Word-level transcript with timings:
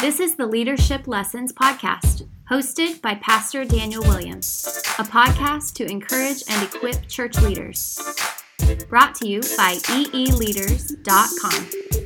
This 0.00 0.20
is 0.20 0.36
the 0.36 0.46
Leadership 0.46 1.08
Lessons 1.08 1.52
Podcast, 1.52 2.28
hosted 2.48 3.02
by 3.02 3.16
Pastor 3.16 3.64
Daniel 3.64 4.00
Williams, 4.04 4.80
a 4.96 5.02
podcast 5.02 5.74
to 5.74 5.90
encourage 5.90 6.44
and 6.48 6.62
equip 6.62 7.08
church 7.08 7.36
leaders. 7.40 8.00
Brought 8.88 9.16
to 9.16 9.26
you 9.26 9.40
by 9.56 9.74
eeleaders.com. 9.74 11.97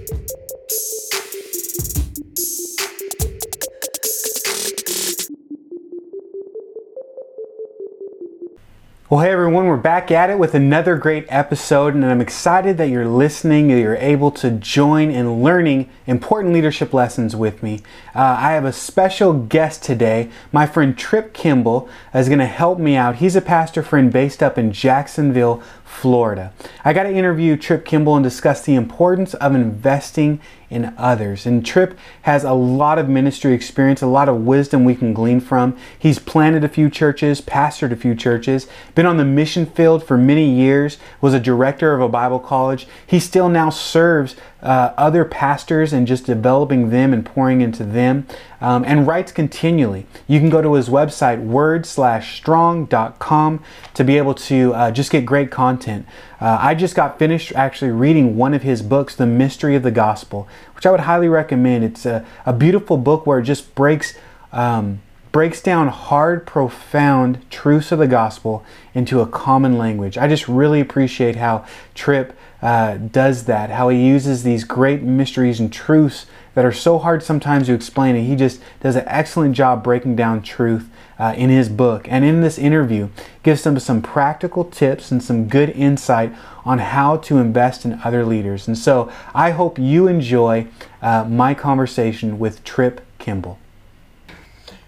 Well, 9.13 9.21
hey 9.21 9.31
everyone, 9.33 9.67
we're 9.67 9.77
back 9.77 10.11
at 10.11 10.31
it 10.31 10.39
with 10.39 10.55
another 10.55 10.97
great 10.97 11.27
episode, 11.29 11.95
and 11.95 12.03
I'm 12.03 12.23
excited 12.23 12.79
that 12.79 12.89
you're 12.89 13.07
listening, 13.07 13.69
that 13.69 13.79
you're 13.79 13.95
able 13.97 14.31
to 14.31 14.51
join 14.51 15.11
in 15.11 15.43
learning 15.43 15.91
important 16.07 16.55
leadership 16.55 16.95
lessons 16.95 17.37
with 17.37 17.63
me. 17.63 17.83
Uh, 18.15 18.37
I 18.39 18.53
have 18.53 18.65
a 18.65 18.73
special 18.73 19.35
guest 19.35 19.83
today. 19.83 20.31
My 20.51 20.65
friend 20.65 20.97
Trip 20.97 21.35
Kimball 21.35 21.91
is 22.15 22.31
going 22.31 22.39
to 22.39 22.47
help 22.47 22.79
me 22.79 22.97
out. 22.97 23.17
He's 23.17 23.37
a 23.37 23.43
pastor 23.43 23.83
friend 23.83 24.11
based 24.11 24.43
up 24.43 24.57
in 24.57 24.73
Jacksonville, 24.73 25.63
Florida. 25.93 26.53
I 26.85 26.93
got 26.93 27.05
to 27.05 27.13
interview 27.13 27.57
Trip 27.57 27.85
Kimball 27.85 28.17
and 28.17 28.25
discuss 28.25 28.65
the 28.65 28.75
importance 28.75 29.35
of 29.35 29.55
investing 29.55 30.41
in 30.71 30.95
others. 30.97 31.45
And 31.45 31.65
Trip 31.65 31.97
has 32.23 32.45
a 32.45 32.55
lot 32.55 32.99
of 32.99 33.09
ministry 33.09 33.53
experience, 33.53 34.01
a 34.01 34.07
lot 34.07 34.29
of 34.29 34.41
wisdom 34.41 34.85
we 34.85 34.97
can 34.97 35.13
glean 35.13 35.39
from. 35.39 35.77
He's 35.97 36.19
planted 36.19 36.65
a 36.65 36.69
few 36.69 36.89
churches, 36.89 37.41
pastored 37.43 37.93
a 37.93 37.97
few 37.97 38.15
churches, 38.15 38.67
been 38.95 39.07
on 39.07 39.19
the 39.19 39.25
mission 39.25 39.67
field 39.67 40.03
for 40.03 40.17
many 40.17 40.51
years, 40.51 40.97
was 41.21 41.35
a 41.35 41.41
director 41.41 41.95
of 41.95 42.01
a 42.01 42.09
Bible 42.09 42.41
college. 42.41 42.89
He 43.07 43.21
still 43.21 43.51
now 43.51 43.69
serves 43.69 44.35
uh, 44.63 44.93
other 44.97 45.25
pastors 45.25 45.93
and 45.93 46.07
just 46.07 46.27
developing 46.27 46.91
them 46.91 47.13
and 47.13 47.27
pouring 47.27 47.61
into 47.61 47.85
them, 47.85 48.27
um, 48.61 48.85
and 48.87 49.07
writes 49.07 49.33
continually. 49.33 50.07
You 50.29 50.39
can 50.39 50.51
go 50.51 50.63
to 50.63 50.75
his 50.75 50.89
website, 50.89 51.43
word 51.43 51.85
slash 51.85 52.37
strong.com, 52.37 53.63
to 53.95 54.05
be 54.05 54.17
able 54.17 54.35
to 54.35 54.75
uh, 54.75 54.91
just 54.91 55.11
get 55.11 55.27
great 55.27 55.51
content. 55.51 56.07
Uh, 56.41 56.59
I 56.61 56.75
just 56.75 56.95
got 56.95 57.19
finished 57.19 57.53
actually 57.55 57.91
reading 57.91 58.37
one 58.37 58.55
of 58.55 58.63
his 58.63 58.83
books, 58.83 59.15
The 59.17 59.27
Mystery 59.27 59.75
of 59.75 59.83
the 59.83 59.91
Gospel, 59.91 60.49
which 60.77 60.87
I 60.87 60.91
would 60.91 61.01
highly 61.01 61.29
recommend. 61.29 61.85
It's 61.85 62.07
a, 62.07 62.25
a 62.47 62.53
beautiful 62.53 62.97
book 62.97 63.27
where 63.27 63.41
it 63.41 63.45
just 63.45 63.75
breaks. 63.75 64.15
Um, 64.53 65.01
breaks 65.33 65.63
down 65.63 65.89
hard, 65.89 66.47
profound 66.47 67.39
truths 67.51 67.91
of 67.91 67.99
the 67.99 68.07
gospel 68.07 68.63
into 68.95 69.21
a 69.21 69.27
common 69.27 69.79
language. 69.79 70.19
I 70.19 70.29
just 70.29 70.47
really 70.47 70.79
appreciate 70.79 71.37
how 71.37 71.65
Trip 71.95 72.37
uh, 72.63 72.97
does 72.97 73.45
that, 73.45 73.71
how 73.71 73.89
he 73.89 74.07
uses 74.07 74.45
these 74.45 74.65
great 74.65 75.03
mysteries 75.03 75.59
and 75.61 75.73
truths 75.73 76.27
that 76.55 76.65
are 76.65 76.73
so 76.73 76.99
hard 76.99 77.23
sometimes 77.23 77.67
to 77.67 77.75
explain, 77.75 78.15
and 78.15 78.27
he 78.27 78.37
just 78.37 78.61
does 78.81 78.95
an 78.95 79.05
excellent 79.07 79.55
job 79.55 79.83
breaking 79.83 80.15
down 80.15 80.43
truth 80.43 80.89
uh, 81.19 81.35
in 81.37 81.51
his 81.51 81.69
book. 81.69 82.07
And 82.09 82.25
in 82.25 82.41
this 82.41 82.59
interview, 82.59 83.09
gives 83.43 83.63
them 83.63 83.79
some 83.79 84.01
practical 84.01 84.65
tips 84.65 85.11
and 85.11 85.23
some 85.23 85.49
good 85.49 85.71
insight 85.71 86.33
on 86.65 86.79
how 86.79 87.17
to 87.19 87.39
invest 87.39 87.85
in 87.85 88.01
other 88.05 88.25
leaders. 88.25 88.69
And 88.69 88.79
so 88.79 89.11
I 89.35 89.51
hope 89.51 89.79
you 89.79 90.07
enjoy 90.07 90.69
uh, 91.01 91.25
my 91.25 91.55
conversation 91.55 92.39
with 92.39 92.63
Trip 92.65 93.01
Kimball. 93.19 93.59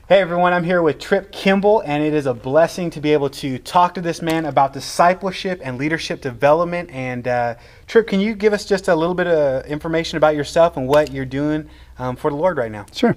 Hey 0.06 0.20
everyone, 0.20 0.52
I'm 0.52 0.64
here 0.64 0.82
with 0.82 0.98
Trip 0.98 1.32
Kimball, 1.32 1.80
and 1.80 2.04
it 2.04 2.12
is 2.12 2.26
a 2.26 2.34
blessing 2.34 2.90
to 2.90 3.00
be 3.00 3.14
able 3.14 3.30
to 3.30 3.58
talk 3.58 3.94
to 3.94 4.02
this 4.02 4.20
man 4.20 4.44
about 4.44 4.74
discipleship 4.74 5.62
and 5.64 5.78
leadership 5.78 6.20
development. 6.20 6.90
And 6.90 7.26
uh, 7.26 7.54
Trip, 7.86 8.06
can 8.06 8.20
you 8.20 8.34
give 8.34 8.52
us 8.52 8.66
just 8.66 8.88
a 8.88 8.94
little 8.94 9.14
bit 9.14 9.26
of 9.26 9.64
information 9.64 10.18
about 10.18 10.36
yourself 10.36 10.76
and 10.76 10.86
what 10.86 11.10
you're 11.10 11.24
doing 11.24 11.70
um, 11.98 12.16
for 12.16 12.30
the 12.30 12.36
Lord 12.36 12.58
right 12.58 12.70
now? 12.70 12.84
Sure. 12.92 13.16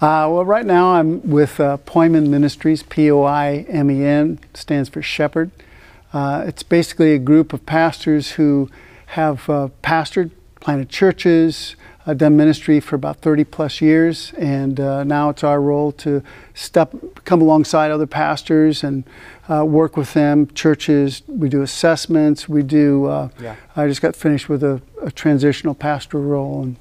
Uh, 0.00 0.26
well, 0.26 0.44
right 0.44 0.66
now 0.66 0.94
I'm 0.94 1.22
with 1.30 1.60
uh, 1.60 1.76
Poimen 1.86 2.26
Ministries, 2.26 2.82
P 2.82 3.08
O 3.08 3.22
I 3.22 3.64
M 3.68 3.88
E 3.88 4.04
N, 4.04 4.40
stands 4.54 4.88
for 4.88 5.02
Shepherd. 5.02 5.52
Uh, 6.12 6.42
it's 6.44 6.64
basically 6.64 7.14
a 7.14 7.18
group 7.20 7.52
of 7.52 7.64
pastors 7.64 8.32
who 8.32 8.68
have 9.06 9.48
uh, 9.48 9.68
pastored, 9.84 10.32
planted 10.62 10.88
churches, 10.88 11.74
I've 12.06 12.18
done 12.18 12.36
ministry 12.36 12.80
for 12.80 12.96
about 12.96 13.18
30 13.18 13.44
plus 13.44 13.80
years, 13.80 14.32
and 14.36 14.78
uh, 14.80 15.04
now 15.04 15.28
it's 15.28 15.44
our 15.44 15.60
role 15.60 15.92
to 15.92 16.22
step, 16.54 16.94
come 17.24 17.42
alongside 17.42 17.90
other 17.90 18.06
pastors 18.06 18.82
and 18.82 19.04
uh, 19.48 19.64
work 19.64 19.96
with 19.96 20.12
them, 20.14 20.48
churches. 20.48 21.22
We 21.28 21.48
do 21.48 21.62
assessments. 21.62 22.48
We 22.48 22.62
do. 22.62 23.06
Uh, 23.06 23.28
yeah. 23.40 23.56
I 23.76 23.86
just 23.86 24.02
got 24.02 24.16
finished 24.16 24.48
with 24.48 24.64
a, 24.64 24.82
a 25.00 25.12
transitional 25.12 25.74
pastoral 25.74 26.24
role, 26.24 26.62
and 26.62 26.76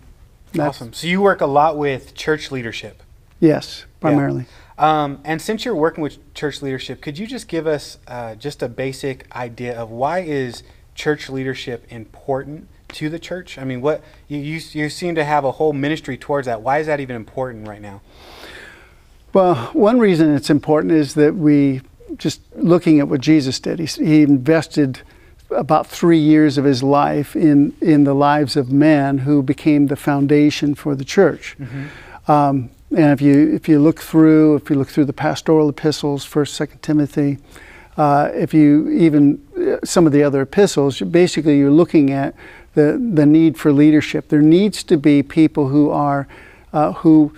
awesome. 0.60 0.94
So 0.94 1.08
you 1.08 1.22
work 1.22 1.42
a 1.42 1.48
lot 1.48 1.78
with 1.78 2.16
church 2.16 2.52
leadership. 2.52 3.04
Yes, 3.40 3.86
primarily. 4.00 4.46
Yeah. 4.80 5.04
Um, 5.04 5.20
and 5.24 5.40
since 5.40 5.66
you're 5.66 5.76
working 5.76 6.04
with 6.04 6.34
church 6.34 6.64
leadership, 6.64 7.02
could 7.02 7.20
you 7.20 7.28
just 7.28 7.48
give 7.48 7.68
us 7.68 8.00
uh, 8.08 8.34
just 8.36 8.64
a 8.64 8.70
basic 8.70 9.34
idea 9.36 9.78
of 9.78 9.92
why 9.92 10.20
is 10.20 10.64
church 10.96 11.30
leadership 11.30 11.86
important 11.90 12.68
to 12.94 13.10
the 13.10 13.20
church? 13.20 13.58
I 13.58 13.64
mean, 13.64 13.82
what 13.82 14.04
you, 14.28 14.40
you, 14.40 14.60
you 14.72 14.90
seem 14.90 15.16
to 15.16 15.24
have 15.24 15.44
a 15.46 15.52
whole 15.54 15.74
ministry 15.74 16.18
towards 16.18 16.46
that. 16.46 16.62
Why 16.62 16.80
is 16.80 16.88
that 16.88 17.00
even 17.00 17.16
important 17.16 17.68
right 17.68 17.82
now? 17.82 18.02
Well, 19.34 19.56
one 19.74 20.00
reason 20.00 20.36
it's 20.36 20.50
important 20.50 20.94
is 20.94 21.14
that 21.14 21.36
we 21.36 21.82
just 22.18 22.42
looking 22.56 23.00
at 23.00 23.08
what 23.08 23.22
Jesus 23.22 23.60
did. 23.60 23.80
He, 23.80 23.86
he 23.86 24.22
invested 24.24 25.02
about 25.52 25.88
three 25.88 26.20
years 26.20 26.58
of 26.58 26.66
his 26.66 26.82
life 26.84 27.36
in 27.36 27.74
in 27.82 28.04
the 28.04 28.14
lives 28.14 28.56
of 28.56 28.72
men 28.72 29.20
who 29.20 29.44
became 29.44 29.88
the 29.88 29.96
foundation 29.96 30.76
for 30.76 30.96
the 30.96 31.06
church. 31.06 31.56
Mm-hmm. 31.60 32.32
Um, 32.32 32.70
and 32.92 33.12
if 33.12 33.22
you 33.22 33.54
if 33.54 33.70
you 33.70 33.80
look 33.80 34.00
through 34.00 34.56
if 34.56 34.70
you 34.70 34.76
look 34.76 34.90
through 34.90 35.06
the 35.06 35.14
pastoral 35.14 35.70
epistles, 35.70 36.26
First, 36.26 36.56
Second 36.56 36.82
Timothy, 36.82 37.38
uh, 37.98 38.32
if 38.34 38.54
you 38.54 38.90
even 38.90 39.42
uh, 39.58 39.86
some 39.86 40.06
of 40.06 40.12
the 40.12 40.24
other 40.24 40.42
epistles, 40.42 41.02
basically 41.02 41.58
you're 41.58 41.72
looking 41.72 42.12
at 42.12 42.36
the, 42.74 43.02
the 43.14 43.26
need 43.26 43.58
for 43.58 43.72
leadership. 43.72 44.30
There 44.30 44.42
needs 44.42 44.84
to 44.84 44.98
be 44.98 45.24
people 45.24 45.68
who 45.68 45.90
are 45.90 46.28
uh, 46.74 46.94
who 46.94 47.34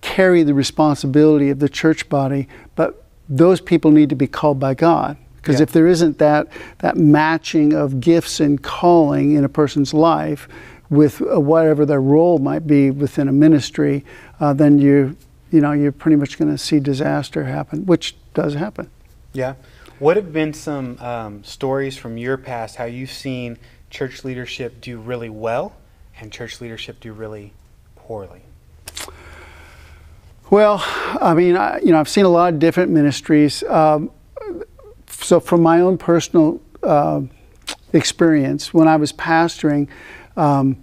carry 0.00 0.42
the 0.42 0.52
responsibility 0.52 1.48
of 1.48 1.58
the 1.58 1.68
church 1.68 2.08
body, 2.10 2.46
but 2.74 3.02
those 3.28 3.60
people 3.60 3.90
need 3.90 4.10
to 4.10 4.14
be 4.14 4.26
called 4.26 4.60
by 4.60 4.74
God. 4.74 5.16
Because 5.36 5.60
yeah. 5.60 5.64
if 5.64 5.72
there 5.72 5.86
isn't 5.86 6.18
that 6.18 6.48
that 6.78 6.96
matching 6.96 7.72
of 7.72 8.00
gifts 8.00 8.40
and 8.40 8.62
calling 8.62 9.32
in 9.34 9.44
a 9.44 9.48
person's 9.48 9.94
life 9.94 10.48
with 10.90 11.22
uh, 11.22 11.40
whatever 11.40 11.86
their 11.86 12.00
role 12.00 12.38
might 12.38 12.66
be 12.66 12.90
within 12.90 13.28
a 13.28 13.32
ministry, 13.32 14.04
uh, 14.40 14.52
then 14.52 14.78
you 14.78 15.16
you 15.50 15.60
know 15.60 15.72
you're 15.72 15.92
pretty 15.92 16.16
much 16.16 16.38
going 16.38 16.50
to 16.50 16.58
see 16.58 16.80
disaster 16.80 17.44
happen, 17.44 17.86
which 17.86 18.16
does 18.34 18.54
happen. 18.54 18.90
Yeah. 19.32 19.54
What 19.98 20.16
have 20.16 20.32
been 20.32 20.52
some 20.52 20.98
um, 20.98 21.44
stories 21.44 21.96
from 21.96 22.18
your 22.18 22.36
past 22.36 22.76
how 22.76 22.84
you've 22.84 23.12
seen 23.12 23.58
church 23.94 24.24
leadership 24.24 24.80
do 24.80 24.98
really 24.98 25.28
well 25.28 25.72
and 26.18 26.32
church 26.32 26.60
leadership 26.60 26.98
do 26.98 27.12
really 27.12 27.52
poorly? 27.94 28.42
Well, 30.50 30.82
I 30.84 31.32
mean, 31.34 31.56
I, 31.56 31.78
you 31.78 31.92
know, 31.92 32.00
I've 32.00 32.08
seen 32.08 32.24
a 32.24 32.28
lot 32.28 32.52
of 32.52 32.58
different 32.58 32.90
ministries. 32.90 33.62
Um, 33.62 34.10
so, 35.06 35.38
from 35.38 35.62
my 35.62 35.80
own 35.80 35.96
personal 35.96 36.60
uh, 36.82 37.22
experience, 37.92 38.74
when 38.74 38.88
I 38.88 38.96
was 38.96 39.12
pastoring, 39.12 39.88
um, 40.36 40.76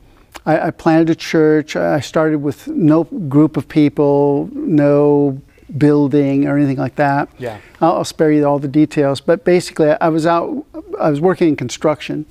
I, 0.45 0.67
I, 0.67 0.72
planted 0.72 1.09
a 1.09 1.16
church. 1.16 1.75
I 1.75 1.99
started 1.99 2.41
with 2.41 2.69
no 2.69 3.03
group 3.03 3.57
of 3.57 3.67
people, 3.67 4.49
no 4.53 5.39
building 5.78 6.47
or 6.47 6.57
anything 6.57 6.78
like 6.78 6.95
that. 6.95 7.29
Yeah. 7.38 7.59
I'll, 7.81 7.97
I'll 7.97 8.05
spare 8.05 8.31
you 8.31 8.45
all 8.45 8.57
the 8.57 8.67
details. 8.67 9.22
But 9.22 9.43
basically, 9.43 9.91
I 9.91 10.07
was 10.07 10.25
out. 10.25 10.66
I 10.99 11.09
was 11.09 11.19
working 11.22 11.49
in 11.49 11.55
construction, 11.55 12.25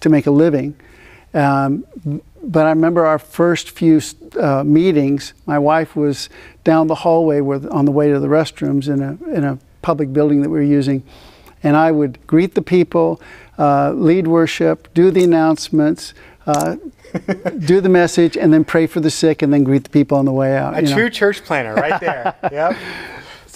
to 0.00 0.08
make 0.08 0.26
a 0.26 0.30
living. 0.30 0.76
Um, 1.34 1.84
but 2.42 2.66
I 2.66 2.70
remember 2.70 3.04
our 3.04 3.18
first 3.18 3.70
few 3.70 4.00
uh, 4.40 4.62
meetings. 4.64 5.34
My 5.46 5.58
wife 5.58 5.96
was 5.96 6.28
down 6.64 6.86
the 6.86 6.94
hallway 6.94 7.40
with, 7.40 7.66
on 7.70 7.84
the 7.84 7.92
way 7.92 8.10
to 8.10 8.20
the 8.20 8.28
restrooms 8.28 8.88
in 8.88 9.02
a 9.02 9.36
in 9.36 9.44
a 9.44 9.58
public 9.82 10.12
building 10.12 10.42
that 10.42 10.48
we 10.48 10.58
were 10.58 10.64
using, 10.64 11.02
and 11.62 11.76
I 11.76 11.90
would 11.90 12.24
greet 12.26 12.54
the 12.54 12.62
people, 12.62 13.20
uh, 13.58 13.92
lead 13.92 14.26
worship, 14.26 14.92
do 14.94 15.10
the 15.10 15.24
announcements. 15.24 16.14
Uh, 16.46 16.76
do 17.58 17.80
the 17.80 17.88
message 17.88 18.36
and 18.36 18.52
then 18.52 18.64
pray 18.64 18.86
for 18.86 19.00
the 19.00 19.10
sick 19.10 19.42
and 19.42 19.52
then 19.52 19.64
greet 19.64 19.82
the 19.82 19.90
people 19.90 20.16
on 20.16 20.24
the 20.24 20.32
way 20.32 20.56
out. 20.56 20.78
A 20.78 20.82
true 20.82 21.04
know. 21.04 21.08
church 21.08 21.42
planter, 21.42 21.74
right 21.74 22.00
there. 22.00 22.36
yep. 22.52 22.76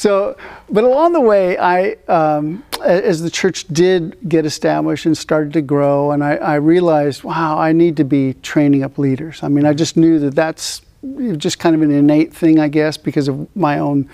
So, 0.00 0.34
but 0.70 0.82
along 0.82 1.12
the 1.12 1.20
way, 1.20 1.58
I, 1.58 1.98
um, 2.08 2.64
as 2.82 3.20
the 3.20 3.28
church 3.28 3.68
did 3.68 4.16
get 4.26 4.46
established 4.46 5.04
and 5.04 5.14
started 5.14 5.52
to 5.52 5.60
grow, 5.60 6.12
and 6.12 6.24
I, 6.24 6.36
I, 6.36 6.54
realized, 6.54 7.22
wow, 7.22 7.58
I 7.58 7.72
need 7.72 7.98
to 7.98 8.04
be 8.04 8.32
training 8.32 8.82
up 8.82 8.96
leaders. 8.96 9.42
I 9.42 9.48
mean, 9.48 9.66
I 9.66 9.74
just 9.74 9.98
knew 9.98 10.18
that 10.20 10.34
that's 10.34 10.80
just 11.36 11.58
kind 11.58 11.76
of 11.76 11.82
an 11.82 11.90
innate 11.90 12.32
thing, 12.32 12.58
I 12.58 12.68
guess, 12.68 12.96
because 12.96 13.28
of 13.28 13.54
my 13.54 13.78
own 13.78 14.08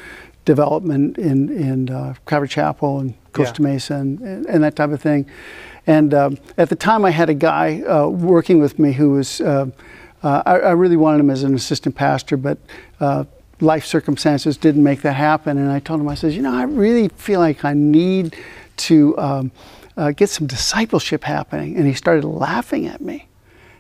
development 0.45 1.19
in 1.19 1.51
in 1.51 1.89
uh, 1.89 2.15
Calvary 2.27 2.49
Chapel 2.49 2.99
and 2.99 3.15
Costa 3.33 3.63
yeah. 3.63 3.69
Mesa 3.69 3.95
and, 3.95 4.21
and, 4.47 4.65
that 4.65 4.75
type 4.75 4.91
of 4.91 5.01
thing. 5.01 5.25
And 5.87 6.13
um, 6.13 6.39
at 6.59 6.69
the 6.69 6.75
time, 6.75 7.05
I 7.05 7.11
had 7.11 7.31
a 7.31 7.35
guy 7.35 7.83
uh, 7.83 8.09
working 8.09 8.59
with 8.59 8.81
me 8.81 8.93
who 8.93 9.11
was. 9.11 9.41
Uh, 9.41 9.67
uh, 10.25 10.43
I, 10.45 10.59
I, 10.59 10.71
really 10.73 10.97
wanted 10.97 11.21
him 11.21 11.31
as 11.31 11.45
an 11.45 11.55
assistant 11.55 11.95
pastor, 11.95 12.37
but 12.37 12.59
uh, 12.99 13.27
life 13.61 13.85
circumstances 13.85 14.57
didn't 14.57 14.83
make 14.83 15.03
that 15.03 15.15
happen. 15.15 15.59
And 15.59 15.71
I 15.71 15.79
told 15.81 16.01
him, 16.01 16.09
I 16.09 16.15
says, 16.15 16.37
you 16.37 16.43
know, 16.43 16.55
I 16.55 16.65
really 16.65 17.09
feel 17.09 17.41
like 17.41 17.65
I 17.65 17.73
need 17.73 18.37
to 18.77 19.19
um, 19.19 19.53
uh, 19.97 20.11
get 20.11 20.29
some 20.29 20.47
discipleship 20.47 21.25
happening. 21.25 21.77
And 21.77 21.87
he 21.87 21.95
started 21.95 22.25
laughing 22.25 22.87
at 22.87 23.01
me. 23.01 23.29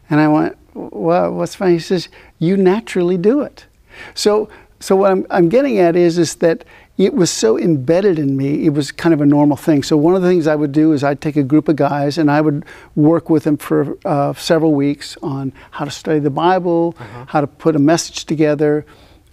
And 0.08 0.20
I 0.20 0.28
went, 0.28 0.56
well, 0.74 1.32
what's 1.32 1.54
funny? 1.54 1.74
He 1.74 1.78
says, 1.78 2.08
you 2.38 2.56
naturally 2.56 3.16
do 3.16 3.40
it. 3.40 3.66
So, 4.14 4.48
so 4.80 4.96
what 4.96 5.10
I'm, 5.10 5.26
I'm 5.30 5.48
getting 5.48 5.78
at 5.78 5.96
is, 5.96 6.18
is 6.18 6.36
that 6.36 6.64
it 6.98 7.12
was 7.12 7.30
so 7.30 7.58
embedded 7.58 8.18
in 8.18 8.36
me, 8.36 8.64
it 8.64 8.70
was 8.70 8.90
kind 8.90 9.12
of 9.12 9.20
a 9.20 9.26
normal 9.26 9.56
thing. 9.56 9.82
So 9.82 9.98
one 9.98 10.14
of 10.14 10.22
the 10.22 10.28
things 10.28 10.46
I 10.46 10.54
would 10.54 10.72
do 10.72 10.92
is 10.92 11.04
I'd 11.04 11.20
take 11.20 11.36
a 11.36 11.42
group 11.42 11.68
of 11.68 11.76
guys 11.76 12.16
and 12.16 12.30
I 12.30 12.40
would 12.40 12.64
work 12.94 13.28
with 13.28 13.44
them 13.44 13.58
for 13.58 13.98
uh, 14.06 14.32
several 14.32 14.72
weeks 14.72 15.16
on 15.22 15.52
how 15.72 15.84
to 15.84 15.90
study 15.90 16.20
the 16.20 16.30
Bible, 16.30 16.94
uh-huh. 16.98 17.26
how 17.28 17.40
to 17.42 17.46
put 17.46 17.76
a 17.76 17.78
message 17.78 18.24
together, 18.24 18.86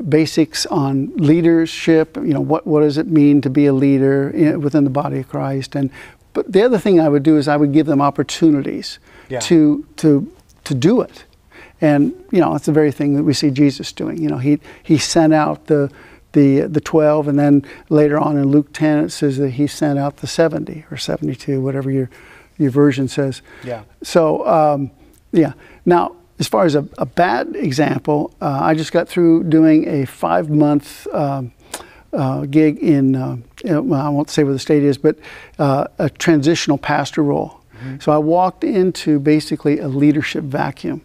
basics 0.09 0.65
on 0.67 1.15
leadership. 1.17 2.17
You 2.17 2.33
know, 2.33 2.41
what 2.41 2.65
what 2.65 2.81
does 2.81 2.97
it 2.97 3.07
mean 3.07 3.41
to 3.41 3.49
be 3.49 3.65
a 3.65 3.73
leader 3.73 4.29
in, 4.29 4.61
within 4.61 4.83
the 4.83 4.89
body 4.89 5.19
of 5.19 5.29
Christ? 5.29 5.75
And 5.75 5.89
but 6.33 6.51
the 6.51 6.63
other 6.63 6.79
thing 6.79 6.99
I 6.99 7.09
would 7.09 7.23
do 7.23 7.37
is 7.37 7.47
I 7.47 7.57
would 7.57 7.73
give 7.73 7.85
them 7.85 8.01
opportunities 8.01 8.99
yeah. 9.29 9.39
to 9.41 9.85
to 9.97 10.31
to 10.63 10.73
do 10.73 11.01
it. 11.01 11.25
And 11.81 12.13
you 12.31 12.39
know, 12.39 12.55
it's 12.55 12.65
the 12.65 12.71
very 12.71 12.91
thing 12.91 13.15
that 13.15 13.23
we 13.23 13.33
see 13.33 13.51
Jesus 13.51 13.91
doing. 13.91 14.21
You 14.21 14.29
know, 14.29 14.37
he 14.37 14.59
he 14.81 14.97
sent 14.97 15.33
out 15.33 15.67
the 15.67 15.91
the 16.33 16.61
the 16.61 16.81
12 16.81 17.27
and 17.27 17.37
then 17.37 17.63
later 17.89 18.17
on 18.17 18.37
in 18.37 18.45
Luke 18.45 18.73
10 18.73 19.05
it 19.05 19.09
says 19.11 19.37
that 19.37 19.51
he 19.51 19.67
sent 19.67 19.99
out 19.99 20.17
the 20.17 20.25
70 20.25 20.85
or 20.89 20.97
72 20.97 21.61
whatever 21.61 21.91
your 21.91 22.09
your 22.57 22.71
version 22.71 23.07
says. 23.07 23.41
Yeah. 23.63 23.83
So 24.01 24.45
um, 24.47 24.91
yeah. 25.31 25.53
Now 25.85 26.15
as 26.39 26.47
far 26.47 26.65
as 26.65 26.75
a, 26.75 26.87
a 26.97 27.05
bad 27.05 27.55
example, 27.55 28.33
uh, 28.41 28.59
I 28.61 28.73
just 28.73 28.91
got 28.91 29.07
through 29.07 29.43
doing 29.43 29.87
a 29.87 30.05
five 30.05 30.49
month 30.49 31.07
um, 31.13 31.53
uh, 32.11 32.41
gig 32.41 32.79
in, 32.79 33.15
uh, 33.15 33.37
well, 33.63 34.01
I 34.01 34.09
won't 34.09 34.29
say 34.29 34.43
where 34.43 34.53
the 34.53 34.59
state 34.59 34.83
is, 34.83 34.97
but 34.97 35.17
uh, 35.59 35.87
a 35.99 36.09
transitional 36.09 36.77
pastor 36.77 37.23
role. 37.23 37.61
Mm-hmm. 37.77 37.99
So 37.99 38.11
I 38.11 38.17
walked 38.17 38.63
into 38.63 39.19
basically 39.19 39.79
a 39.79 39.87
leadership 39.87 40.43
vacuum. 40.43 41.01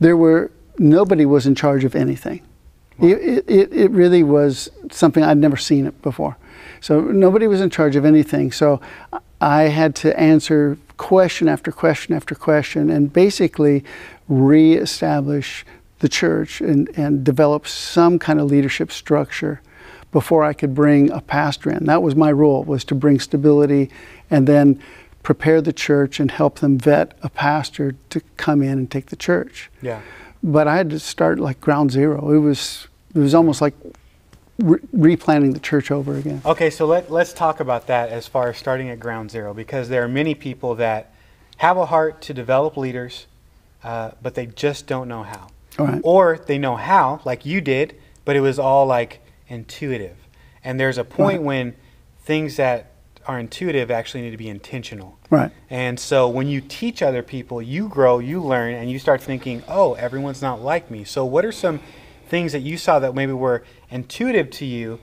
There 0.00 0.16
were, 0.16 0.50
nobody 0.78 1.26
was 1.26 1.46
in 1.46 1.54
charge 1.54 1.84
of 1.84 1.94
anything. 1.94 2.42
Wow. 2.98 3.08
It, 3.08 3.44
it, 3.48 3.72
it 3.72 3.90
really 3.92 4.22
was 4.22 4.68
something 4.90 5.22
I'd 5.22 5.38
never 5.38 5.56
seen 5.56 5.86
it 5.86 6.00
before. 6.02 6.36
So 6.80 7.00
nobody 7.00 7.46
was 7.46 7.60
in 7.60 7.70
charge 7.70 7.96
of 7.96 8.04
anything. 8.04 8.52
So 8.52 8.80
I 9.40 9.64
had 9.64 9.94
to 9.96 10.18
answer 10.18 10.78
question 10.96 11.48
after 11.48 11.70
question 11.70 12.14
after 12.14 12.34
question 12.34 12.90
and 12.90 13.12
basically 13.12 13.84
reestablish 14.28 15.64
the 16.00 16.08
church 16.08 16.60
and, 16.60 16.90
and 16.96 17.24
develop 17.24 17.66
some 17.66 18.18
kind 18.18 18.40
of 18.40 18.50
leadership 18.50 18.90
structure 18.92 19.60
before 20.12 20.42
I 20.42 20.52
could 20.52 20.74
bring 20.74 21.10
a 21.10 21.20
pastor 21.20 21.70
in. 21.70 21.84
That 21.84 22.02
was 22.02 22.14
my 22.14 22.32
role, 22.32 22.64
was 22.64 22.84
to 22.84 22.94
bring 22.94 23.20
stability 23.20 23.90
and 24.30 24.46
then 24.46 24.80
prepare 25.22 25.60
the 25.60 25.72
church 25.72 26.20
and 26.20 26.30
help 26.30 26.60
them 26.60 26.78
vet 26.78 27.16
a 27.22 27.28
pastor 27.28 27.94
to 28.10 28.20
come 28.36 28.62
in 28.62 28.78
and 28.78 28.90
take 28.90 29.06
the 29.06 29.16
church. 29.16 29.70
Yeah. 29.82 30.00
But 30.42 30.68
I 30.68 30.76
had 30.76 30.90
to 30.90 30.98
start 30.98 31.38
like 31.38 31.60
ground 31.60 31.90
zero. 31.90 32.30
It 32.32 32.38
was 32.38 32.86
it 33.14 33.18
was 33.18 33.34
almost 33.34 33.60
like 33.60 33.74
re- 34.58 34.80
replanting 34.92 35.52
the 35.52 35.60
church 35.60 35.90
over 35.90 36.16
again. 36.16 36.42
Okay, 36.44 36.70
so 36.70 36.86
let, 36.86 37.10
let's 37.10 37.32
talk 37.32 37.60
about 37.60 37.86
that 37.86 38.10
as 38.10 38.26
far 38.26 38.50
as 38.50 38.56
starting 38.56 38.88
at 38.90 39.00
ground 39.00 39.30
zero 39.30 39.54
because 39.54 39.88
there 39.88 40.02
are 40.04 40.08
many 40.08 40.34
people 40.34 40.74
that 40.76 41.12
have 41.58 41.76
a 41.76 41.86
heart 41.86 42.20
to 42.22 42.34
develop 42.34 42.76
leaders, 42.76 43.26
uh, 43.82 44.12
but 44.22 44.34
they 44.34 44.46
just 44.46 44.86
don't 44.86 45.08
know 45.08 45.22
how. 45.22 45.48
Right. 45.78 46.00
Or 46.02 46.38
they 46.46 46.58
know 46.58 46.76
how, 46.76 47.20
like 47.24 47.46
you 47.46 47.60
did, 47.60 47.94
but 48.24 48.36
it 48.36 48.40
was 48.40 48.58
all 48.58 48.86
like 48.86 49.20
intuitive. 49.48 50.16
And 50.64 50.78
there's 50.78 50.98
a 50.98 51.04
point 51.04 51.38
right. 51.38 51.46
when 51.46 51.76
things 52.24 52.56
that 52.56 52.92
are 53.26 53.38
intuitive 53.38 53.90
actually 53.90 54.22
need 54.22 54.30
to 54.30 54.36
be 54.36 54.48
intentional. 54.48 55.18
Right. 55.30 55.52
And 55.70 56.00
so 56.00 56.28
when 56.28 56.48
you 56.48 56.60
teach 56.60 57.02
other 57.02 57.22
people, 57.22 57.60
you 57.60 57.88
grow, 57.88 58.18
you 58.18 58.42
learn, 58.42 58.74
and 58.74 58.90
you 58.90 58.98
start 58.98 59.20
thinking, 59.20 59.62
oh, 59.68 59.94
everyone's 59.94 60.42
not 60.42 60.62
like 60.62 60.90
me. 60.90 61.04
So 61.04 61.24
what 61.24 61.44
are 61.44 61.52
some 61.52 61.80
things 62.28 62.52
that 62.52 62.60
you 62.60 62.76
saw 62.76 62.98
that 62.98 63.14
maybe 63.14 63.32
were 63.32 63.64
intuitive 63.90 64.50
to 64.50 64.64
you, 64.64 65.00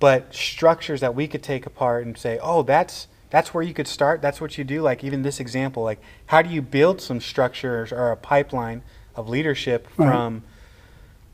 but 0.00 0.34
structures 0.34 1.00
that 1.00 1.14
we 1.14 1.26
could 1.26 1.42
take 1.42 1.66
apart 1.66 2.06
and 2.06 2.16
say, 2.16 2.38
oh, 2.42 2.62
that's 2.62 3.08
that's 3.30 3.52
where 3.52 3.62
you 3.62 3.74
could 3.74 3.88
start. 3.88 4.22
That's 4.22 4.40
what 4.40 4.56
you 4.56 4.64
do. 4.64 4.80
Like 4.80 5.04
even 5.04 5.22
this 5.22 5.38
example, 5.38 5.82
like 5.82 6.00
how 6.26 6.42
do 6.42 6.48
you 6.48 6.62
build 6.62 7.00
some 7.00 7.20
structures 7.20 7.92
or 7.92 8.10
a 8.10 8.16
pipeline 8.16 8.82
of 9.14 9.28
leadership 9.28 9.88
right. 9.96 10.08
from 10.08 10.42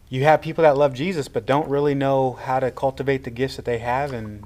you 0.08 0.24
have 0.24 0.40
people 0.40 0.62
that 0.62 0.76
love 0.76 0.94
Jesus 0.94 1.28
but 1.28 1.46
don't 1.46 1.68
really 1.68 1.94
know 1.94 2.32
how 2.32 2.60
to 2.60 2.70
cultivate 2.70 3.24
the 3.24 3.30
gifts 3.30 3.56
that 3.56 3.64
they 3.64 3.78
have 3.78 4.12
and 4.12 4.44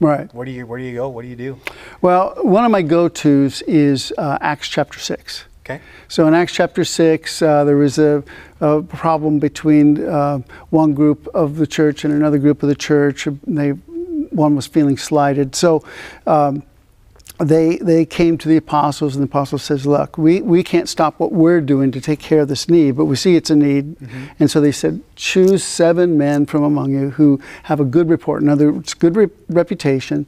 right 0.00 0.32
where 0.32 0.46
do 0.46 0.52
you 0.52 0.64
where 0.66 0.78
do 0.78 0.84
you 0.84 0.94
go 0.94 1.08
what 1.08 1.22
do 1.22 1.28
you 1.28 1.36
do 1.36 1.58
well 2.00 2.34
one 2.42 2.64
of 2.64 2.70
my 2.70 2.82
go-to's 2.82 3.62
is 3.62 4.12
uh, 4.16 4.38
acts 4.40 4.68
chapter 4.68 4.98
6 4.98 5.44
Okay. 5.68 5.82
So 6.08 6.26
in 6.26 6.32
Acts 6.32 6.54
chapter 6.54 6.82
6, 6.82 7.42
uh, 7.42 7.64
there 7.64 7.76
was 7.76 7.98
a, 7.98 8.24
a 8.60 8.82
problem 8.82 9.38
between 9.38 10.02
uh, 10.02 10.38
one 10.70 10.94
group 10.94 11.28
of 11.34 11.56
the 11.56 11.66
church 11.66 12.04
and 12.04 12.14
another 12.14 12.38
group 12.38 12.62
of 12.62 12.70
the 12.70 12.74
church. 12.74 13.28
They, 13.46 13.70
one 13.70 14.56
was 14.56 14.66
feeling 14.66 14.96
slighted. 14.96 15.54
So 15.54 15.84
um, 16.26 16.62
they, 17.38 17.76
they 17.76 18.06
came 18.06 18.38
to 18.38 18.48
the 18.48 18.56
apostles, 18.56 19.14
and 19.14 19.22
the 19.22 19.28
apostle 19.28 19.58
says, 19.58 19.84
Look, 19.84 20.16
we, 20.16 20.40
we 20.40 20.64
can't 20.64 20.88
stop 20.88 21.20
what 21.20 21.32
we're 21.32 21.60
doing 21.60 21.92
to 21.92 22.00
take 22.00 22.18
care 22.18 22.40
of 22.40 22.48
this 22.48 22.70
need, 22.70 22.92
but 22.92 23.04
we 23.04 23.16
see 23.16 23.36
it's 23.36 23.50
a 23.50 23.56
need. 23.56 23.98
Mm-hmm. 23.98 24.24
And 24.38 24.50
so 24.50 24.62
they 24.62 24.72
said, 24.72 25.02
Choose 25.16 25.62
seven 25.62 26.16
men 26.16 26.46
from 26.46 26.64
among 26.64 26.92
you 26.92 27.10
who 27.10 27.42
have 27.64 27.78
a 27.78 27.84
good 27.84 28.08
report, 28.08 28.42
in 28.42 28.48
other 28.48 28.72
words, 28.72 28.94
good 28.94 29.16
re- 29.16 29.28
reputation, 29.50 30.24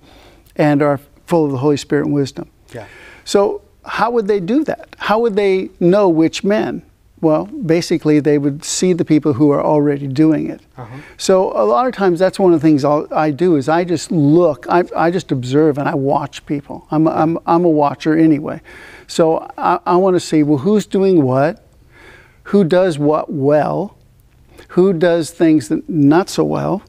and 0.57 0.83
are 0.83 1.01
full 1.27 1.47
of 1.47 1.51
the 1.51 1.59
Holy 1.59 1.79
Spirit 1.79 2.05
and 2.05 2.15
wisdom. 2.15 2.51
Yeah. 2.75 2.87
So 3.25 3.63
how 3.85 4.11
would 4.11 4.27
they 4.27 4.41
do 4.41 4.65
that? 4.65 4.95
How 4.99 5.19
would 5.21 5.37
they 5.37 5.71
know 5.81 6.09
which 6.09 6.45
men? 6.45 6.83
Well, 7.21 7.45
basically, 7.47 8.19
they 8.21 8.39
would 8.39 8.65
see 8.65 8.95
the 8.95 9.05
people 9.05 9.35
who 9.35 9.51
are 9.51 9.63
already 9.63 10.07
doing 10.07 10.49
it. 10.49 10.63
Uh-huh. 10.79 10.97
So 11.19 11.53
a 11.53 11.65
lot 11.65 11.87
of 11.87 11.95
times, 11.95 12.19
that's 12.19 12.39
one 12.39 12.55
of 12.55 12.61
the 12.61 12.67
things 12.67 12.83
I'll, 12.83 13.07
i 13.13 13.31
do 13.31 13.57
is 13.57 13.69
I 13.69 13.85
just 13.85 14.11
look, 14.11 14.67
I, 14.71 14.85
I 14.97 15.11
just 15.11 15.31
observe, 15.31 15.77
and 15.77 15.87
I 15.87 15.95
watch 15.95 16.45
people. 16.47 16.87
I'm, 16.91 17.07
I'm, 17.07 17.39
I'm 17.47 17.65
a 17.65 17.69
watcher 17.69 18.17
anyway. 18.17 18.63
So 19.07 19.51
I, 19.59 19.81
I 19.85 19.97
want 19.97 20.17
to 20.17 20.21
see 20.21 20.43
well, 20.43 20.59
who's 20.59 20.87
doing 20.87 21.23
what, 21.23 21.63
who 22.45 22.65
does 22.65 22.99
what 22.99 23.31
well, 23.31 23.99
who 24.69 24.95
does 24.95 25.31
things 25.31 25.69
that 25.69 25.89
not 25.91 26.31
so 26.31 26.45
well, 26.45 26.83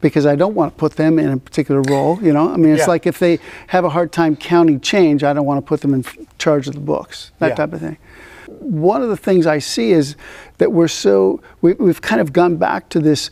because 0.00 0.26
I 0.26 0.36
don't 0.36 0.54
want 0.54 0.72
to 0.74 0.78
put 0.78 0.96
them 0.96 1.18
in 1.18 1.30
a 1.30 1.36
particular 1.36 1.82
role. 1.82 2.22
You 2.22 2.32
know, 2.32 2.48
I 2.48 2.56
mean, 2.56 2.72
it's 2.72 2.82
yeah. 2.82 2.86
like 2.86 3.06
if 3.06 3.18
they 3.18 3.38
have 3.68 3.84
a 3.84 3.90
hard 3.90 4.12
time 4.12 4.36
counting 4.36 4.80
change, 4.80 5.24
I 5.24 5.32
don't 5.32 5.46
want 5.46 5.64
to 5.64 5.68
put 5.68 5.80
them 5.80 5.94
in 5.94 6.04
charge 6.38 6.68
of 6.68 6.74
the 6.74 6.80
books, 6.80 7.32
that 7.38 7.48
yeah. 7.48 7.54
type 7.54 7.72
of 7.72 7.80
thing. 7.80 7.98
One 8.46 9.02
of 9.02 9.08
the 9.08 9.16
things 9.16 9.46
I 9.46 9.58
see 9.58 9.92
is 9.92 10.16
that 10.58 10.72
we're 10.72 10.88
so 10.88 11.42
we, 11.60 11.74
have 11.86 12.02
kind 12.02 12.20
of 12.20 12.32
gone 12.32 12.56
back 12.56 12.88
to 12.90 13.00
this 13.00 13.30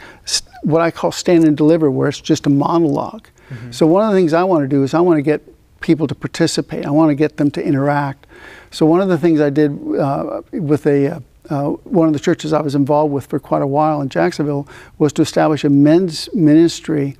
what 0.62 0.82
I 0.82 0.90
call 0.90 1.12
stand 1.12 1.44
and 1.44 1.56
deliver, 1.56 1.90
where 1.90 2.08
it's 2.08 2.20
just 2.20 2.46
a 2.46 2.50
monolog 2.50 3.26
mm-hmm. 3.50 3.70
So 3.70 3.86
one 3.86 4.04
of 4.04 4.10
the 4.10 4.16
things 4.16 4.32
I 4.32 4.42
want 4.42 4.64
to 4.64 4.68
do 4.68 4.82
is 4.82 4.94
I 4.94 5.00
want 5.00 5.18
to 5.18 5.22
get 5.22 5.42
people 5.80 6.06
to 6.06 6.14
participate. 6.14 6.84
I 6.84 6.90
want 6.90 7.10
to 7.10 7.14
get 7.14 7.36
them 7.36 7.50
to 7.52 7.64
interact. 7.64 8.26
So 8.70 8.86
one 8.86 9.00
of 9.00 9.08
the 9.08 9.18
things 9.18 9.40
I 9.40 9.50
did 9.50 9.70
uh, 9.96 10.42
with 10.52 10.86
a 10.86 11.22
uh, 11.50 11.70
one 11.84 12.06
of 12.06 12.12
the 12.12 12.20
churches 12.20 12.52
I 12.52 12.60
was 12.60 12.74
involved 12.74 13.12
with 13.12 13.26
for 13.26 13.38
quite 13.38 13.62
a 13.62 13.66
while 13.66 14.00
in 14.00 14.08
Jacksonville 14.08 14.66
was 14.98 15.12
to 15.14 15.22
establish 15.22 15.64
a 15.64 15.70
men's 15.70 16.28
ministry. 16.34 17.16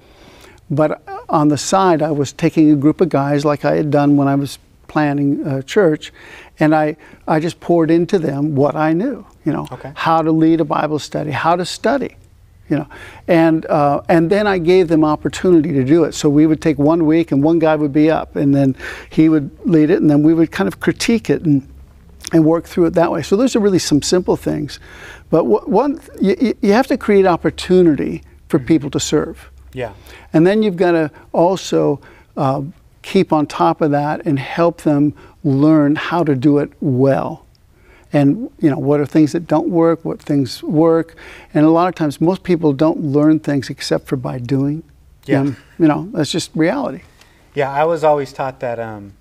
But 0.71 1.03
on 1.29 1.49
the 1.49 1.59
side, 1.59 2.03
I 2.03 2.11
was 2.11 2.33
taking 2.33 2.73
a 2.73 2.77
group 2.77 3.01
of 3.01 3.09
guys 3.09 3.45
like 3.45 3.65
I 3.65 3.77
had 3.77 3.91
done 3.91 4.17
when 4.17 4.29
I 4.29 4.35
was 4.35 4.59
planning 4.89 5.47
a 5.47 5.63
church, 5.63 6.13
and 6.59 6.75
I, 6.75 6.97
I 7.27 7.41
just 7.41 7.61
poured 7.61 7.91
into 7.91 8.19
them 8.19 8.55
what 8.55 8.75
I 8.75 8.93
knew, 8.93 9.27
you 9.45 9.53
know, 9.53 9.67
okay. 9.73 9.93
how 9.95 10.23
to 10.23 10.31
lead 10.31 10.61
a 10.61 10.65
Bible 10.65 10.99
study, 10.99 11.31
how 11.31 11.57
to 11.57 11.65
study, 11.65 12.17
you 12.69 12.77
know, 12.79 12.89
and 13.29 13.67
uh, 13.67 14.01
and 14.09 14.31
then 14.31 14.47
I 14.47 14.59
gave 14.59 14.89
them 14.89 15.05
opportunity 15.05 15.73
to 15.73 15.85
do 15.85 16.05
it. 16.05 16.15
So 16.15 16.29
we 16.29 16.47
would 16.47 16.63
take 16.63 16.79
one 16.79 17.05
week, 17.07 17.33
and 17.33 17.43
one 17.43 17.59
guy 17.59 17.77
would 17.77 17.93
be 17.93 18.11
up, 18.11 18.37
and 18.37 18.55
then 18.55 18.77
he 19.11 19.29
would 19.29 19.51
lead 19.67 19.91
it, 19.91 20.01
and 20.01 20.11
then 20.11 20.23
we 20.23 20.35
would 20.35 20.51
kind 20.51 20.69
of 20.69 20.81
critique 20.81 21.31
it 21.31 21.43
and 21.43 21.69
and 22.33 22.45
work 22.45 22.65
through 22.67 22.87
it 22.87 22.95
that 22.95 23.11
way. 23.11 23.23
So 23.23 23.37
those 23.37 23.55
are 23.55 23.61
really 23.61 23.79
some 23.79 24.03
simple 24.03 24.37
things, 24.37 24.81
but 25.31 25.45
one 25.45 26.01
you, 26.21 26.57
you 26.61 26.73
have 26.73 26.87
to 26.89 26.97
create 26.97 27.27
opportunity 27.27 28.23
for 28.49 28.59
mm-hmm. 28.59 28.67
people 28.67 28.91
to 28.91 29.01
serve. 29.01 29.51
Yeah, 29.73 29.93
and 30.33 30.47
then 30.47 30.63
you've 30.63 30.77
got 30.77 30.93
to 30.93 31.11
also 31.33 32.01
uh, 32.37 32.63
keep 33.03 33.33
on 33.33 33.47
top 33.47 33.81
of 33.81 33.91
that 33.91 34.27
and 34.27 34.39
help 34.39 34.83
them 34.83 35.15
learn 35.45 35.97
how 35.97 36.25
to 36.25 36.35
do 36.35 36.59
it 36.59 36.73
well. 36.81 37.47
And 38.13 38.51
you 38.61 38.71
know 38.71 38.79
what 38.79 39.01
are 39.01 39.07
things 39.07 39.33
that 39.33 39.47
don't 39.47 39.69
work, 39.69 40.05
what 40.05 40.21
things 40.21 40.63
work, 40.63 41.17
and 41.53 41.67
a 41.67 41.71
lot 41.71 41.89
of 41.89 41.95
times 41.95 42.21
most 42.21 42.43
people 42.43 42.73
don't 42.73 43.01
learn 43.01 43.41
things 43.41 43.69
except 43.69 44.07
for 44.07 44.17
by 44.17 44.39
doing. 44.39 44.83
Yeah, 45.27 45.45
you 45.79 45.89
know 45.89 46.09
that's 46.13 46.31
just 46.31 46.51
reality. 46.55 47.03
Yeah, 47.55 47.71
I 47.71 47.85
was 47.85 48.05
always 48.05 48.33
taught 48.33 48.61
that. 48.61 48.79
Um, 48.79 49.15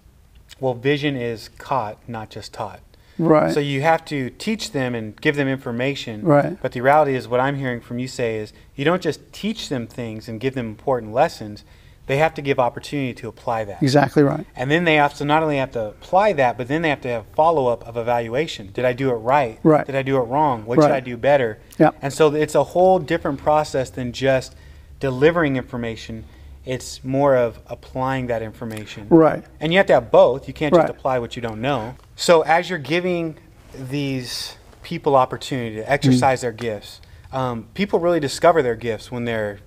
well, 0.59 0.73
vision 0.73 1.15
is 1.17 1.49
caught, 1.57 1.97
not 2.07 2.29
just 2.29 2.53
taught. 2.53 2.79
Right. 3.17 3.53
So 3.53 3.59
you 3.59 3.81
have 3.81 4.03
to 4.05 4.29
teach 4.31 4.71
them 4.71 4.95
and 4.95 5.19
give 5.19 5.35
them 5.35 5.47
information. 5.47 6.23
Right. 6.23 6.57
But 6.61 6.73
the 6.73 6.81
reality 6.81 7.15
is, 7.15 7.27
what 7.27 7.39
I'm 7.39 7.55
hearing 7.55 7.81
from 7.81 7.99
you 7.99 8.07
say 8.07 8.37
is, 8.37 8.53
you 8.75 8.85
don't 8.85 9.01
just 9.01 9.31
teach 9.31 9.69
them 9.69 9.87
things 9.87 10.27
and 10.27 10.39
give 10.39 10.55
them 10.55 10.67
important 10.67 11.13
lessons. 11.13 11.63
They 12.07 12.17
have 12.17 12.35
to 12.35 12.41
give 12.41 12.59
opportunity 12.59 13.13
to 13.15 13.27
apply 13.27 13.63
that. 13.65 13.81
Exactly 13.81 14.21
right. 14.21 14.45
And 14.55 14.69
then 14.69 14.83
they 14.83 14.95
have 14.95 15.15
to 15.15 15.25
not 15.25 15.41
only 15.41 15.57
have 15.57 15.71
to 15.71 15.87
apply 15.87 16.33
that, 16.33 16.55
but 16.55 16.67
then 16.67 16.83
they 16.83 16.89
have 16.89 17.01
to 17.01 17.07
have 17.07 17.25
follow 17.35 17.67
up 17.67 17.87
of 17.87 17.97
evaluation. 17.97 18.71
Did 18.71 18.85
I 18.85 18.93
do 18.93 19.09
it 19.09 19.15
right? 19.15 19.59
Right. 19.63 19.85
Did 19.85 19.95
I 19.95 20.03
do 20.03 20.17
it 20.17 20.25
wrong? 20.25 20.65
What 20.65 20.81
should 20.81 20.91
I 20.91 20.99
do 20.99 21.17
better? 21.17 21.59
Yeah. 21.79 21.91
And 22.01 22.13
so 22.13 22.35
it's 22.35 22.53
a 22.53 22.63
whole 22.63 22.99
different 22.99 23.39
process 23.39 23.89
than 23.89 24.11
just 24.11 24.55
delivering 24.99 25.55
information. 25.55 26.25
It's 26.65 27.03
more 27.03 27.35
of 27.35 27.59
applying 27.67 28.27
that 28.27 28.41
information. 28.41 29.07
Right. 29.09 29.43
And 29.59 29.71
you 29.71 29.77
have 29.77 29.85
to 29.87 29.93
have 29.93 30.11
both. 30.11 30.47
You 30.47 30.53
can't 30.53 30.73
just 30.73 30.81
Right. 30.81 30.89
apply 30.89 31.19
what 31.19 31.35
you 31.35 31.41
don't 31.41 31.61
know. 31.61 31.95
So 32.15 32.41
as 32.41 32.69
you're 32.69 32.79
giving 32.79 33.37
these 33.73 34.57
people 34.81 35.15
opportunity 35.15 35.75
to 35.75 35.91
exercise 35.91 36.41
their 36.41 36.51
gifts, 36.51 37.01
um, 37.31 37.67
people 37.73 37.99
really 37.99 38.19
discover 38.19 38.61
their 38.61 38.75
gifts 38.75 39.11
when 39.11 39.25
they're 39.25 39.59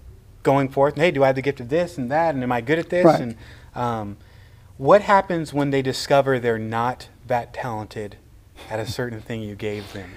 going 0.42 0.68
forth. 0.68 0.94
And, 0.94 1.02
hey, 1.02 1.10
do 1.10 1.22
I 1.22 1.26
have 1.26 1.36
the 1.36 1.42
gift 1.42 1.60
of 1.60 1.68
this 1.68 1.98
and 1.98 2.10
that? 2.10 2.34
And 2.34 2.42
am 2.42 2.50
I 2.50 2.60
good 2.60 2.78
at 2.78 2.88
this? 2.88 3.04
Right. 3.04 3.20
And 3.20 3.36
um, 3.74 4.16
what 4.76 5.02
happens 5.02 5.52
when 5.52 5.70
they 5.70 5.82
discover 5.82 6.38
they're 6.38 6.58
not 6.58 7.08
that 7.26 7.52
talented 7.52 8.16
at 8.70 8.80
a 8.80 8.86
certain 8.86 9.20
thing 9.20 9.42
you 9.42 9.54
gave 9.54 9.92
them? 9.92 10.10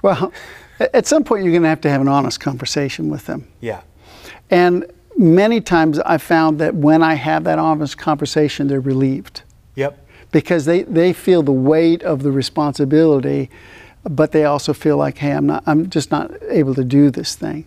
Well, 0.00 0.32
at 0.80 1.06
some 1.06 1.22
point, 1.22 1.44
you're 1.44 1.52
going 1.52 1.62
to 1.62 1.68
have 1.68 1.80
to 1.82 1.90
have 1.90 2.00
an 2.00 2.08
honest 2.08 2.40
conversation 2.40 3.08
with 3.08 3.26
them. 3.26 3.46
Yeah. 3.60 3.82
And 4.50 4.86
many 5.16 5.60
times 5.60 5.98
I 6.00 6.18
found 6.18 6.58
that 6.58 6.74
when 6.74 7.02
I 7.02 7.14
have 7.14 7.44
that 7.44 7.58
honest 7.58 7.98
conversation, 7.98 8.68
they're 8.68 8.80
relieved 8.80 9.42
Yep. 9.74 9.98
because 10.30 10.64
they, 10.64 10.82
they 10.82 11.12
feel 11.12 11.42
the 11.42 11.52
weight 11.52 12.02
of 12.02 12.22
the 12.22 12.30
responsibility, 12.30 13.50
but 14.04 14.32
they 14.32 14.44
also 14.44 14.72
feel 14.72 14.96
like, 14.96 15.18
hey, 15.18 15.32
I'm 15.32 15.46
not, 15.46 15.62
I'm 15.66 15.90
just 15.90 16.10
not 16.10 16.30
able 16.48 16.74
to 16.74 16.84
do 16.84 17.10
this 17.10 17.34
thing. 17.34 17.64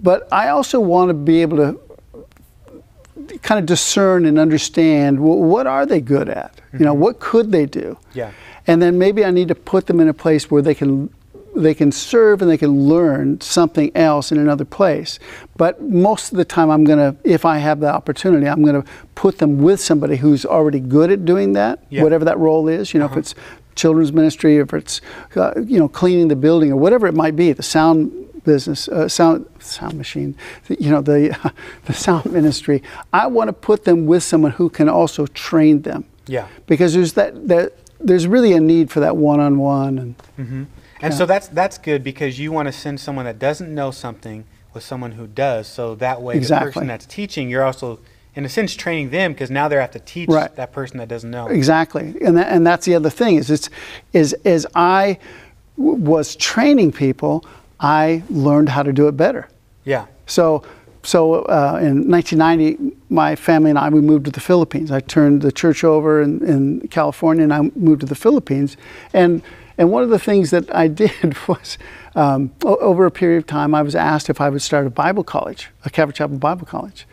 But 0.00 0.28
I 0.32 0.48
also 0.48 0.80
want 0.80 1.10
to 1.10 1.14
be 1.14 1.42
able 1.42 1.56
to 1.58 1.80
kind 3.42 3.58
of 3.58 3.66
discern 3.66 4.26
and 4.26 4.38
understand 4.38 5.20
well, 5.20 5.38
what 5.38 5.66
are 5.66 5.86
they 5.86 6.00
good 6.00 6.28
at? 6.28 6.60
You 6.72 6.80
know, 6.80 6.92
mm-hmm. 6.92 7.02
what 7.02 7.20
could 7.20 7.52
they 7.52 7.66
do? 7.66 7.98
Yeah. 8.14 8.32
And 8.66 8.80
then 8.80 8.98
maybe 8.98 9.24
I 9.24 9.30
need 9.30 9.48
to 9.48 9.54
put 9.54 9.86
them 9.86 10.00
in 10.00 10.08
a 10.08 10.14
place 10.14 10.50
where 10.50 10.62
they 10.62 10.74
can 10.74 11.12
they 11.54 11.74
can 11.74 11.92
serve 11.92 12.40
and 12.42 12.50
they 12.50 12.56
can 12.56 12.88
learn 12.88 13.40
something 13.40 13.90
else 13.94 14.32
in 14.32 14.38
another 14.38 14.64
place. 14.64 15.18
But 15.56 15.82
most 15.82 16.32
of 16.32 16.38
the 16.38 16.44
time 16.44 16.70
I'm 16.70 16.84
going 16.84 16.98
to 16.98 17.16
if 17.24 17.44
I 17.44 17.58
have 17.58 17.80
the 17.80 17.92
opportunity, 17.92 18.48
I'm 18.48 18.62
going 18.62 18.80
to 18.82 18.88
put 19.14 19.38
them 19.38 19.58
with 19.58 19.80
somebody 19.80 20.16
who's 20.16 20.46
already 20.46 20.80
good 20.80 21.10
at 21.10 21.24
doing 21.24 21.52
that, 21.54 21.84
Yeah. 21.90 22.02
whatever 22.02 22.24
that 22.24 22.38
role 22.38 22.68
is, 22.68 22.94
you 22.94 23.00
know, 23.00 23.06
if 23.06 23.16
it's 23.16 23.34
children's 23.74 24.12
ministry, 24.12 24.56
if 24.58 24.72
it's 24.72 25.00
uh, 25.36 25.52
you 25.66 25.78
know, 25.78 25.88
cleaning 25.88 26.28
the 26.28 26.36
building 26.36 26.72
or 26.72 26.76
whatever 26.76 27.06
it 27.06 27.14
might 27.14 27.36
be, 27.36 27.52
the 27.52 27.62
sound 27.62 28.12
business, 28.44 28.88
uh, 28.88 29.08
sound 29.08 29.46
sound 29.60 29.94
machine, 29.94 30.34
you 30.68 30.90
know, 30.90 31.00
the 31.02 31.36
the 31.84 31.92
sound 31.92 32.32
ministry. 32.32 32.82
I 33.12 33.26
want 33.26 33.48
to 33.48 33.52
put 33.52 33.84
them 33.84 34.06
with 34.06 34.22
someone 34.22 34.52
who 34.52 34.68
can 34.70 34.88
also 34.88 35.26
train 35.26 35.82
them 35.82 36.04
Yeah. 36.26 36.46
because 36.66 36.94
there's 36.94 37.12
that, 37.12 37.46
that 37.48 37.72
there's 38.00 38.26
really 38.26 38.52
a 38.54 38.60
need 38.60 38.90
for 38.90 39.00
that 39.00 39.16
one-on-one 39.16 39.98
and 39.98 40.66
And 41.02 41.12
so 41.12 41.26
that's 41.26 41.48
that's 41.48 41.78
good 41.78 42.02
because 42.04 42.38
you 42.38 42.52
want 42.52 42.66
to 42.68 42.72
send 42.72 43.00
someone 43.00 43.24
that 43.24 43.38
doesn't 43.38 43.74
know 43.74 43.90
something 43.90 44.44
with 44.72 44.84
someone 44.84 45.12
who 45.12 45.26
does. 45.26 45.66
So 45.66 45.94
that 45.96 46.22
way, 46.22 46.38
the 46.38 46.56
person 46.56 46.86
that's 46.86 47.04
teaching, 47.06 47.50
you're 47.50 47.64
also, 47.64 47.98
in 48.34 48.44
a 48.44 48.48
sense, 48.48 48.74
training 48.74 49.10
them 49.10 49.32
because 49.32 49.50
now 49.50 49.68
they 49.68 49.76
have 49.76 49.90
to 49.90 49.98
teach 49.98 50.28
Right. 50.30 50.54
that 50.56 50.72
person 50.72 50.98
that 50.98 51.08
doesn't 51.08 51.30
know. 51.30 51.48
exactly 51.48 52.14
and 52.24 52.36
that, 52.38 52.50
and 52.52 52.66
that's 52.66 52.86
the 52.86 52.94
other 52.94 53.10
thing 53.10 53.36
is 53.36 53.50
it's 53.50 53.68
is 54.12 54.32
as 54.44 54.66
I 54.74 55.18
w- 55.76 55.96
was 55.96 56.36
training 56.36 56.92
people 56.92 57.44
I 57.80 58.22
learned 58.30 58.68
how 58.70 58.82
to 58.84 58.92
do 58.92 59.08
it 59.08 59.16
better 59.16 59.48
Yeah. 59.84 60.06
so 60.26 60.62
so 61.02 61.42
uh, 61.42 61.78
in 61.82 62.08
1990 62.08 62.96
my 63.10 63.34
family 63.36 63.70
and 63.70 63.78
I 63.78 63.88
we 63.90 64.00
moved 64.00 64.24
to 64.26 64.30
the 64.30 64.40
Philippines 64.40 64.90
I 64.90 65.00
turned 65.00 65.42
the 65.42 65.52
church 65.52 65.84
over 65.84 66.22
in, 66.22 66.42
in 66.46 66.88
California 66.88 67.42
and 67.44 67.52
I 67.52 67.60
moved 67.76 68.00
to 68.00 68.06
the 68.06 68.14
Philippines 68.14 68.76
and 69.12 69.42
and 69.78 69.90
one 69.90 70.02
of 70.02 70.10
the 70.10 70.18
things 70.18 70.50
that 70.50 70.74
I 70.74 70.88
did 70.88 71.36
was 71.48 71.78
um, 72.14 72.52
over 72.64 73.06
a 73.06 73.10
period 73.10 73.38
of 73.38 73.46
time 73.46 73.74
I 73.74 73.82
was 73.82 73.94
asked 73.94 74.28
if 74.28 74.40
I 74.40 74.48
would 74.50 74.62
start 74.62 74.86
a 74.86 74.90
Bible 74.90 75.24
college 75.24 75.70
a 75.84 75.90
Calvary 75.90 76.14
Chapel 76.14 76.36
Bible 76.38 76.66
college 76.66 77.06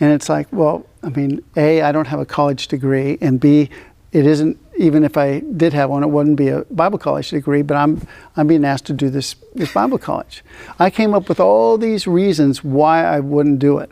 And 0.00 0.12
it's 0.12 0.28
like, 0.28 0.48
well, 0.52 0.86
I 1.02 1.10
mean, 1.10 1.42
A, 1.56 1.82
I 1.82 1.92
don't 1.92 2.08
have 2.08 2.18
a 2.20 2.26
college 2.26 2.66
degree, 2.68 3.18
and 3.20 3.38
B, 3.38 3.70
it 4.10 4.26
isn't, 4.26 4.58
even 4.76 5.04
if 5.04 5.16
I 5.16 5.40
did 5.40 5.72
have 5.72 5.90
one, 5.90 6.02
it 6.02 6.08
wouldn't 6.08 6.36
be 6.36 6.48
a 6.48 6.64
Bible 6.70 6.98
college 6.98 7.30
degree, 7.30 7.62
but 7.62 7.76
I'm, 7.76 8.06
I'm 8.36 8.46
being 8.46 8.64
asked 8.64 8.86
to 8.86 8.92
do 8.92 9.10
this, 9.10 9.36
this 9.54 9.72
Bible 9.72 9.98
college. 9.98 10.42
I 10.78 10.90
came 10.90 11.14
up 11.14 11.28
with 11.28 11.40
all 11.40 11.78
these 11.78 12.06
reasons 12.06 12.64
why 12.64 13.04
I 13.04 13.20
wouldn't 13.20 13.58
do 13.58 13.78
it. 13.78 13.90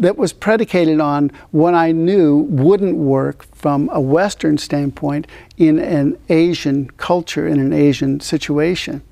That 0.00 0.16
was 0.16 0.32
predicated 0.32 0.98
on 0.98 1.30
what 1.50 1.74
I 1.74 1.92
knew 1.92 2.38
wouldn't 2.38 2.96
work 2.96 3.44
from 3.54 3.88
a 3.92 4.00
Western 4.00 4.56
standpoint 4.58 5.26
in 5.58 5.78
an 5.78 6.16
Asian 6.30 6.88
culture, 6.96 7.46
in 7.46 7.60
an 7.60 7.72
Asian 7.72 8.20
situation. 8.20 9.02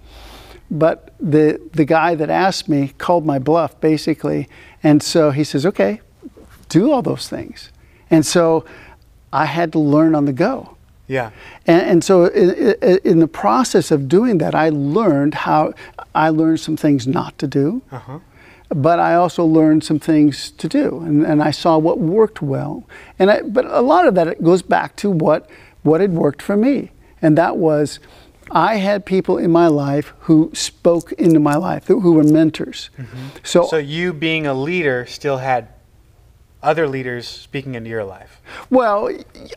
But 0.71 1.12
the 1.21 1.61
the 1.75 1.85
guy 1.85 2.14
that 2.16 2.30
asked 2.30 2.68
me 2.68 2.92
called 2.99 3.25
my 3.26 3.38
bluff 3.38 3.78
basically, 3.80 4.49
and 4.83 5.02
so 5.02 5.30
he 5.30 5.45
says, 5.45 5.64
"Okay, 5.66 6.00
do 6.68 6.90
all 6.92 7.02
those 7.02 7.28
things." 7.28 7.71
And 8.11 8.25
so 8.25 8.64
I 9.33 9.45
had 9.45 9.73
to 9.73 9.78
learn 9.78 10.14
on 10.14 10.25
the 10.25 10.33
go. 10.33 10.76
Yeah. 11.07 11.30
And, 11.66 11.83
and 11.90 12.04
so 12.04 12.26
in, 12.26 12.75
in- 13.04 13.18
the 13.18 13.28
process 13.28 13.90
of 13.90 14.09
doing 14.09 14.38
that, 14.38 14.54
I 14.54 14.68
learned 14.71 15.35
how 15.35 15.73
I 16.14 16.28
learned 16.30 16.61
some 16.61 16.76
things 16.76 17.07
not 17.07 17.38
to 17.38 17.47
do, 17.47 17.80
Uh-huh. 17.90 18.18
But 18.68 18.98
I 18.98 19.14
also 19.14 19.44
learned 19.44 19.84
some 19.84 19.98
things 19.98 20.50
to 20.52 20.68
do, 20.68 21.00
and, 21.00 21.25
and 21.25 21.42
I 21.42 21.50
saw 21.50 21.78
what 21.78 21.98
worked 21.98 22.42
well. 22.42 22.87
And 23.18 23.30
I, 23.30 23.42
but 23.42 23.64
a 23.66 23.80
lot 23.80 24.06
of 24.06 24.14
that 24.16 24.42
goes 24.42 24.62
back 24.62 24.96
to 24.96 25.10
what 25.10 25.48
what 25.82 26.00
had 26.00 26.12
worked 26.12 26.42
for 26.42 26.56
me, 26.56 26.90
and 27.22 27.38
that 27.38 27.56
was 27.56 27.98
I 28.50 28.76
had 28.76 29.04
people 29.04 29.38
in 29.38 29.50
my 29.50 29.68
life 29.68 30.12
who 30.20 30.50
spoke 30.54 31.12
into 31.12 31.40
my 31.40 31.56
life, 31.56 31.87
who 31.87 32.00
who 32.00 32.12
were 32.12 32.25
mentors. 32.25 32.90
Mm-hmm. 32.98 33.26
So, 33.42 33.66
So 33.66 33.76
you 33.76 34.12
being 34.12 34.46
a 34.46 34.54
leader 34.54 35.06
still 35.06 35.38
had 35.38 35.68
other 36.62 36.88
leaders 36.88 37.26
speaking 37.28 37.74
into 37.74 37.88
your 37.88 38.04
life. 38.04 38.40
Well, 38.68 39.10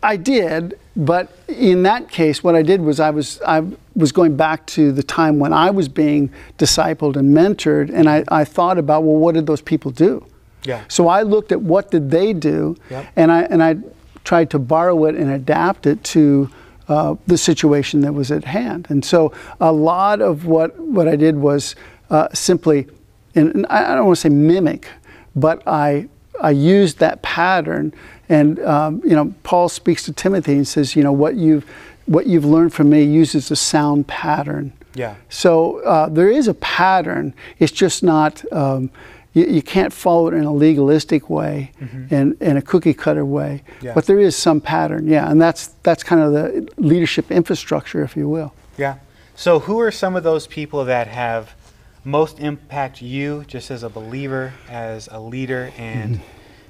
I 0.03 0.17
did, 0.17 0.79
but 0.95 1.35
in 1.47 1.83
that 1.83 2.09
case, 2.09 2.43
what 2.43 2.55
I 2.55 2.61
did 2.61 2.81
was 2.81 2.99
I 2.99 3.09
was 3.09 3.41
I 3.45 3.63
was 3.95 4.11
going 4.11 4.37
back 4.37 4.65
to 4.67 4.91
the 4.91 5.03
time 5.03 5.39
when 5.39 5.51
I 5.51 5.71
was 5.71 5.87
being 5.89 6.31
discipled 6.57 7.15
and 7.15 7.35
mentored, 7.35 7.91
and 7.91 8.07
I, 8.09 8.23
I 8.27 8.43
thought 8.45 8.77
about 8.77 9.03
well, 9.03 9.17
what 9.17 9.33
did 9.35 9.47
those 9.47 9.61
people 9.61 9.91
do? 9.91 10.25
Yeah. 10.63 10.83
So 10.87 11.07
I 11.07 11.23
looked 11.23 11.51
at 11.51 11.61
what 11.61 11.89
did 11.89 12.11
they 12.11 12.33
do, 12.33 12.75
Yep. 12.91 13.05
and 13.15 13.31
I 13.31 13.41
and 13.43 13.63
I 13.63 13.77
tried 14.23 14.51
to 14.51 14.59
borrow 14.59 15.05
it 15.05 15.15
and 15.15 15.31
adapt 15.31 15.87
it 15.87 16.03
to 16.03 16.49
uh, 16.87 17.15
the 17.25 17.37
situation 17.37 18.01
that 18.01 18.13
was 18.13 18.31
at 18.31 18.43
hand. 18.43 18.85
And 18.89 19.03
so 19.03 19.33
a 19.59 19.71
lot 19.71 20.21
of 20.21 20.45
what 20.45 20.77
what 20.79 21.07
I 21.07 21.15
did 21.15 21.35
was 21.35 21.75
uh, 22.11 22.27
simply, 22.33 22.87
and, 23.33 23.55
and 23.55 23.65
I 23.71 23.93
I 23.93 23.95
don't 23.95 24.05
want 24.05 24.17
to 24.17 24.21
say 24.21 24.29
mimic, 24.29 24.87
but 25.35 25.63
I 25.65 26.09
I 26.39 26.51
used 26.51 26.99
that 26.99 27.21
pattern. 27.21 27.93
And 28.29 28.59
um, 28.59 29.01
you 29.03 29.15
know, 29.15 29.33
Paul 29.43 29.69
speaks 29.69 30.03
to 30.03 30.13
Timothy 30.13 30.53
and 30.53 30.67
says, 30.67 30.95
you 30.95 31.03
know, 31.03 31.11
what 31.11 31.35
you've 31.35 31.65
what 32.05 32.27
you've 32.27 32.45
learned 32.45 32.73
from 32.73 32.89
me 32.89 33.03
uses 33.03 33.51
a 33.51 33.55
sound 33.55 34.07
pattern. 34.07 34.73
Yeah. 34.95 35.15
So 35.29 35.79
uh, 35.83 36.09
there 36.09 36.29
is 36.29 36.47
a 36.47 36.53
pattern. 36.55 37.33
It's 37.59 37.71
just 37.71 38.03
not. 38.03 38.43
Um, 38.51 38.89
you, 39.33 39.45
you 39.45 39.61
can't 39.61 39.93
follow 39.93 40.27
it 40.27 40.33
in 40.33 40.43
a 40.43 40.51
legalistic 40.51 41.29
way, 41.29 41.71
in, 42.09 42.35
in 42.41 42.57
a 42.57 42.61
cookie 42.61 42.93
cutter 42.93 43.23
way. 43.23 43.63
Yeah. 43.81 43.93
But 43.93 44.05
there 44.05 44.19
is 44.19 44.35
some 44.35 44.59
pattern, 44.59 45.07
yeah, 45.07 45.31
and 45.31 45.41
that's 45.41 45.67
that's 45.83 46.03
kind 46.03 46.21
of 46.21 46.33
the 46.33 46.69
leadership 46.77 47.31
infrastructure, 47.31 48.03
if 48.03 48.17
you 48.17 48.27
will. 48.27 48.53
Yeah. 48.77 48.95
So 49.35 49.59
who 49.59 49.79
are 49.79 49.91
some 49.91 50.17
of 50.17 50.23
those 50.23 50.47
people 50.47 50.83
that 50.85 51.07
have 51.07 51.55
most 52.03 52.39
impact 52.39 53.01
you 53.01 53.43
just 53.47 53.71
as 53.71 53.83
a 53.83 53.89
believer, 53.89 54.53
as 54.69 55.07
a 55.11 55.19
leader, 55.19 55.71
and 55.77 56.19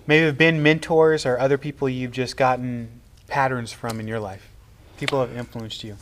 maybe 0.07 0.25
have 0.25 0.38
been 0.38 0.61
mentors 0.61 1.25
or 1.25 1.39
other 1.39 1.57
people 1.57 1.88
you've 1.88 2.11
just 2.11 2.38
gotten 2.38 2.89
patterns 3.27 3.71
from 3.71 4.00
in 4.00 4.07
your 4.07 4.19
life? 4.19 4.50
People 4.97 5.19
have 5.21 5.35
influenced 5.35 5.83
you. 5.83 5.95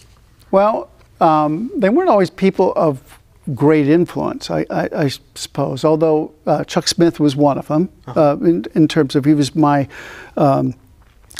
Well, 0.51 0.89
um, 1.21 1.71
they 1.75 1.89
weren't 1.89 2.09
always 2.09 2.29
people 2.29 2.73
of 2.75 3.19
great 3.53 3.87
influence, 3.87 4.49
I, 4.51 4.65
I, 4.69 4.89
I 4.95 5.09
suppose. 5.35 5.83
Although 5.85 6.33
uh, 6.45 6.63
Chuck 6.63 6.87
Smith 6.87 7.19
was 7.19 7.35
one 7.35 7.57
of 7.57 7.67
them, 7.67 7.89
uh, 8.07 8.37
in, 8.41 8.65
in 8.75 8.87
terms 8.87 9.15
of 9.15 9.25
he 9.25 9.33
was 9.33 9.55
my 9.55 9.87
um, 10.37 10.75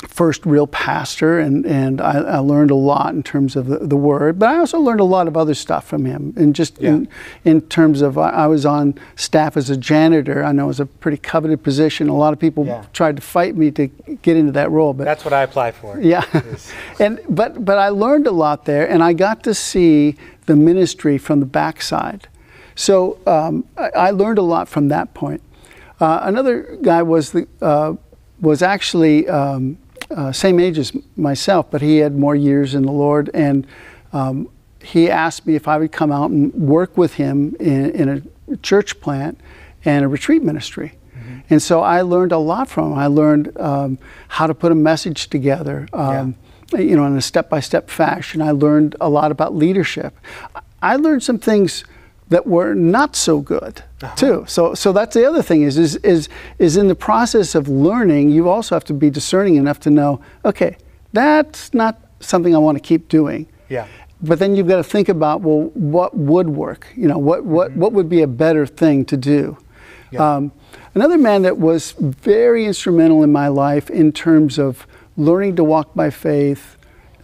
first 0.08 0.46
real 0.46 0.66
pastor, 0.66 1.38
and, 1.38 1.66
and 1.66 2.00
I, 2.00 2.18
I 2.20 2.38
learned 2.38 2.70
a 2.70 2.74
lot 2.74 3.14
in 3.14 3.22
terms 3.22 3.54
of 3.54 3.66
the, 3.66 3.78
the, 3.78 3.96
word, 3.96 4.38
but 4.38 4.48
I 4.48 4.56
also 4.56 4.78
learned 4.78 5.00
a 5.00 5.04
lot 5.04 5.28
of 5.28 5.36
other 5.36 5.52
stuff 5.52 5.86
from 5.86 6.06
him. 6.06 6.32
And 6.36 6.54
just 6.54 6.80
yeah. 6.80 6.90
in, 6.90 7.08
in 7.44 7.60
terms 7.62 8.00
of, 8.00 8.16
I, 8.16 8.30
I, 8.30 8.46
was 8.46 8.64
on 8.64 8.94
staff 9.16 9.58
as 9.58 9.68
a 9.68 9.76
janitor. 9.76 10.42
I 10.42 10.52
know 10.52 10.64
it 10.64 10.68
was 10.68 10.80
a 10.80 10.86
pretty 10.86 11.18
coveted 11.18 11.62
position. 11.62 12.08
A 12.08 12.16
lot 12.16 12.32
of 12.32 12.38
people 12.38 12.64
yeah. 12.64 12.84
tried 12.94 13.16
to 13.16 13.22
fight 13.22 13.56
me 13.56 13.70
to 13.72 13.88
get 14.22 14.38
into 14.38 14.52
that 14.52 14.70
role. 14.70 14.94
But 14.94 15.04
that's 15.04 15.24
what 15.24 15.34
I 15.34 15.42
apply 15.42 15.72
for. 15.72 16.00
Yeah, 16.00 16.24
and 16.98 17.20
but 17.28 17.62
but 17.64 17.78
I 17.78 17.90
learned 17.90 18.26
a 18.26 18.32
lot 18.32 18.64
there, 18.64 18.88
and 18.88 19.02
I 19.02 19.12
got 19.12 19.42
to 19.44 19.54
see 19.54 20.16
the 20.46 20.56
ministry 20.56 21.18
from 21.18 21.40
the 21.40 21.46
backside. 21.46 22.26
So 22.74 23.18
um, 23.26 23.66
I, 23.76 23.90
I, 23.90 24.10
learned 24.10 24.38
a 24.38 24.42
lot 24.42 24.68
from 24.68 24.88
that 24.88 25.12
point. 25.12 25.42
Uh, 26.00 26.20
another 26.22 26.78
guy 26.80 27.02
was 27.02 27.32
the 27.32 27.46
uh, 27.60 27.94
was 28.40 28.62
actually. 28.62 29.28
Um, 29.28 29.76
uh, 30.10 30.32
same 30.32 30.58
age 30.60 30.78
as 30.78 30.92
myself, 31.16 31.70
but 31.70 31.82
he 31.82 31.98
had 31.98 32.16
more 32.16 32.34
years 32.34 32.74
in 32.74 32.82
the 32.82 32.92
Lord. 32.92 33.30
And 33.34 33.66
um, 34.12 34.48
he 34.82 35.10
asked 35.10 35.46
me 35.46 35.54
if 35.54 35.68
I 35.68 35.78
would 35.78 35.92
come 35.92 36.10
out 36.10 36.30
and 36.30 36.52
work 36.54 36.96
with 36.96 37.14
him 37.14 37.54
in, 37.60 37.90
in 37.90 38.08
a 38.52 38.56
church 38.56 39.00
plant 39.00 39.40
and 39.84 40.04
a 40.04 40.08
retreat 40.08 40.42
ministry. 40.42 40.92
Mm-hmm. 41.16 41.38
And 41.50 41.62
so 41.62 41.80
I 41.80 42.02
learned 42.02 42.32
a 42.32 42.38
lot 42.38 42.68
from 42.68 42.92
him. 42.92 42.98
I 42.98 43.06
learned 43.06 43.56
um, 43.58 43.98
how 44.28 44.46
to 44.46 44.54
put 44.54 44.72
a 44.72 44.74
message 44.74 45.28
together, 45.28 45.88
um, 45.92 46.34
yeah. 46.72 46.80
you 46.80 46.96
know, 46.96 47.06
in 47.06 47.16
a 47.16 47.20
step-by-step 47.20 47.90
fashion. 47.90 48.42
I 48.42 48.50
learned 48.50 48.96
a 49.00 49.08
lot 49.08 49.30
about 49.30 49.54
leadership. 49.54 50.14
I 50.82 50.96
learned 50.96 51.22
some 51.22 51.38
things 51.38 51.84
that 52.30 52.46
were 52.46 52.74
not 52.74 53.14
so 53.14 53.40
good 53.40 53.82
uh-huh. 54.02 54.14
too. 54.16 54.44
So 54.48 54.74
so 54.74 54.92
that's 54.92 55.14
the 55.14 55.28
other 55.28 55.42
thing 55.42 55.62
is, 55.62 55.76
is 55.76 55.96
is 55.96 56.28
is 56.58 56.76
in 56.76 56.88
the 56.88 56.94
process 56.94 57.54
of 57.54 57.68
learning, 57.68 58.30
you 58.30 58.48
also 58.48 58.74
have 58.74 58.84
to 58.84 58.94
be 58.94 59.10
discerning 59.10 59.56
enough 59.56 59.78
to 59.80 59.90
know, 59.90 60.20
okay, 60.44 60.76
that's 61.12 61.74
not 61.74 62.00
something 62.20 62.54
I 62.54 62.58
want 62.58 62.78
to 62.78 62.82
keep 62.82 63.08
doing. 63.08 63.46
Yeah. 63.68 63.86
But 64.22 64.38
then 64.38 64.54
you've 64.54 64.68
got 64.68 64.76
to 64.76 64.84
think 64.84 65.08
about 65.08 65.40
well, 65.42 65.70
what 65.74 66.16
would 66.16 66.48
work? 66.50 66.86
You 66.96 67.08
know, 67.08 67.18
what 67.18 67.44
what 67.44 67.70
mm-hmm. 67.70 67.80
what 67.80 67.92
would 67.92 68.08
be 68.08 68.22
a 68.22 68.28
better 68.28 68.66
thing 68.66 69.04
to 69.06 69.16
do? 69.16 69.58
Yeah. 70.12 70.36
Um, 70.36 70.52
another 70.94 71.18
man 71.18 71.42
that 71.42 71.58
was 71.58 71.92
very 71.98 72.64
instrumental 72.64 73.22
in 73.22 73.32
my 73.32 73.48
life 73.48 73.90
in 73.90 74.12
terms 74.12 74.58
of 74.58 74.86
learning 75.16 75.56
to 75.56 75.64
walk 75.64 75.94
by 75.94 76.10
faith, 76.10 76.76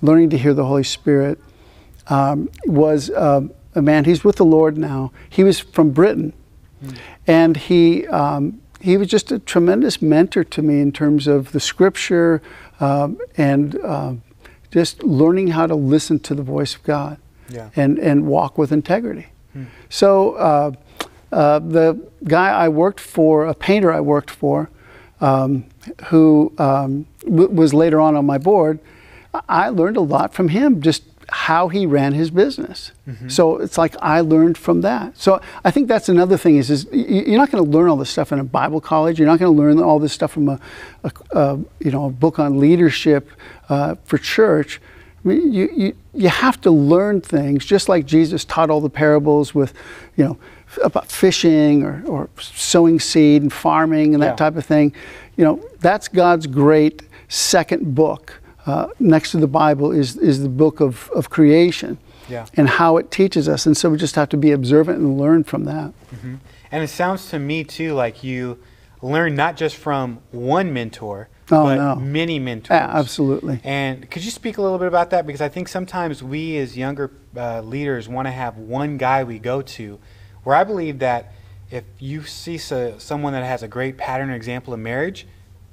learning 0.02 0.30
to 0.30 0.38
hear 0.38 0.54
the 0.54 0.64
Holy 0.64 0.84
Spirit, 0.84 1.38
um, 2.08 2.48
was 2.66 3.10
uh, 3.10 3.42
a 3.76 3.82
man, 3.82 4.04
he's 4.04 4.24
with 4.24 4.36
the 4.36 4.44
Lord 4.44 4.76
now. 4.76 5.12
He 5.28 5.44
was 5.44 5.60
from 5.60 5.90
Britain. 5.90 6.32
Mm. 6.82 6.96
And 7.26 7.56
he, 7.56 8.06
um, 8.08 8.60
he 8.80 8.96
was 8.96 9.08
just 9.08 9.30
a 9.32 9.38
tremendous 9.38 10.02
mentor 10.02 10.44
to 10.44 10.62
me 10.62 10.80
in 10.80 10.92
terms 10.92 11.26
of 11.26 11.52
the 11.52 11.60
scripture 11.60 12.42
um, 12.80 13.18
and 13.36 13.78
uh, 13.80 14.14
just 14.70 15.02
learning 15.02 15.48
how 15.48 15.66
to 15.66 15.74
listen 15.74 16.18
to 16.20 16.34
the 16.34 16.42
voice 16.42 16.74
of 16.74 16.82
God 16.82 17.18
yeah. 17.48 17.70
and, 17.76 17.98
and 17.98 18.26
walk 18.26 18.58
with 18.58 18.72
integrity. 18.72 19.26
Mm. 19.56 19.66
So, 19.88 20.32
uh, 20.34 20.72
uh, 21.32 21.58
the 21.58 22.08
guy 22.24 22.50
I 22.50 22.68
worked 22.68 23.00
for, 23.00 23.46
a 23.46 23.54
painter 23.54 23.92
I 23.92 24.00
worked 24.00 24.30
for, 24.30 24.70
um, 25.20 25.66
who 26.06 26.52
um, 26.58 27.06
w- 27.24 27.48
was 27.48 27.74
later 27.74 28.00
on 28.00 28.16
on 28.16 28.24
my 28.24 28.38
board, 28.38 28.78
I 29.48 29.68
learned 29.68 29.96
a 29.96 30.02
lot 30.02 30.32
from 30.32 30.48
him 30.48 30.80
just 30.80 31.02
how 31.28 31.68
he 31.68 31.86
ran 31.86 32.12
his 32.12 32.30
business. 32.30 32.92
Mm-hmm. 33.08 33.28
So 33.28 33.56
it's 33.56 33.76
like 33.76 33.96
I 34.00 34.20
learned 34.20 34.56
from 34.56 34.82
that. 34.82 35.18
So 35.18 35.40
I 35.64 35.70
think 35.70 35.88
that's 35.88 36.08
another 36.08 36.36
thing 36.36 36.56
is, 36.56 36.70
is 36.70 36.86
you're 36.92 37.38
not 37.38 37.50
going 37.50 37.64
to 37.64 37.70
learn 37.70 37.88
all 37.88 37.96
this 37.96 38.10
stuff 38.10 38.32
in 38.32 38.38
a 38.38 38.44
Bible 38.44 38.80
college. 38.80 39.18
You're 39.18 39.28
not 39.28 39.38
going 39.38 39.52
to 39.52 39.58
learn 39.58 39.82
all 39.82 39.98
this 39.98 40.12
stuff 40.12 40.32
from 40.32 40.48
a, 40.48 40.60
a, 41.02 41.12
a 41.32 41.58
you 41.80 41.90
know 41.90 42.06
a 42.06 42.10
book 42.10 42.38
on 42.38 42.60
leadership 42.60 43.28
uh, 43.68 43.96
for 44.04 44.18
church. 44.18 44.80
I 45.24 45.28
mean, 45.28 45.52
you, 45.52 45.68
you 45.74 45.96
you 46.14 46.28
have 46.28 46.60
to 46.62 46.70
learn 46.70 47.20
things 47.20 47.64
just 47.64 47.88
like 47.88 48.06
Jesus 48.06 48.44
taught 48.44 48.70
all 48.70 48.80
the 48.80 48.90
parables 48.90 49.54
with, 49.54 49.74
you 50.16 50.24
know, 50.24 50.38
about 50.84 51.10
fishing 51.10 51.82
or, 51.82 52.02
or 52.06 52.28
sowing 52.40 53.00
seed 53.00 53.42
and 53.42 53.52
farming 53.52 54.14
and 54.14 54.22
that 54.22 54.32
yeah. 54.32 54.36
type 54.36 54.56
of 54.56 54.64
thing. 54.64 54.94
You 55.36 55.44
know, 55.44 55.64
that's 55.80 56.08
God's 56.08 56.46
great 56.46 57.02
second 57.28 57.94
book 57.94 58.40
uh, 58.66 58.88
next 58.98 59.30
to 59.30 59.38
the 59.38 59.46
Bible 59.46 59.92
is, 59.92 60.16
is 60.16 60.42
the 60.42 60.48
book 60.48 60.80
of, 60.80 61.10
of 61.14 61.30
creation 61.30 61.98
yeah. 62.28 62.46
and 62.54 62.68
how 62.68 62.96
it 62.96 63.10
teaches 63.10 63.48
us. 63.48 63.66
And 63.66 63.76
so 63.76 63.90
we 63.90 63.96
just 63.96 64.14
have 64.16 64.28
to 64.30 64.36
be 64.36 64.52
observant 64.52 64.98
and 64.98 65.18
learn 65.18 65.44
from 65.44 65.64
that. 65.64 65.92
Mm-hmm. 66.10 66.34
And 66.72 66.82
it 66.82 66.88
sounds 66.88 67.30
to 67.30 67.38
me, 67.38 67.64
too, 67.64 67.94
like 67.94 68.24
you 68.24 68.58
learn 69.02 69.36
not 69.36 69.56
just 69.56 69.76
from 69.76 70.20
one 70.32 70.72
mentor, 70.72 71.28
oh, 71.52 71.64
but 71.64 71.76
no. 71.76 71.94
many 71.96 72.38
mentors. 72.38 72.74
Yeah, 72.74 72.90
absolutely. 72.92 73.60
And 73.62 74.10
could 74.10 74.24
you 74.24 74.30
speak 74.30 74.58
a 74.58 74.62
little 74.62 74.78
bit 74.78 74.88
about 74.88 75.10
that? 75.10 75.26
Because 75.26 75.40
I 75.40 75.48
think 75.48 75.68
sometimes 75.68 76.22
we 76.22 76.56
as 76.58 76.76
younger 76.76 77.12
uh, 77.36 77.60
leaders 77.60 78.08
want 78.08 78.26
to 78.26 78.32
have 78.32 78.56
one 78.56 78.96
guy 78.96 79.22
we 79.22 79.38
go 79.38 79.62
to, 79.62 80.00
where 80.42 80.56
I 80.56 80.64
believe 80.64 80.98
that 80.98 81.32
if 81.70 81.84
you 81.98 82.24
see 82.24 82.58
so, 82.58 82.98
someone 82.98 83.32
that 83.32 83.44
has 83.44 83.62
a 83.62 83.68
great 83.68 83.96
pattern 83.96 84.30
or 84.30 84.34
example 84.34 84.74
of 84.74 84.80
marriage, 84.80 85.26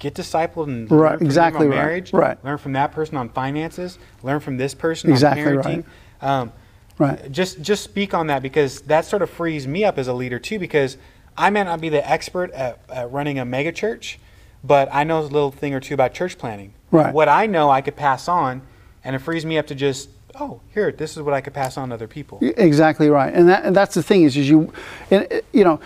get 0.03 0.13
discipled 0.13 0.67
and 0.67 0.91
right, 0.91 1.11
learn 1.11 1.17
from 1.19 1.27
exactly 1.27 1.65
on 1.65 1.71
right. 1.71 1.77
marriage. 1.77 2.13
Right. 2.13 2.43
Learn 2.43 2.57
from 2.57 2.73
that 2.73 2.91
person 2.91 3.15
on 3.15 3.29
finances. 3.29 3.97
Learn 4.21 4.41
from 4.41 4.57
this 4.57 4.75
person 4.75 5.09
exactly 5.09 5.43
on 5.43 5.47
parenting. 5.55 5.85
Right. 6.21 6.29
Um, 6.29 6.53
right. 6.99 7.31
Just 7.31 7.61
just 7.61 7.83
speak 7.83 8.13
on 8.13 8.27
that 8.27 8.43
because 8.43 8.81
that 8.81 9.05
sort 9.05 9.21
of 9.21 9.29
frees 9.29 9.65
me 9.65 9.85
up 9.85 9.97
as 9.97 10.09
a 10.09 10.13
leader 10.13 10.39
too 10.39 10.59
because 10.59 10.97
I 11.37 11.49
may 11.49 11.63
not 11.63 11.79
be 11.81 11.89
the 11.89 12.07
expert 12.07 12.51
at, 12.51 12.79
at 12.89 13.11
running 13.11 13.39
a 13.39 13.45
mega 13.45 13.71
church, 13.71 14.19
but 14.63 14.89
I 14.91 15.05
know 15.05 15.19
a 15.19 15.23
little 15.23 15.51
thing 15.51 15.73
or 15.73 15.79
two 15.79 15.93
about 15.93 16.13
church 16.13 16.37
planting. 16.37 16.73
Right. 16.91 17.13
What 17.13 17.29
I 17.29 17.45
know 17.47 17.69
I 17.71 17.81
could 17.81 17.95
pass 17.95 18.27
on, 18.27 18.61
and 19.05 19.15
it 19.15 19.19
frees 19.19 19.45
me 19.45 19.57
up 19.57 19.67
to 19.67 19.75
just 19.75 20.09
oh 20.35 20.59
here 20.73 20.91
this 20.91 21.15
is 21.15 21.23
what 21.23 21.33
I 21.33 21.41
could 21.41 21.53
pass 21.53 21.77
on 21.77 21.89
to 21.89 21.95
other 21.95 22.09
people. 22.09 22.39
Exactly 22.41 23.09
right, 23.09 23.33
and 23.33 23.47
that 23.47 23.63
and 23.63 23.73
that's 23.73 23.95
the 23.95 24.03
thing 24.03 24.23
is, 24.23 24.35
is 24.35 24.49
you, 24.49 24.73
and 25.09 25.41
you 25.53 25.63
know, 25.63 25.79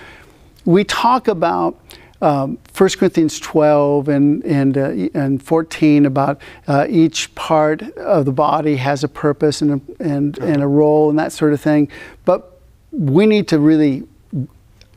we 0.66 0.84
talk 0.84 1.28
about 1.28 1.80
um, 2.22 2.58
1 2.76 2.90
Corinthians 2.92 3.40
12 3.40 4.10
and, 4.10 4.44
and, 4.44 4.78
uh, 4.78 4.90
and 5.14 5.42
14 5.42 6.06
about 6.06 6.42
uh, 6.68 6.86
each 6.90 7.34
part 7.36 7.82
of 7.98 8.26
the 8.26 8.32
body 8.32 8.78
has 8.78 9.04
a 9.04 9.08
purpose 9.08 9.62
and 9.62 9.72
a, 9.72 10.04
and, 10.04 10.38
and 10.40 10.64
a 10.64 10.68
role 10.68 11.10
and 11.10 11.20
that 11.20 11.32
sort 11.32 11.54
of 11.54 11.62
thing. 11.62 11.90
But 12.26 12.60
we 12.92 13.26
need 13.26 13.48
to 13.50 13.60
really 13.60 14.08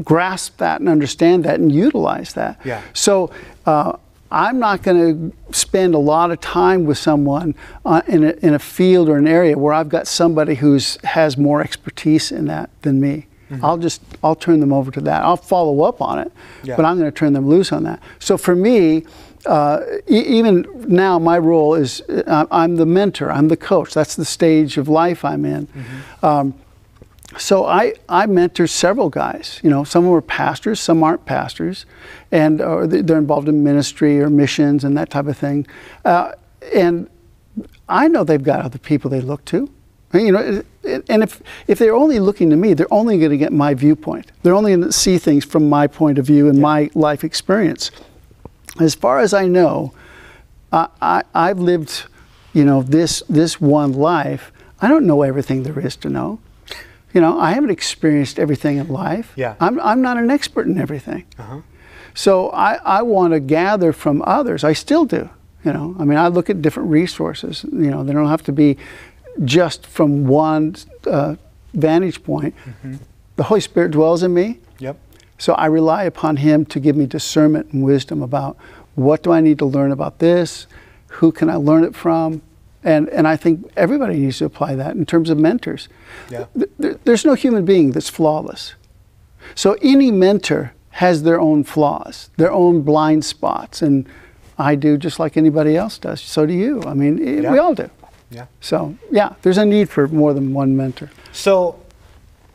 grasp 0.03 0.57
that 0.59 0.81
and 0.81 0.89
understand 0.89 1.45
that 1.45 1.61
and 1.61 1.71
utilize 1.71 2.33
that. 2.35 2.59
Yeah. 2.65 2.83
So 2.95 3.31
uh, 3.67 3.97
I'm 4.31 4.59
not 4.59 4.83
going 4.83 5.31
to 5.31 5.55
spend 5.55 5.95
a 5.95 5.99
lot 5.99 6.31
of 6.31 6.41
time 6.41 6.85
with 6.85 6.99
someone 6.99 7.55
uh, 7.85 8.03
in, 8.07 8.25
a, 8.25 8.31
in 8.43 8.55
a 8.55 8.59
field 8.59 9.09
or 9.09 9.19
an 9.19 9.27
area 9.27 9.59
where 9.59 9.75
I've 9.75 9.89
got 9.89 10.07
somebody 10.07 10.55
who 10.55 10.79
has 11.05 11.37
more 11.37 11.61
expertise 11.61 12.31
in 12.33 12.47
that 12.47 12.71
than 12.83 13.01
me. 13.01 13.27
Mm-hmm. 13.51 13.65
I'll 13.65 13.79
just 13.79 14.01
I'll 14.23 14.37
turn 14.37 14.61
them 14.61 14.73
over 14.73 14.91
to 14.93 15.01
that. 15.03 15.23
I'll 15.23 15.37
follow 15.37 15.83
up 15.83 16.01
on 16.01 16.19
it, 16.19 16.33
yeah. 16.63 16.77
but 16.77 16.85
I'm 16.85 16.99
going 16.99 17.11
to 17.11 17.17
turn 17.17 17.33
them 17.33 17.49
loose 17.49 17.73
on 17.73 17.83
that. 17.83 18.01
So 18.19 18.39
for 18.39 18.55
me, 18.55 19.05
uh, 19.47 19.81
e- 20.09 20.21
even 20.21 20.67
now, 20.87 21.19
my 21.19 21.39
role 21.39 21.75
is 21.75 22.01
uh, 22.03 22.47
I'm 22.51 22.77
the 22.77 22.87
mentor. 22.87 23.31
I'm 23.31 23.49
the 23.49 23.57
coach. 23.57 23.93
That's 23.93 24.15
the 24.15 24.25
stage 24.25 24.77
of 24.77 24.89
life 24.89 25.25
I'm 25.25 25.45
in. 25.45 25.67
Mm-hmm. 25.67 26.27
Um, 26.27 26.55
so 27.39 27.65
I, 27.65 27.95
I 28.09 28.27
mentor 28.27 28.67
several 28.67 29.09
guys. 29.09 29.61
You 29.63 29.71
know, 29.71 29.85
some 29.85 30.09
are 30.09 30.21
pastors, 30.21 30.81
some 30.81 31.03
aren't 31.03 31.25
pastors, 31.27 31.87
and 32.33 32.61
uh, 32.61 32.87
they're 32.87 33.19
involved 33.19 33.49
in 33.49 33.63
ministry 33.63 34.21
or 34.21 34.29
missions 34.29 34.85
and 34.85 34.97
that 34.97 35.11
type 35.11 35.27
of 35.27 35.37
thing. 35.37 35.67
Uh, 36.05 36.33
and 36.75 37.09
I 37.89 38.09
know 38.09 38.25
they've 38.25 38.43
got 38.43 38.61
other 38.61 38.79
people 38.79 39.11
they 39.11 39.21
look 39.21 39.45
to. 39.47 39.71
You 40.13 40.33
know, 40.33 40.63
and 40.83 41.23
if, 41.23 41.41
if 41.69 41.79
they're 41.79 41.95
only 41.95 42.19
looking 42.19 42.51
to 42.51 42.57
me, 42.57 42.75
they're 42.75 42.93
only 42.93 43.19
going 43.19 43.31
to 43.31 43.37
get 43.37 43.53
my 43.53 43.75
viewpoint. 43.75 44.33
They're 44.43 44.57
only 44.57 44.73
going 44.73 44.83
to 44.83 44.93
see 44.93 45.19
things 45.19 45.45
from 45.45 45.69
my 45.69 45.87
point 45.87 46.19
of 46.19 46.27
view 46.27 46.49
and 46.49 46.57
yeah. 46.57 46.63
my 46.63 46.91
life 46.95 47.23
experience. 47.23 47.93
As 48.81 48.95
far 48.95 49.21
as 49.21 49.33
I 49.33 49.47
know, 49.47 49.93
I, 50.73 50.89
I, 51.01 51.23
I've 51.33 51.61
lived, 51.61 52.07
you 52.53 52.65
know, 52.65 52.83
this, 52.83 53.23
this 53.29 53.61
one 53.61 53.93
life. 53.93 54.51
I 54.81 54.89
don't 54.89 55.07
know 55.07 55.23
everything 55.23 55.63
there 55.63 55.79
is 55.79 55.95
to 55.97 56.09
know. 56.09 56.41
You 57.13 57.21
know, 57.21 57.39
I 57.39 57.53
haven't 57.53 57.71
experienced 57.71 58.39
everything 58.39 58.79
in 58.79 58.89
life. 58.89 59.33
Yeah. 59.37 59.55
I'm, 59.61 59.81
I'm 59.81 60.03
not 60.03 60.17
an 60.17 60.31
expert 60.31 60.67
in 60.67 60.81
everything. 60.81 61.25
Uh-huh. 61.39 61.61
So 62.15 62.51
I, 62.51 62.75
I 62.85 63.03
want 63.03 63.33
to 63.33 63.41
gather 63.41 63.93
from 63.93 64.23
others. 64.23 64.65
I 64.65 64.73
still 64.73 65.05
do. 65.05 65.31
You 65.65 65.73
know, 65.75 65.95
I 65.99 66.05
mean, 66.05 66.17
I 66.17 66.29
look 66.29 66.49
at 66.49 66.63
different 66.63 66.89
resources. 66.89 67.65
You 67.65 67.91
know, 67.91 68.03
they 68.03 68.15
don't 68.15 68.29
have 68.29 68.43
to 68.45 68.53
be 68.53 68.79
just 69.45 69.87
from 69.87 70.27
one 70.27 70.75
uh, 71.07 71.37
vantage 71.75 72.23
point. 72.23 72.55
Mm-hmm. 72.65 72.97
The 73.37 73.45
Holy 73.45 73.61
Spirit 73.61 73.91
dwells 73.93 74.23
in 74.23 74.35
me. 74.35 74.59
Yep. 74.79 74.97
So 75.39 75.55
I 75.55 75.67
rely 75.67 76.05
upon 76.05 76.37
Him 76.37 76.65
to 76.67 76.81
give 76.81 76.97
me 76.97 77.07
discernment 77.07 77.73
and 77.73 77.83
wisdom 77.83 78.23
about 78.23 78.57
what 78.95 79.23
do 79.23 79.33
I 79.33 79.41
need 79.41 79.59
to 79.61 79.65
learn 79.65 79.93
about 79.93 80.19
this, 80.19 80.67
who 81.09 81.33
can 81.33 81.49
I 81.49 81.55
learn 81.57 81.85
it 81.85 81.95
from, 81.95 82.43
and 82.85 83.09
and 83.09 83.27
I 83.27 83.37
think 83.37 83.71
everybody 83.77 84.19
needs 84.19 84.39
to 84.39 84.45
apply 84.47 84.75
that 84.75 84.97
in 84.97 85.07
terms 85.07 85.31
of 85.31 85.39
mentors. 85.39 85.89
Yeah. 86.31 86.47
There, 86.79 86.95
there's 87.05 87.25
no 87.25 87.35
human 87.35 87.65
being 87.65 87.93
that's 87.93 88.11
flawless. 88.11 88.75
So 89.55 89.77
any 89.81 90.11
mentor 90.11 90.73
has 90.91 91.23
their 91.23 91.41
own 91.41 91.65
flaws, 91.65 92.31
their 92.37 92.53
own 92.53 92.83
blind 92.83 93.25
spots, 93.25 93.81
and 93.81 94.07
I 94.59 94.75
do 94.75 94.99
just 94.99 95.19
like 95.19 95.37
anybody 95.39 95.77
else 95.77 95.97
does. 95.99 96.21
So 96.21 96.45
do 96.45 96.53
you. 96.53 96.83
I 96.85 96.93
mean, 96.95 97.19
i- 97.27 97.43
Yeah. 97.43 97.53
we 97.53 97.59
all 97.59 97.75
do. 97.75 97.89
Yeah. 98.31 98.47
So, 98.61 98.97
yeah, 99.11 99.35
there's 99.43 99.59
a 99.59 99.65
need 99.65 99.91
for 99.91 100.07
more 100.09 100.33
than 100.33 100.55
one 100.55 100.77
mentor. 100.77 101.11
So 101.33 101.81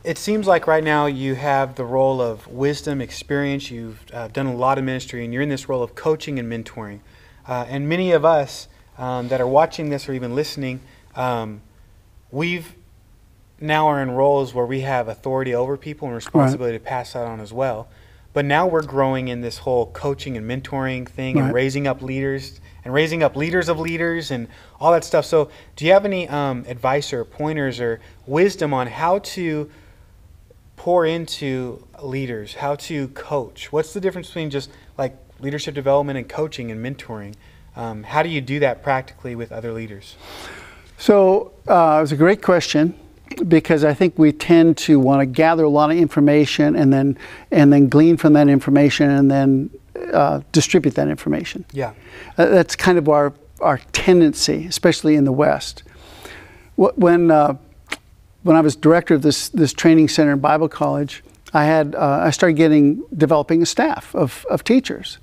it 0.04 0.18
seems 0.18 0.46
like 0.46 0.66
right 0.66 0.84
now 0.84 1.06
you 1.06 1.34
have 1.34 1.74
the 1.74 1.84
role 1.84 2.20
of 2.20 2.46
wisdom, 2.46 3.00
experience. 3.00 3.70
You've 3.70 4.02
uh, 4.12 4.28
done 4.28 4.46
a 4.46 4.54
lot 4.54 4.78
of 4.78 4.84
ministry, 4.84 5.24
and 5.24 5.34
you're 5.34 5.42
in 5.42 5.48
this 5.48 5.68
role 5.68 5.82
of 5.82 5.94
coaching 5.94 6.38
and 6.38 6.50
mentoring. 6.50 7.00
Uh, 7.46 7.66
and 7.68 7.88
many 7.88 8.12
of 8.12 8.24
us 8.24 8.68
um, 8.98 9.28
that 9.28 9.40
are 9.40 9.46
watching 9.46 9.90
this 9.90 10.08
or 10.08 10.14
even 10.14 10.34
listening, 10.34 10.80
um, 11.14 11.60
we've 12.30 12.74
now 13.60 13.86
are 13.86 14.02
in 14.02 14.10
roles 14.10 14.54
where 14.54 14.66
we 14.66 14.80
have 14.80 15.08
authority 15.08 15.54
over 15.54 15.76
people 15.76 16.08
and 16.08 16.14
responsibility 16.14 16.78
to 16.78 16.84
pass 16.84 17.12
that 17.12 17.26
on 17.26 17.40
as 17.40 17.52
well. 17.52 17.88
But 18.32 18.44
now 18.44 18.66
we're 18.66 18.82
growing 18.82 19.28
in 19.28 19.40
this 19.40 19.58
whole 19.58 19.86
coaching 19.86 20.36
and 20.36 20.48
mentoring 20.48 21.08
thing 21.08 21.38
and 21.38 21.54
raising 21.54 21.86
up 21.86 22.02
leaders 22.02 22.60
and 22.86 22.94
raising 22.94 23.24
up 23.24 23.34
leaders 23.34 23.68
of 23.68 23.80
leaders 23.80 24.30
and 24.30 24.46
all 24.78 24.92
that 24.92 25.02
stuff. 25.02 25.24
So, 25.26 25.50
do 25.74 25.84
you 25.84 25.92
have 25.92 26.04
any 26.04 26.28
um, 26.28 26.64
advice 26.68 27.12
or 27.12 27.24
pointers 27.24 27.80
or 27.80 28.00
wisdom 28.26 28.72
on 28.72 28.86
how 28.86 29.18
to 29.18 29.68
pour 30.76 31.04
into 31.04 31.84
leaders, 32.00 32.54
how 32.54 32.76
to 32.76 33.08
coach? 33.08 33.72
What's 33.72 33.92
the 33.92 34.00
difference 34.00 34.28
between 34.28 34.50
just 34.50 34.70
like 34.96 35.16
leadership 35.40 35.74
development 35.74 36.16
and 36.16 36.28
coaching 36.28 36.70
and 36.70 36.80
mentoring? 36.80 37.34
Um, 37.74 38.04
how 38.04 38.22
do 38.22 38.28
you 38.28 38.40
do 38.40 38.60
that 38.60 38.84
practically 38.84 39.34
with 39.34 39.50
other 39.50 39.72
leaders? 39.72 40.14
So 40.96 41.54
uh, 41.66 41.96
it 41.98 42.02
was 42.02 42.12
a 42.12 42.16
great 42.16 42.40
question 42.40 42.96
because 43.48 43.82
I 43.82 43.94
think 43.94 44.16
we 44.16 44.30
tend 44.30 44.76
to 44.78 45.00
want 45.00 45.22
to 45.22 45.26
gather 45.26 45.64
a 45.64 45.68
lot 45.68 45.90
of 45.90 45.96
information 45.96 46.76
and 46.76 46.92
then 46.92 47.18
and 47.50 47.72
then 47.72 47.88
glean 47.88 48.16
from 48.16 48.34
that 48.34 48.48
information 48.48 49.10
and 49.10 49.28
then 49.28 49.70
uh, 50.12 50.40
distribute 50.52 50.94
that 50.94 51.08
information. 51.08 51.64
Yeah. 51.72 51.92
Uh, 52.38 52.46
that's 52.46 52.76
kind 52.76 52.98
of 52.98 53.08
our 53.08 53.32
our 53.60 53.78
tendency, 53.92 54.66
especially 54.66 55.16
in 55.16 55.24
the 55.24 55.32
West. 55.32 55.82
When 56.76 57.30
uh, 57.30 57.56
when 58.42 58.56
I 58.56 58.60
was 58.60 58.76
director 58.76 59.14
of 59.14 59.22
this 59.22 59.48
this 59.48 59.72
training 59.72 60.08
center 60.08 60.32
in 60.32 60.40
Bible 60.40 60.68
college, 60.68 61.22
I 61.52 61.64
had 61.64 61.94
uh, 61.94 62.20
I 62.22 62.30
started 62.30 62.56
getting 62.56 63.02
developing 63.16 63.62
a 63.62 63.66
staff 63.66 64.14
of, 64.14 64.44
of 64.50 64.62
teachers, 64.62 65.18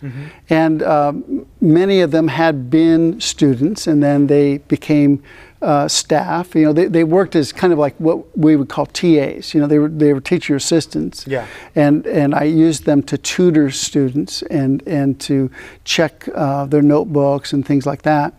and 0.49 0.81
um, 0.81 1.45
many 1.61 2.01
of 2.01 2.11
them 2.11 2.27
had 2.27 2.69
been 2.69 3.19
students, 3.19 3.87
and 3.87 4.01
then 4.01 4.27
they 4.27 4.57
became 4.57 5.21
uh, 5.63 5.87
staff. 5.87 6.53
You 6.55 6.65
know, 6.65 6.73
they, 6.73 6.85
they 6.85 7.03
worked 7.03 7.35
as 7.35 7.51
kind 7.51 7.73
of 7.73 7.79
like 7.79 7.95
what 7.97 8.37
we 8.37 8.55
would 8.55 8.69
call 8.69 8.85
TAs. 8.85 9.53
You 9.53 9.61
know, 9.61 9.67
they 9.67 9.79
were 9.79 9.89
they 9.89 10.13
were 10.13 10.21
teacher 10.21 10.55
assistants. 10.55 11.25
Yeah. 11.25 11.47
And 11.75 12.05
and 12.05 12.35
I 12.35 12.43
used 12.43 12.85
them 12.85 13.01
to 13.03 13.17
tutor 13.17 13.71
students 13.71 14.41
and 14.43 14.83
and 14.87 15.19
to 15.21 15.49
check 15.85 16.27
uh, 16.35 16.65
their 16.65 16.81
notebooks 16.81 17.53
and 17.53 17.65
things 17.65 17.85
like 17.85 18.01
that. 18.03 18.33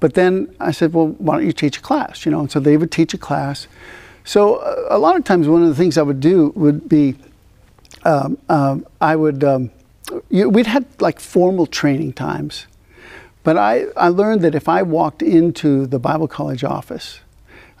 But 0.00 0.14
then 0.14 0.54
I 0.60 0.72
said, 0.72 0.92
well, 0.92 1.08
why 1.18 1.36
don't 1.36 1.46
you 1.46 1.52
teach 1.52 1.78
a 1.78 1.80
class? 1.80 2.26
You 2.26 2.32
know, 2.32 2.40
and 2.40 2.50
so 2.50 2.60
they 2.60 2.76
would 2.76 2.90
teach 2.90 3.14
a 3.14 3.18
class. 3.18 3.66
So 4.24 4.56
uh, 4.56 4.88
a 4.90 4.98
lot 4.98 5.16
of 5.16 5.24
times, 5.24 5.48
one 5.48 5.62
of 5.62 5.68
the 5.68 5.74
things 5.74 5.96
I 5.96 6.02
would 6.02 6.20
do 6.20 6.52
would 6.56 6.88
be, 6.88 7.16
um, 8.04 8.38
um, 8.48 8.86
I 9.00 9.16
would, 9.16 9.44
um, 9.44 9.70
you, 10.30 10.48
we'd 10.50 10.66
had 10.66 10.84
like 11.00 11.20
formal 11.20 11.66
training 11.66 12.12
times, 12.12 12.66
but 13.46 13.56
I, 13.56 13.84
I 13.96 14.08
learned 14.08 14.40
that 14.42 14.56
if 14.56 14.68
I 14.68 14.82
walked 14.82 15.22
into 15.22 15.86
the 15.86 16.00
Bible 16.00 16.26
college 16.26 16.64
office 16.64 17.20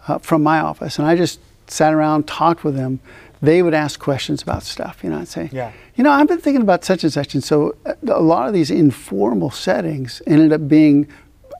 uh, 0.06 0.18
from 0.18 0.40
my 0.44 0.60
office 0.60 0.96
and 1.00 1.08
I 1.08 1.16
just 1.16 1.40
sat 1.66 1.92
around, 1.92 2.28
talked 2.28 2.62
with 2.62 2.76
them, 2.76 3.00
they 3.42 3.62
would 3.64 3.74
ask 3.74 3.98
questions 3.98 4.42
about 4.42 4.62
stuff. 4.62 5.02
You 5.02 5.10
know, 5.10 5.18
I'd 5.18 5.26
say, 5.26 5.50
Yeah. 5.52 5.72
you 5.96 6.04
know, 6.04 6.12
I've 6.12 6.28
been 6.28 6.38
thinking 6.40 6.62
about 6.62 6.84
such 6.84 7.02
and 7.02 7.12
such. 7.12 7.34
And 7.34 7.42
so 7.42 7.74
uh, 7.84 7.94
a 8.06 8.22
lot 8.22 8.46
of 8.46 8.54
these 8.54 8.70
informal 8.70 9.50
settings 9.50 10.22
ended 10.24 10.52
up 10.52 10.68
being, 10.68 11.08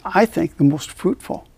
I 0.05 0.25
think, 0.25 0.57
the 0.57 0.65
most 0.65 0.93
fruitful 0.93 1.49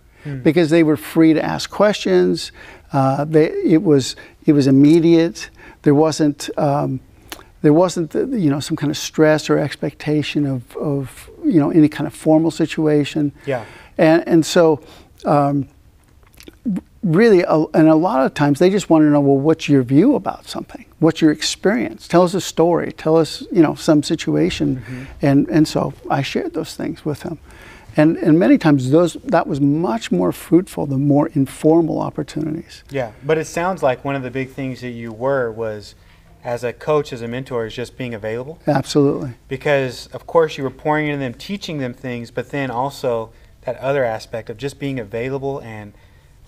because 0.42 0.68
they 0.70 0.82
were 0.82 0.96
free 0.96 1.34
to 1.34 1.42
ask 1.44 1.68
questions. 1.70 2.50
Uh, 2.94 3.24
they, 3.26 3.50
it 3.50 3.82
was 3.82 4.16
it 4.46 4.52
was 4.54 4.66
immediate. 4.66 5.50
There 5.82 5.94
wasn't 5.94 6.48
um, 6.56 7.00
there 7.62 7.72
wasn't 7.74 8.10
the, 8.10 8.26
you 8.38 8.50
know 8.50 8.60
some 8.60 8.76
kind 8.76 8.90
of 8.90 8.96
stress 8.96 9.48
or 9.50 9.58
expectation 9.58 10.46
of, 10.46 10.76
of 10.76 11.27
you 11.50 11.60
know 11.60 11.70
any 11.70 11.88
kind 11.88 12.06
of 12.06 12.14
formal 12.14 12.50
situation. 12.50 13.32
Yeah. 13.46 13.64
And 13.96 14.26
and 14.28 14.46
so 14.46 14.80
um, 15.24 15.68
really, 17.02 17.42
a, 17.42 17.64
and 17.74 17.88
a 17.88 17.94
lot 17.94 18.24
of 18.24 18.34
times 18.34 18.58
they 18.58 18.70
just 18.70 18.90
want 18.90 19.02
to 19.02 19.06
know, 19.06 19.20
well, 19.20 19.38
what's 19.38 19.68
your 19.68 19.82
view 19.82 20.14
about 20.14 20.46
something? 20.46 20.84
What's 20.98 21.20
your 21.20 21.30
experience? 21.30 22.08
Tell 22.08 22.22
us 22.22 22.34
a 22.34 22.40
story. 22.40 22.92
Tell 22.92 23.16
us, 23.16 23.42
you 23.52 23.62
know, 23.62 23.74
some 23.74 24.02
situation. 24.02 25.06
And 25.22 25.48
and 25.48 25.66
so 25.66 25.94
I 26.10 26.22
shared 26.22 26.54
those 26.54 26.74
things 26.74 27.04
with 27.04 27.20
them, 27.20 27.38
and 27.96 28.16
and 28.16 28.38
many 28.38 28.58
times 28.58 28.90
those 28.90 29.14
that 29.24 29.46
was 29.46 29.60
much 29.60 30.10
more 30.10 30.32
fruitful 30.32 30.86
the 30.86 30.98
more 30.98 31.28
informal 31.28 32.00
opportunities. 32.00 32.82
Yeah, 32.90 33.12
but 33.24 33.38
it 33.38 33.46
sounds 33.46 33.82
like 33.82 34.04
one 34.04 34.16
of 34.16 34.22
the 34.22 34.30
big 34.30 34.50
things 34.50 34.80
that 34.80 34.90
you 34.90 35.12
were 35.12 35.52
was, 35.52 35.94
as 36.48 36.64
a 36.64 36.72
coach, 36.72 37.12
as 37.12 37.20
a 37.20 37.28
mentor, 37.28 37.66
is 37.66 37.74
just 37.74 37.98
being 37.98 38.14
available. 38.14 38.58
Absolutely. 38.66 39.34
Because 39.48 40.06
of 40.08 40.26
course 40.26 40.56
you 40.56 40.64
were 40.64 40.70
pouring 40.70 41.06
into 41.06 41.18
them, 41.18 41.34
teaching 41.34 41.76
them 41.76 41.92
things, 41.92 42.30
but 42.30 42.48
then 42.48 42.70
also 42.70 43.30
that 43.66 43.76
other 43.76 44.02
aspect 44.02 44.48
of 44.48 44.56
just 44.56 44.78
being 44.78 44.98
available 44.98 45.60
and 45.60 45.92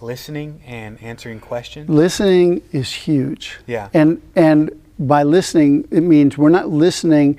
listening 0.01 0.63
and 0.67 1.01
answering 1.03 1.39
questions. 1.39 1.91
Listening 1.91 2.63
is 2.73 2.91
huge. 2.91 3.59
Yeah. 3.67 3.91
And 3.93 4.23
and 4.35 4.71
by 4.99 5.23
listening, 5.23 5.87
it 5.91 6.01
means 6.01 6.39
we're 6.39 6.49
not 6.49 6.71
listening 6.71 7.39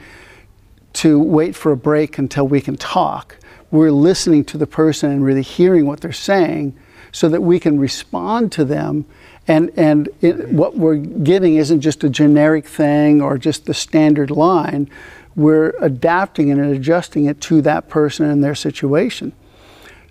to 0.93 1.19
wait 1.19 1.55
for 1.55 1.71
a 1.71 1.77
break 1.77 2.19
until 2.19 2.47
we 2.47 2.61
can 2.61 2.77
talk. 2.77 3.37
We're 3.71 3.89
listening 3.89 4.45
to 4.45 4.59
the 4.59 4.67
person 4.67 5.09
and 5.09 5.25
really 5.25 5.41
hearing 5.41 5.87
what 5.87 6.01
they're 6.01 6.11
saying 6.11 6.77
so 7.11 7.27
that 7.27 7.41
we 7.41 7.59
can 7.59 7.79
respond 7.79 8.51
to 8.51 8.65
them. 8.65 9.05
And, 9.47 9.71
and 9.75 10.07
it, 10.21 10.49
what 10.49 10.77
we're 10.77 10.95
getting 10.95 11.55
isn't 11.55 11.81
just 11.81 12.03
a 12.03 12.09
generic 12.09 12.67
thing 12.67 13.21
or 13.21 13.37
just 13.37 13.65
the 13.65 13.73
standard 13.73 14.31
line. 14.31 14.89
We're 15.35 15.73
adapting 15.79 16.51
and 16.51 16.61
adjusting 16.61 17.25
it 17.25 17.41
to 17.41 17.61
that 17.63 17.89
person 17.89 18.29
and 18.29 18.43
their 18.43 18.55
situation. 18.55 19.33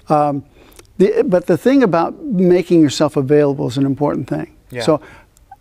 Um, 0.09 0.45
the, 0.99 1.23
but 1.23 1.47
the 1.47 1.57
thing 1.57 1.83
about 1.83 2.23
making 2.23 2.83
yourself 2.83 3.17
available 3.17 3.69
is 3.69 3.79
an 3.79 3.87
important 3.87 4.29
thing. 4.29 4.57
Yeah. 4.71 4.83
So 4.83 5.01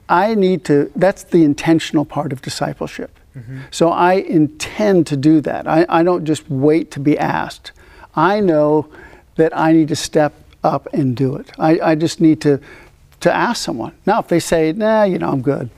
I 0.09 0.33
need 0.33 0.65
to, 0.65 0.91
that's 0.95 1.23
the 1.23 1.43
intentional 1.43 2.05
part 2.05 2.33
of 2.33 2.41
discipleship. 2.41 3.11
So 3.71 3.89
I 3.89 4.15
intend 4.15 5.07
to 5.07 5.15
do 5.15 5.39
that. 5.41 5.65
I, 5.65 5.85
I 5.87 6.03
don't 6.03 6.25
just 6.25 6.49
wait 6.49 6.91
to 6.91 6.99
be 6.99 7.17
asked. 7.17 7.71
I 8.13 8.41
know 8.41 8.89
that 9.35 9.55
I 9.57 9.71
need 9.71 9.87
to 9.89 9.95
step 9.95 10.33
up 10.61 10.87
and 10.91 11.15
do 11.15 11.37
it. 11.37 11.49
I, 11.57 11.79
I 11.79 11.95
just 11.95 12.19
need 12.19 12.41
to, 12.41 12.59
to 13.21 13.33
ask 13.33 13.63
someone. 13.63 13.93
Now, 14.05 14.19
if 14.19 14.27
they 14.27 14.39
say, 14.39 14.71
nah, 14.73 15.03
you 15.03 15.17
know, 15.19 15.29
I'm 15.29 15.41
good, 15.41 15.69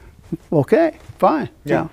okay, 0.52 0.98
fine. 1.18 1.50
you 1.66 1.72
Yeah. 1.72 1.82
know. 1.82 1.90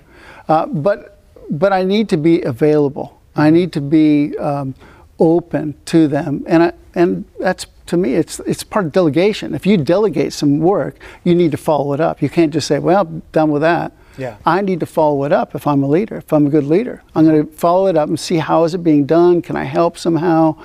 Uh, 0.48 0.66
but, 0.66 1.22
but 1.50 1.72
I 1.72 1.82
need 1.84 2.08
to 2.11 2.16
be 2.16 2.42
available. 2.42 3.20
I 3.37 3.50
need 3.50 3.72
to 3.74 3.80
be 3.80 4.37
um, 4.38 4.74
open 5.18 5.74
to 5.87 6.08
them. 6.08 6.44
And, 6.46 6.62
I, 6.62 6.72
and 6.94 7.24
that's, 7.38 7.66
to 7.87 7.96
me, 7.96 8.14
it's, 8.14 8.40
it's 8.40 8.62
part 8.62 8.87
of 8.87 8.92
delegation. 8.92 9.54
If 9.54 9.66
you 9.66 9.76
delegate 9.76 10.32
some 10.32 10.58
work, 10.58 10.96
you 11.24 11.34
need 11.34 11.50
to 11.52 11.56
follow 11.56 11.92
it 11.92 12.00
up. 12.00 12.20
You 12.22 12.28
can't 12.28 12.52
just 12.52 12.66
say, 12.66 12.78
well, 12.78 13.04
done 13.32 13.50
with 13.50 13.62
that. 13.62 13.92
Yeah. 14.18 14.37
I 14.44 14.62
need 14.62 14.80
to 14.80 14.87
follow 14.87 15.24
it 15.24 15.32
up 15.32 15.54
if 15.54 15.66
I'm 15.66 15.82
a 15.82 15.87
leader, 15.88 16.16
if 16.16 16.32
I'm 16.32 16.46
a 16.46 16.50
good 16.50 16.64
leader. 16.64 17.02
I'm 17.14 17.24
going 17.24 17.46
to 17.46 17.52
follow 17.52 17.87
it 17.87 17.96
up 17.96 18.08
and 18.08 18.18
see 18.18 18.37
how 18.38 18.64
is 18.64 18.74
it 18.74 18.82
being 18.82 19.06
done. 19.06 19.42
Can 19.42 19.54
I 19.56 19.64
help 19.64 19.96
somehow? 19.96 20.56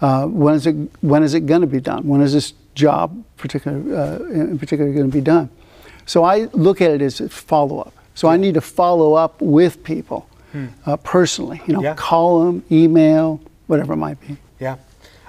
Uh, 0.00 0.26
when 0.26 0.54
is 0.54 0.66
it 0.66 0.74
when 1.02 1.22
is 1.22 1.34
it 1.34 1.40
going 1.46 1.60
to 1.60 1.66
be 1.66 1.80
done? 1.80 2.06
When 2.08 2.20
is 2.22 2.32
this 2.32 2.54
job 2.74 3.22
particular 3.36 3.78
uh, 3.96 4.16
in 4.30 4.58
particular 4.58 4.92
going 4.92 5.10
to 5.10 5.16
be 5.16 5.20
done? 5.20 5.48
So 6.06 6.24
I 6.24 6.48
look 6.52 6.80
at 6.80 6.90
it 6.90 7.02
as 7.02 7.20
a 7.20 7.28
follow 7.28 7.78
up. 7.80 7.94
So 8.14 8.28
I 8.28 8.36
need 8.36 8.54
to 8.54 8.60
follow 8.60 9.14
up 9.14 9.40
with 9.40 9.82
people 9.82 10.28
uh, 10.86 10.96
personally. 10.98 11.60
You 11.66 11.72
know, 11.74 11.78
Hmm. 11.80 11.84
Yeah. 11.84 11.94
call 11.94 12.44
them, 12.44 12.62
email, 12.70 13.40
whatever 13.66 13.94
it 13.94 13.96
might 13.96 14.20
be. 14.20 14.36
Yeah. 14.60 14.76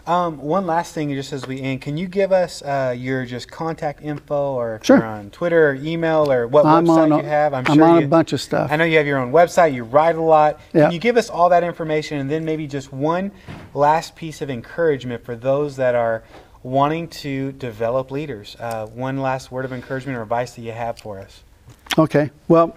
Um, 0.05 0.37
one 0.37 0.67
last 0.67 0.93
thing, 0.93 1.11
just 1.15 1.33
as 1.33 1.47
we 1.47 1.59
end, 1.59 1.81
can 1.81 1.97
you 1.97 2.07
give 2.07 2.31
us 2.31 2.61
uh, 2.61 2.93
your 2.95 3.25
just 3.25 3.49
contact 3.49 4.03
info, 4.03 4.53
or 4.53 4.75
if 4.75 4.85
Sure. 4.85 4.97
you're 4.97 5.05
on 5.07 5.31
Twitter, 5.31 5.69
or 5.71 5.73
email, 5.73 6.31
or 6.31 6.45
what 6.45 6.63
I'm 6.63 6.85
website 6.85 7.11
a- 7.19 7.23
you 7.23 7.27
have? 7.27 7.55
I'm 7.55 7.81
on 7.81 8.03
a 8.03 8.07
bunch 8.07 8.31
of 8.31 8.39
stuff. 8.39 8.71
I 8.71 8.75
know 8.75 8.83
you 8.83 8.97
have 8.97 9.07
your 9.07 9.17
own 9.17 9.31
website. 9.31 9.73
You 9.73 9.83
write 9.83 10.15
a 10.15 10.21
lot. 10.21 10.59
Yeah. 10.73 10.83
Can 10.83 10.91
you 10.91 10.99
give 10.99 11.17
us 11.17 11.27
all 11.31 11.49
that 11.49 11.63
information, 11.63 12.19
and 12.19 12.29
then 12.29 12.45
maybe 12.45 12.67
just 12.67 12.93
one 12.93 13.31
last 13.73 14.15
piece 14.15 14.43
of 14.43 14.51
encouragement 14.51 15.25
for 15.25 15.35
those 15.35 15.75
that 15.77 15.95
are 15.95 16.21
wanting 16.65 17.07
to 17.07 17.51
develop 17.53 18.09
leaders? 18.09 18.57
Uh, 18.59 18.87
one 18.87 19.21
last 19.21 19.51
word 19.51 19.65
of 19.65 19.71
encouragement 19.71 20.17
or 20.17 20.23
advice 20.23 20.55
that 20.55 20.61
you 20.61 20.71
have 20.71 20.97
for 20.97 21.19
us? 21.19 21.43
Okay. 21.95 22.31
Well, 22.47 22.75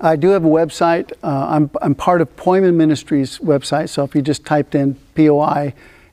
I 0.00 0.16
do 0.16 0.30
have 0.30 0.44
a 0.44 0.48
website. 0.48 1.12
Uh, 1.22 1.46
I'm, 1.48 1.70
I'm 1.80 1.94
part 1.94 2.20
of 2.20 2.34
Poimen 2.36 2.74
Ministries 2.74 3.38
website. 3.38 3.90
So 3.90 4.02
if 4.02 4.14
you 4.16 4.22
just 4.22 4.44
typed 4.44 4.74
in 4.74 4.96
P 5.14 5.30
O 5.30 5.38
I 5.38 5.72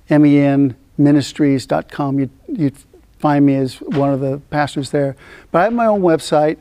M 0.10 0.24
E 0.24 0.40
N 0.40 0.76
ministries.com, 0.98 2.20
you'd, 2.20 2.30
you'd 2.48 2.78
find 3.18 3.44
me 3.44 3.56
as 3.56 3.82
one 3.82 4.14
of 4.14 4.20
the 4.20 4.40
pastors 4.52 4.92
there. 4.92 5.16
But 5.52 5.62
I 5.62 5.64
have 5.64 5.74
my 5.74 5.88
own 5.88 6.02
website. 6.02 6.58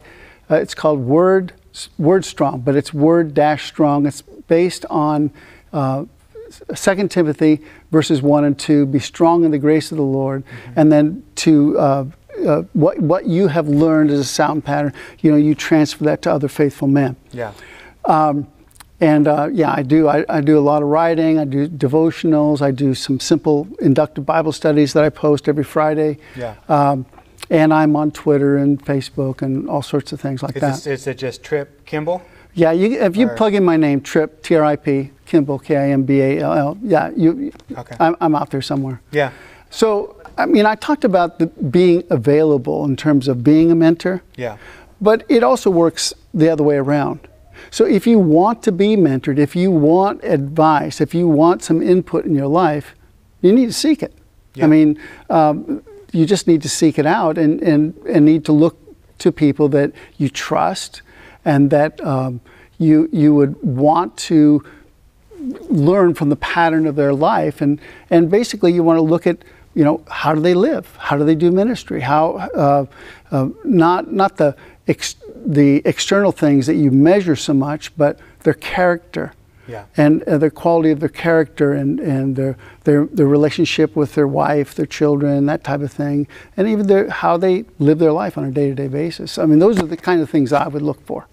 Uh, 0.50 0.56
it's 0.56 0.74
called 0.74 1.00
Word 1.00 1.52
Word 1.98 2.24
Strong, 2.24 2.62
but 2.62 2.74
it's 2.74 2.94
Word 2.94 3.34
Dash 3.34 3.66
Strong. 3.66 4.06
It's 4.06 4.22
based 4.22 4.86
on 4.88 5.30
uh, 5.74 6.06
Second 6.74 7.10
Timothy 7.10 7.60
verses 7.90 8.22
one 8.22 8.44
and 8.44 8.58
two. 8.58 8.86
Be 8.86 8.98
strong 8.98 9.44
in 9.44 9.50
the 9.50 9.58
grace 9.58 9.90
of 9.90 9.96
the 9.96 10.04
Lord, 10.04 10.44
mm-hmm. 10.44 10.72
and 10.76 10.92
then 10.92 11.22
to 11.36 11.78
uh, 11.78 12.04
uh, 12.46 12.62
what 12.72 12.98
what 13.00 13.26
you 13.26 13.48
have 13.48 13.68
learned 13.68 14.10
as 14.10 14.20
a 14.20 14.24
sound 14.24 14.64
pattern. 14.64 14.92
You 15.20 15.30
know, 15.30 15.36
you 15.36 15.54
transfer 15.54 16.04
that 16.04 16.22
to 16.22 16.32
other 16.32 16.48
faithful 16.48 16.88
men. 16.88 17.16
Yeah. 17.32 17.52
Um, 18.04 18.48
and 19.00 19.26
uh, 19.26 19.48
yeah, 19.52 19.72
I 19.72 19.82
do. 19.82 20.06
I, 20.06 20.24
I, 20.28 20.40
do 20.40 20.56
a 20.56 20.60
lot 20.60 20.80
of 20.82 20.88
writing. 20.88 21.38
I 21.40 21.44
do 21.44 21.68
devotionals. 21.68 22.62
I 22.62 22.70
do 22.70 22.94
some 22.94 23.18
simple 23.18 23.66
inductive 23.80 24.24
Bible 24.24 24.52
studies 24.52 24.92
that 24.92 25.02
I 25.02 25.08
post 25.08 25.48
every 25.48 25.64
Friday. 25.64 26.18
Yeah. 26.36 26.54
Um, 26.68 27.04
and 27.50 27.74
I'm 27.74 27.96
on 27.96 28.12
Twitter 28.12 28.56
and 28.56 28.82
Facebook 28.82 29.42
and 29.42 29.68
all 29.68 29.82
sorts 29.82 30.12
of 30.12 30.20
things 30.20 30.42
like 30.42 30.54
is 30.54 30.60
that. 30.60 30.74
This, 30.74 30.86
is 30.86 31.06
it 31.08 31.18
just 31.18 31.42
Trip 31.42 31.84
Kimball? 31.84 32.22
Yeah, 32.54 32.72
you, 32.72 33.00
if 33.00 33.16
you 33.16 33.28
or? 33.28 33.36
plug 33.36 33.54
in 33.54 33.64
my 33.64 33.76
name, 33.76 34.00
Trip 34.00 34.42
T 34.42 34.54
R 34.54 34.64
I 34.64 34.76
P 34.76 35.10
Kimball 35.26 35.58
K 35.58 35.76
I 35.76 35.88
M 35.90 36.02
B 36.02 36.20
A 36.20 36.40
L 36.40 36.52
L. 36.52 36.78
Yeah, 36.82 37.10
you. 37.16 37.52
Okay. 37.76 37.96
I'm, 37.98 38.16
I'm 38.20 38.34
out 38.34 38.50
there 38.50 38.62
somewhere. 38.62 39.00
Yeah. 39.10 39.32
So 39.70 40.22
I 40.36 40.46
mean, 40.46 40.66
I 40.66 40.74
talked 40.74 41.04
about 41.04 41.38
the 41.38 41.46
being 41.46 42.04
available 42.10 42.84
in 42.84 42.96
terms 42.96 43.28
of 43.28 43.42
being 43.44 43.70
a 43.70 43.74
mentor. 43.74 44.22
Yeah. 44.36 44.56
But 45.00 45.24
it 45.28 45.42
also 45.42 45.70
works 45.70 46.14
the 46.32 46.48
other 46.48 46.62
way 46.62 46.76
around. 46.76 47.28
So 47.70 47.84
if 47.84 48.06
you 48.06 48.18
want 48.18 48.62
to 48.64 48.72
be 48.72 48.96
mentored, 48.96 49.38
if 49.38 49.54
you 49.56 49.70
want 49.70 50.22
advice, 50.24 51.00
if 51.00 51.14
you 51.14 51.28
want 51.28 51.62
some 51.62 51.82
input 51.82 52.24
in 52.24 52.34
your 52.34 52.46
life, 52.46 52.94
you 53.40 53.52
need 53.52 53.66
to 53.66 53.72
seek 53.72 54.02
it. 54.02 54.14
Yeah. 54.54 54.64
I 54.64 54.68
mean, 54.68 54.98
um, 55.30 55.82
you 56.12 56.26
just 56.26 56.46
need 56.46 56.62
to 56.62 56.68
seek 56.68 56.98
it 56.98 57.06
out 57.06 57.38
and, 57.38 57.62
and, 57.62 57.94
and 58.06 58.24
need 58.24 58.44
to 58.44 58.52
look 58.52 58.78
to 59.18 59.32
people 59.32 59.68
that 59.70 59.92
you 60.18 60.28
trust 60.28 61.02
and 61.44 61.70
that 61.70 62.04
um, 62.04 62.40
you, 62.78 63.08
you 63.12 63.34
would 63.34 63.60
want 63.62 64.16
to 64.16 64.64
learn 65.68 66.14
from 66.14 66.28
the 66.28 66.36
pattern 66.36 66.86
of 66.86 66.96
their 66.96 67.12
life. 67.12 67.60
And, 67.60 67.80
and 68.10 68.30
basically, 68.30 68.72
you 68.72 68.82
want 68.82 68.98
to 68.98 69.02
look 69.02 69.26
at 69.26 69.38
you 69.74 69.84
know, 69.84 70.02
how 70.08 70.34
do 70.34 70.40
they 70.40 70.54
live? 70.54 70.94
How 70.96 71.16
do 71.16 71.24
they 71.24 71.34
do 71.34 71.50
ministry? 71.50 72.00
How, 72.00 72.32
uh, 72.32 72.86
uh, 73.30 73.48
not, 73.64 74.12
not 74.12 74.36
the, 74.36 74.54
ex- 74.86 75.16
the 75.34 75.80
external 75.84 76.32
things 76.32 76.66
that 76.66 76.74
you 76.74 76.90
measure 76.90 77.36
so 77.36 77.54
much, 77.54 77.96
but 77.96 78.18
their 78.40 78.54
character 78.54 79.32
yeah. 79.68 79.84
and 79.96 80.22
uh, 80.24 80.38
the 80.38 80.50
quality 80.50 80.90
of 80.90 81.00
their 81.00 81.08
character 81.08 81.72
and, 81.72 82.00
and 82.00 82.36
their, 82.36 82.56
their, 82.84 83.06
their 83.06 83.26
relationship 83.26 83.94
with 83.96 84.14
their 84.14 84.28
wife, 84.28 84.74
their 84.74 84.86
children, 84.86 85.46
that 85.46 85.64
type 85.64 85.80
of 85.80 85.92
thing, 85.92 86.26
and 86.56 86.68
even 86.68 86.86
their, 86.86 87.08
how 87.10 87.36
they 87.36 87.64
live 87.78 87.98
their 87.98 88.12
life 88.12 88.36
on 88.36 88.44
a 88.44 88.50
day 88.50 88.68
to 88.68 88.74
day 88.74 88.88
basis. 88.88 89.38
I 89.38 89.46
mean, 89.46 89.58
those 89.58 89.78
are 89.80 89.86
the 89.86 89.96
kind 89.96 90.20
of 90.20 90.30
things 90.30 90.52
I 90.52 90.68
would 90.68 90.82
look 90.82 91.04
for. 91.06 91.26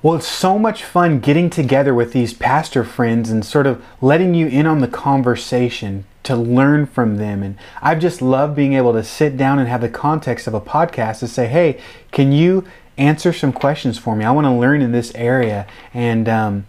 Well, 0.00 0.14
it's 0.14 0.28
so 0.28 0.60
much 0.60 0.84
fun 0.84 1.18
getting 1.18 1.50
together 1.50 1.92
with 1.92 2.12
these 2.12 2.32
pastor 2.32 2.84
friends 2.84 3.30
and 3.30 3.44
sort 3.44 3.66
of 3.66 3.84
letting 4.00 4.32
you 4.32 4.46
in 4.46 4.64
on 4.64 4.80
the 4.80 4.86
conversation 4.86 6.04
to 6.22 6.36
learn 6.36 6.86
from 6.86 7.16
them. 7.16 7.42
And 7.42 7.56
I've 7.82 7.98
just 7.98 8.22
loved 8.22 8.54
being 8.54 8.74
able 8.74 8.92
to 8.92 9.02
sit 9.02 9.36
down 9.36 9.58
and 9.58 9.68
have 9.68 9.80
the 9.80 9.88
context 9.88 10.46
of 10.46 10.54
a 10.54 10.60
podcast 10.60 11.18
to 11.20 11.26
say, 11.26 11.48
hey, 11.48 11.80
can 12.12 12.30
you 12.30 12.64
answer 12.96 13.32
some 13.32 13.52
questions 13.52 13.98
for 13.98 14.14
me? 14.14 14.24
I 14.24 14.30
want 14.30 14.44
to 14.44 14.52
learn 14.52 14.82
in 14.82 14.92
this 14.92 15.12
area. 15.16 15.66
And, 15.92 16.28
um, 16.28 16.66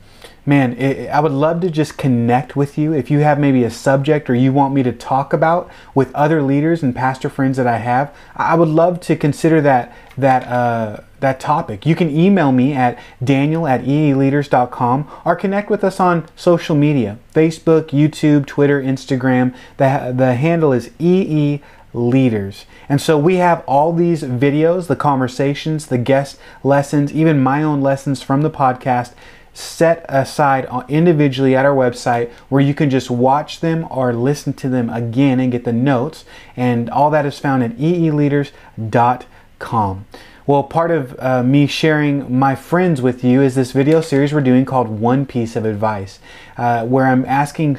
man, 0.50 0.74
it, 0.74 1.10
I 1.10 1.20
would 1.20 1.32
love 1.32 1.62
to 1.62 1.70
just 1.70 1.98
connect 1.98 2.56
with 2.56 2.78
you. 2.78 2.92
If 2.92 3.12
you 3.12 3.20
have 3.20 3.40
maybe 3.40 3.64
a 3.64 3.70
subject 3.70 4.30
or 4.30 4.36
you 4.36 4.52
want 4.52 4.74
me 4.74 4.82
to 4.84 4.92
talk 4.92 5.32
about 5.32 5.70
with 5.94 6.14
other 6.14 6.42
leaders 6.42 6.82
and 6.82 6.94
pastor 6.94 7.30
friends 7.30 7.56
that 7.58 7.68
I 7.68 7.78
have, 7.78 8.14
I 8.36 8.56
would 8.56 8.68
love 8.68 9.00
to 9.02 9.16
consider 9.16 9.62
that 9.62 9.96
that 10.18 10.48
uh, 10.48 11.02
that 11.20 11.40
topic. 11.40 11.86
You 11.86 11.96
can 11.96 12.10
email 12.10 12.52
me 12.52 12.74
at 12.74 12.98
daniel 13.24 13.68
at 13.68 13.84
eeleaders.com 13.84 15.10
or 15.24 15.36
connect 15.36 15.70
with 15.70 15.84
us 15.84 16.00
on 16.00 16.28
social 16.36 16.76
media 16.76 17.20
Facebook, 17.34 17.90
YouTube, 17.90 18.46
Twitter, 18.46 18.82
Instagram. 18.82 19.56
The, 19.78 20.14
the 20.16 20.34
handle 20.34 20.74
is 20.74 20.90
EE 21.00 21.62
leaders. 21.94 22.66
And 22.88 23.02
so 23.02 23.18
we 23.18 23.38
have 23.38 23.64
all 23.66 23.94
these 23.94 24.24
videos, 24.24 24.88
the 24.88 24.96
conversations, 24.96 25.88
the 25.88 25.98
guest 25.98 26.40
lessons, 26.64 27.12
even 27.14 27.42
my 27.42 27.64
own 27.64 27.82
lessons 27.82 28.22
from 28.22 28.42
the 28.42 28.52
podcast 28.52 29.14
set 29.60 30.06
aside 30.08 30.68
individually 30.88 31.56
at 31.56 31.66
our 31.66 31.76
website 31.76 32.32
where 32.48 32.62
you 32.62 32.74
can 32.74 32.90
just 32.90 33.12
watch 33.12 33.60
them 33.60 33.86
or 33.92 34.14
listen 34.14 34.54
to 34.54 34.70
them 34.70 34.90
again 34.90 35.40
and 35.40 35.52
get 35.52 35.66
the 35.66 35.74
notes. 35.74 36.26
And 36.56 36.90
all 36.90 37.12
that 37.12 37.26
is 37.26 37.40
found 37.40 37.64
at 37.64 37.78
eeleaders.com. 37.78 40.06
Well, 40.48 40.64
part 40.64 40.90
of 40.90 41.16
uh, 41.20 41.44
me 41.44 41.68
sharing 41.68 42.40
my 42.40 42.56
friends 42.56 43.04
with 43.04 43.24
you 43.24 43.42
is 43.42 43.54
this 43.54 43.72
video 43.72 44.02
series 44.02 44.34
we're 44.34 44.42
doing 44.42 44.66
called 44.66 44.88
One 44.88 45.28
Piece 45.28 45.56
of 45.56 45.64
Advice, 45.64 46.18
uh, 46.58 46.88
where 46.88 47.06
I'm 47.06 47.24
asking 47.26 47.78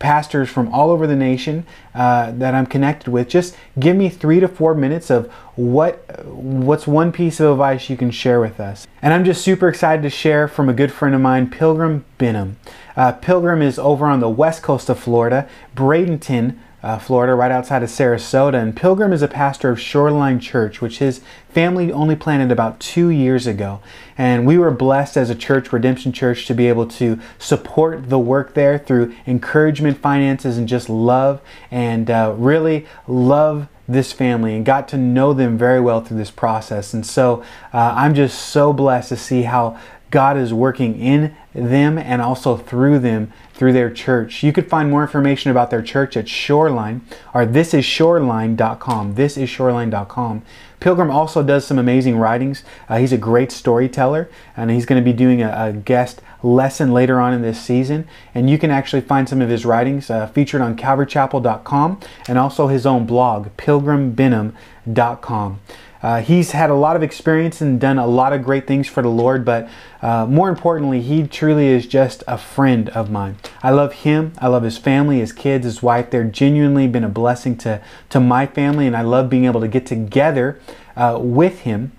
pastors 0.00 0.48
from 0.48 0.72
all 0.74 0.90
over 0.90 1.06
the 1.06 1.14
nation 1.14 1.64
uh, 1.94 2.32
that 2.32 2.54
I'm 2.54 2.66
connected 2.66 3.10
with. 3.10 3.28
Just 3.28 3.54
give 3.78 3.96
me 3.96 4.08
three 4.08 4.40
to 4.40 4.48
four 4.48 4.74
minutes 4.74 5.10
of 5.10 5.30
what 5.54 6.24
what's 6.26 6.88
one 6.88 7.12
piece 7.12 7.38
of 7.38 7.52
advice 7.52 7.88
you 7.88 7.96
can 7.96 8.10
share 8.10 8.40
with 8.40 8.58
us. 8.58 8.88
And 9.00 9.14
I'm 9.14 9.24
just 9.24 9.44
super 9.44 9.68
excited 9.68 10.02
to 10.02 10.10
share 10.10 10.48
from 10.48 10.68
a 10.68 10.72
good 10.72 10.90
friend 10.90 11.14
of 11.14 11.20
mine, 11.20 11.48
Pilgrim 11.48 12.04
Benham. 12.18 12.56
Uh, 12.96 13.12
Pilgrim 13.12 13.62
is 13.62 13.78
over 13.78 14.06
on 14.06 14.18
the 14.18 14.28
west 14.28 14.62
coast 14.62 14.88
of 14.88 14.98
Florida, 14.98 15.48
Bradenton, 15.76 16.58
uh, 16.82 16.98
Florida, 16.98 17.34
right 17.34 17.50
outside 17.50 17.82
of 17.82 17.90
Sarasota. 17.90 18.60
And 18.60 18.76
Pilgrim 18.76 19.12
is 19.12 19.22
a 19.22 19.28
pastor 19.28 19.70
of 19.70 19.80
Shoreline 19.80 20.40
Church, 20.40 20.80
which 20.80 20.98
his 20.98 21.20
family 21.48 21.92
only 21.92 22.16
planted 22.16 22.50
about 22.50 22.80
two 22.80 23.08
years 23.08 23.46
ago. 23.46 23.80
And 24.16 24.46
we 24.46 24.58
were 24.58 24.70
blessed 24.70 25.16
as 25.16 25.30
a 25.30 25.34
church, 25.34 25.72
Redemption 25.72 26.12
Church, 26.12 26.46
to 26.46 26.54
be 26.54 26.68
able 26.68 26.86
to 26.86 27.18
support 27.38 28.08
the 28.08 28.18
work 28.18 28.54
there 28.54 28.78
through 28.78 29.14
encouragement, 29.26 29.98
finances, 29.98 30.56
and 30.56 30.68
just 30.68 30.88
love, 30.88 31.40
and 31.70 32.10
uh, 32.10 32.34
really 32.36 32.86
love 33.06 33.68
this 33.88 34.12
family 34.12 34.54
and 34.54 34.64
got 34.64 34.86
to 34.88 34.96
know 34.96 35.32
them 35.32 35.58
very 35.58 35.80
well 35.80 36.00
through 36.00 36.16
this 36.16 36.30
process. 36.30 36.94
And 36.94 37.04
so 37.04 37.42
uh, 37.72 37.94
I'm 37.96 38.14
just 38.14 38.38
so 38.38 38.72
blessed 38.72 39.08
to 39.10 39.16
see 39.16 39.42
how 39.42 39.78
God 40.10 40.36
is 40.36 40.52
working 40.52 41.00
in 41.00 41.34
them 41.54 41.98
and 41.98 42.20
also 42.20 42.56
through 42.56 43.00
them 43.00 43.32
through 43.60 43.72
their 43.74 43.90
church. 43.90 44.42
You 44.42 44.54
could 44.54 44.70
find 44.70 44.88
more 44.88 45.02
information 45.02 45.50
about 45.50 45.68
their 45.68 45.82
church 45.82 46.16
at 46.16 46.30
Shoreline 46.30 47.02
or 47.34 47.44
thisisshoreline.com. 47.44 49.16
Thisisshoreline.com. 49.16 50.42
Pilgrim 50.80 51.10
also 51.10 51.42
does 51.42 51.66
some 51.66 51.78
amazing 51.78 52.16
writings. 52.16 52.64
Uh, 52.88 52.96
he's 52.96 53.12
a 53.12 53.18
great 53.18 53.52
storyteller 53.52 54.30
and 54.56 54.70
he's 54.70 54.86
going 54.86 54.98
to 54.98 55.04
be 55.04 55.12
doing 55.14 55.42
a, 55.42 55.52
a, 55.54 55.74
guest 55.74 56.22
lesson 56.42 56.94
later 56.94 57.20
on 57.20 57.34
in 57.34 57.42
this 57.42 57.60
season. 57.60 58.08
And 58.34 58.48
you 58.48 58.56
can 58.56 58.70
actually 58.70 59.02
find 59.02 59.28
some 59.28 59.42
of 59.42 59.50
his 59.50 59.66
writings 59.66 60.08
uh, 60.08 60.28
featured 60.28 60.62
on 60.62 60.74
calvarychapel.com 60.74 62.00
and 62.28 62.38
also 62.38 62.68
his 62.68 62.86
own 62.86 63.04
blog, 63.04 63.48
pilgrimbenham.com. 63.58 65.60
Uh, 66.02 66.22
he's 66.22 66.52
had 66.52 66.70
a 66.70 66.74
lot 66.74 66.96
of 66.96 67.02
experience 67.02 67.60
and 67.60 67.78
done 67.78 67.98
a 67.98 68.06
lot 68.06 68.32
of 68.32 68.42
great 68.42 68.66
things 68.66 68.88
for 68.88 69.02
the 69.02 69.08
Lord, 69.08 69.44
but 69.44 69.68
uh, 70.00 70.24
more 70.26 70.48
importantly, 70.48 71.02
he 71.02 71.26
truly 71.26 71.68
is 71.68 71.86
just 71.86 72.24
a 72.26 72.38
friend 72.38 72.88
of 72.90 73.10
mine. 73.10 73.36
I 73.62 73.70
love 73.70 73.92
him. 73.92 74.32
I 74.38 74.48
love 74.48 74.62
his 74.62 74.78
family, 74.78 75.18
his 75.18 75.32
kids, 75.32 75.64
his 75.64 75.82
wife. 75.82 76.10
They're 76.10 76.24
genuinely 76.24 76.88
been 76.88 77.04
a 77.04 77.08
blessing 77.08 77.56
to, 77.58 77.82
to 78.08 78.20
my 78.20 78.46
family, 78.46 78.86
and 78.86 78.96
I 78.96 79.02
love 79.02 79.28
being 79.28 79.44
able 79.44 79.60
to 79.60 79.68
get 79.68 79.84
together 79.84 80.58
uh, 80.96 81.18
with 81.20 81.60
him. 81.60 81.92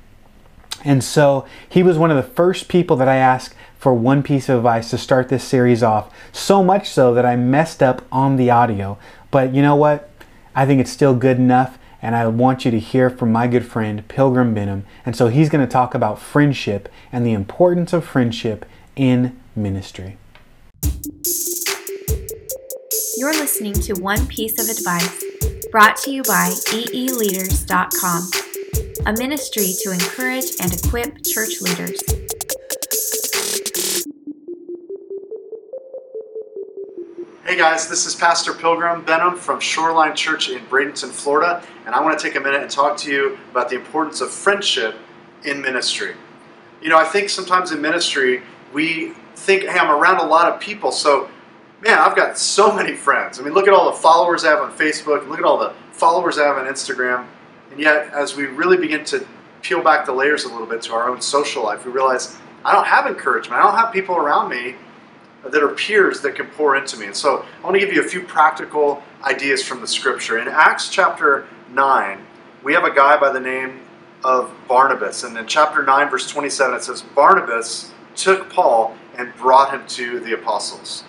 And 0.83 1.03
so 1.03 1.45
he 1.69 1.83
was 1.83 1.99
one 1.99 2.09
of 2.09 2.17
the 2.17 2.23
first 2.23 2.67
people 2.67 2.95
that 2.97 3.07
I 3.07 3.17
asked 3.17 3.53
for 3.77 3.93
one 3.93 4.23
piece 4.23 4.49
of 4.49 4.57
advice 4.57 4.89
to 4.89 4.97
start 4.97 5.29
this 5.29 5.43
series 5.43 5.83
off. 5.83 6.11
So 6.31 6.63
much 6.63 6.89
so 6.89 7.13
that 7.13 7.25
I 7.25 7.35
messed 7.35 7.83
up 7.83 8.03
on 8.11 8.35
the 8.35 8.49
audio. 8.49 8.97
But 9.29 9.53
you 9.53 9.61
know 9.61 9.75
what? 9.75 10.09
I 10.55 10.65
think 10.65 10.81
it's 10.81 10.91
still 10.91 11.15
good 11.15 11.37
enough 11.37 11.77
and 12.01 12.15
I 12.15 12.27
want 12.27 12.65
you 12.65 12.71
to 12.71 12.79
hear 12.79 13.09
from 13.09 13.31
my 13.31 13.47
good 13.47 13.65
friend 13.65 14.07
Pilgrim 14.07 14.53
Benham. 14.53 14.85
And 15.05 15.15
so 15.15 15.27
he's 15.27 15.49
going 15.49 15.65
to 15.65 15.71
talk 15.71 15.93
about 15.93 16.19
friendship 16.19 16.89
and 17.11 17.25
the 17.25 17.33
importance 17.33 17.93
of 17.93 18.03
friendship 18.05 18.65
in 18.95 19.39
ministry. 19.55 20.17
You're 23.17 23.33
listening 23.33 23.73
to 23.73 23.93
One 24.01 24.25
Piece 24.27 24.59
of 24.59 24.67
Advice, 24.67 25.23
brought 25.71 25.97
to 25.97 26.11
you 26.11 26.23
by 26.23 26.49
eeleaders.com, 26.69 28.31
a 29.05 29.13
ministry 29.19 29.73
to 29.83 29.91
encourage 29.91 30.45
and 30.59 30.73
equip 30.73 31.23
church 31.23 31.61
leaders. 31.61 32.01
Hey 37.45 37.57
guys, 37.57 37.89
this 37.89 38.05
is 38.05 38.15
Pastor 38.15 38.53
Pilgrim 38.53 39.03
Benham 39.03 39.35
from 39.35 39.59
Shoreline 39.59 40.15
Church 40.15 40.49
in 40.49 40.59
Bradenton, 40.67 41.09
Florida, 41.09 41.61
and 41.85 41.95
I 41.95 42.01
want 42.01 42.17
to 42.17 42.23
take 42.23 42.35
a 42.35 42.39
minute 42.39 42.61
and 42.61 42.69
talk 42.69 42.97
to 42.97 43.11
you 43.11 43.37
about 43.51 43.69
the 43.69 43.75
importance 43.75 44.21
of 44.21 44.31
friendship 44.31 44.95
in 45.43 45.61
ministry. 45.61 46.15
You 46.81 46.89
know, 46.89 46.97
I 46.97 47.05
think 47.05 47.29
sometimes 47.29 47.71
in 47.71 47.81
ministry 47.81 48.41
we 48.73 49.13
think, 49.35 49.63
hey, 49.63 49.79
I'm 49.79 49.91
around 49.91 50.17
a 50.17 50.25
lot 50.25 50.51
of 50.51 50.59
people, 50.59 50.91
so 50.91 51.29
man, 51.81 51.97
I've 51.97 52.15
got 52.15 52.37
so 52.37 52.73
many 52.73 52.95
friends. 52.95 53.39
I 53.39 53.43
mean, 53.43 53.53
look 53.53 53.67
at 53.67 53.73
all 53.73 53.91
the 53.91 53.97
followers 53.97 54.45
I 54.45 54.49
have 54.49 54.59
on 54.59 54.71
Facebook, 54.71 55.27
look 55.27 55.39
at 55.39 55.45
all 55.45 55.57
the 55.57 55.73
followers 55.91 56.37
I 56.37 56.45
have 56.45 56.57
on 56.57 56.65
Instagram, 56.65 57.27
and 57.71 57.79
yet 57.79 58.13
as 58.13 58.35
we 58.35 58.45
really 58.45 58.77
begin 58.77 59.03
to 59.05 59.25
peel 59.61 59.81
back 59.81 60.05
the 60.05 60.11
layers 60.11 60.43
a 60.43 60.49
little 60.49 60.67
bit 60.67 60.81
to 60.83 60.93
our 60.93 61.09
own 61.09 61.21
social 61.21 61.63
life, 61.63 61.85
we 61.85 61.91
realize 61.91 62.37
I 62.63 62.73
don't 62.73 62.87
have 62.87 63.07
encouragement, 63.07 63.61
I 63.61 63.63
don't 63.63 63.77
have 63.77 63.91
people 63.91 64.15
around 64.15 64.49
me 64.49 64.75
that 65.43 65.63
are 65.63 65.69
peers 65.69 66.21
that 66.21 66.35
can 66.35 66.47
pour 66.47 66.75
into 66.75 66.97
me. 66.97 67.07
And 67.07 67.15
so 67.15 67.45
I 67.61 67.63
want 67.63 67.73
to 67.73 67.79
give 67.79 67.93
you 67.93 68.01
a 68.01 68.07
few 68.07 68.21
practical 68.21 69.01
ideas 69.23 69.63
from 69.63 69.81
the 69.81 69.87
scripture. 69.87 70.37
In 70.37 70.47
Acts 70.47 70.89
chapter 70.89 71.47
9, 71.73 72.25
we 72.63 72.73
have 72.73 72.83
a 72.83 72.93
guy 72.93 73.19
by 73.19 73.31
the 73.31 73.39
name 73.39 73.79
of 74.23 74.53
Barnabas. 74.67 75.23
And 75.23 75.37
in 75.37 75.47
chapter 75.47 75.83
9, 75.83 76.09
verse 76.09 76.29
27, 76.29 76.75
it 76.75 76.83
says, 76.83 77.01
Barnabas 77.01 77.91
took 78.15 78.49
Paul 78.49 78.95
and 79.17 79.35
brought 79.35 79.71
him 79.71 79.85
to 79.87 80.19
the 80.19 80.33
apostles. 80.33 81.03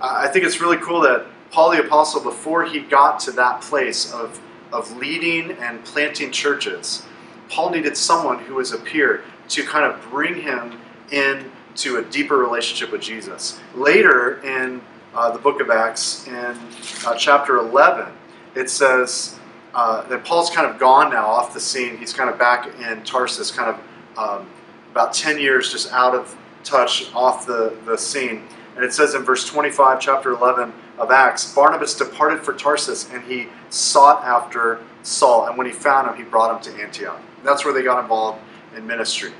I 0.00 0.28
think 0.28 0.44
it's 0.44 0.60
really 0.60 0.76
cool 0.76 1.00
that 1.02 1.26
Paul 1.50 1.70
the 1.70 1.84
apostle, 1.84 2.20
before 2.20 2.64
he 2.64 2.80
got 2.80 3.20
to 3.20 3.32
that 3.32 3.60
place 3.60 4.12
of, 4.12 4.40
of 4.72 4.96
leading 4.96 5.52
and 5.52 5.84
planting 5.84 6.30
churches, 6.32 7.04
Paul 7.48 7.70
needed 7.70 7.96
someone 7.96 8.40
who 8.40 8.54
was 8.56 8.72
a 8.72 8.78
peer 8.78 9.24
to 9.50 9.64
kind 9.64 9.84
of 9.84 10.02
bring 10.10 10.42
him 10.42 10.80
in 11.10 11.50
to 11.76 11.98
a 11.98 12.02
deeper 12.02 12.36
relationship 12.36 12.90
with 12.90 13.00
Jesus. 13.00 13.60
Later 13.74 14.40
in 14.42 14.80
uh, 15.14 15.30
the 15.30 15.38
book 15.38 15.60
of 15.60 15.70
Acts, 15.70 16.26
in 16.26 16.58
uh, 17.06 17.14
chapter 17.16 17.58
11, 17.58 18.12
it 18.54 18.68
says 18.68 19.38
uh, 19.74 20.06
that 20.08 20.24
Paul's 20.24 20.50
kind 20.50 20.70
of 20.70 20.78
gone 20.78 21.10
now 21.10 21.26
off 21.26 21.52
the 21.52 21.60
scene. 21.60 21.96
He's 21.96 22.12
kind 22.12 22.30
of 22.30 22.38
back 22.38 22.68
in 22.80 23.02
Tarsus, 23.02 23.50
kind 23.50 23.70
of 23.70 24.18
um, 24.18 24.48
about 24.92 25.12
10 25.12 25.40
years 25.40 25.72
just 25.72 25.92
out 25.92 26.14
of 26.14 26.36
touch, 26.62 27.12
off 27.14 27.46
the, 27.46 27.76
the 27.84 27.98
scene. 27.98 28.44
And 28.76 28.84
it 28.84 28.92
says 28.92 29.14
in 29.14 29.22
verse 29.22 29.46
25, 29.48 30.00
chapter 30.00 30.30
11 30.30 30.72
of 30.98 31.10
Acts 31.10 31.52
Barnabas 31.52 31.94
departed 31.94 32.40
for 32.40 32.54
Tarsus 32.54 33.10
and 33.10 33.22
he 33.24 33.48
sought 33.70 34.24
after 34.24 34.80
Saul. 35.02 35.48
And 35.48 35.58
when 35.58 35.66
he 35.66 35.72
found 35.72 36.08
him, 36.08 36.16
he 36.16 36.22
brought 36.22 36.54
him 36.54 36.72
to 36.72 36.82
Antioch. 36.82 37.20
And 37.38 37.46
that's 37.46 37.64
where 37.64 37.74
they 37.74 37.82
got 37.82 38.00
involved 38.00 38.40
in 38.76 38.86
ministry. 38.86 39.32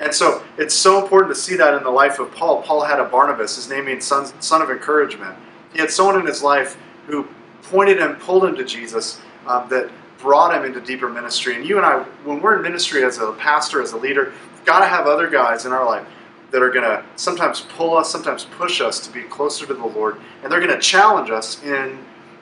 And 0.00 0.14
so 0.14 0.42
it's 0.56 0.74
so 0.74 1.02
important 1.02 1.34
to 1.34 1.40
see 1.40 1.56
that 1.56 1.74
in 1.74 1.82
the 1.82 1.90
life 1.90 2.18
of 2.18 2.32
Paul. 2.32 2.62
Paul 2.62 2.84
had 2.84 3.00
a 3.00 3.04
Barnabas, 3.04 3.56
his 3.56 3.68
name 3.68 3.86
means 3.86 4.04
son, 4.04 4.26
son 4.40 4.62
of 4.62 4.70
encouragement. 4.70 5.36
He 5.72 5.80
had 5.80 5.90
someone 5.90 6.20
in 6.20 6.26
his 6.26 6.42
life 6.42 6.76
who 7.06 7.26
pointed 7.64 7.98
him, 7.98 8.14
pulled 8.16 8.44
him 8.44 8.54
to 8.56 8.64
Jesus, 8.64 9.20
um, 9.48 9.68
that 9.68 9.90
brought 10.18 10.54
him 10.54 10.64
into 10.64 10.80
deeper 10.80 11.08
ministry. 11.08 11.56
And 11.56 11.66
you 11.66 11.76
and 11.76 11.86
I, 11.86 12.02
when 12.24 12.40
we're 12.40 12.56
in 12.56 12.62
ministry 12.62 13.04
as 13.04 13.18
a 13.18 13.32
pastor, 13.32 13.80
as 13.82 13.92
a 13.92 13.96
leader, 13.96 14.32
we've 14.54 14.64
got 14.64 14.80
to 14.80 14.86
have 14.86 15.06
other 15.06 15.28
guys 15.28 15.64
in 15.64 15.72
our 15.72 15.84
life 15.84 16.06
that 16.50 16.62
are 16.62 16.70
going 16.70 16.84
to 16.84 17.04
sometimes 17.16 17.62
pull 17.76 17.96
us, 17.96 18.10
sometimes 18.10 18.44
push 18.44 18.80
us 18.80 19.00
to 19.00 19.12
be 19.12 19.22
closer 19.22 19.66
to 19.66 19.74
the 19.74 19.84
Lord, 19.86 20.16
and 20.42 20.50
they're 20.50 20.60
going 20.60 20.74
to 20.74 20.80
challenge 20.80 21.30
us 21.30 21.62
in 21.62 21.98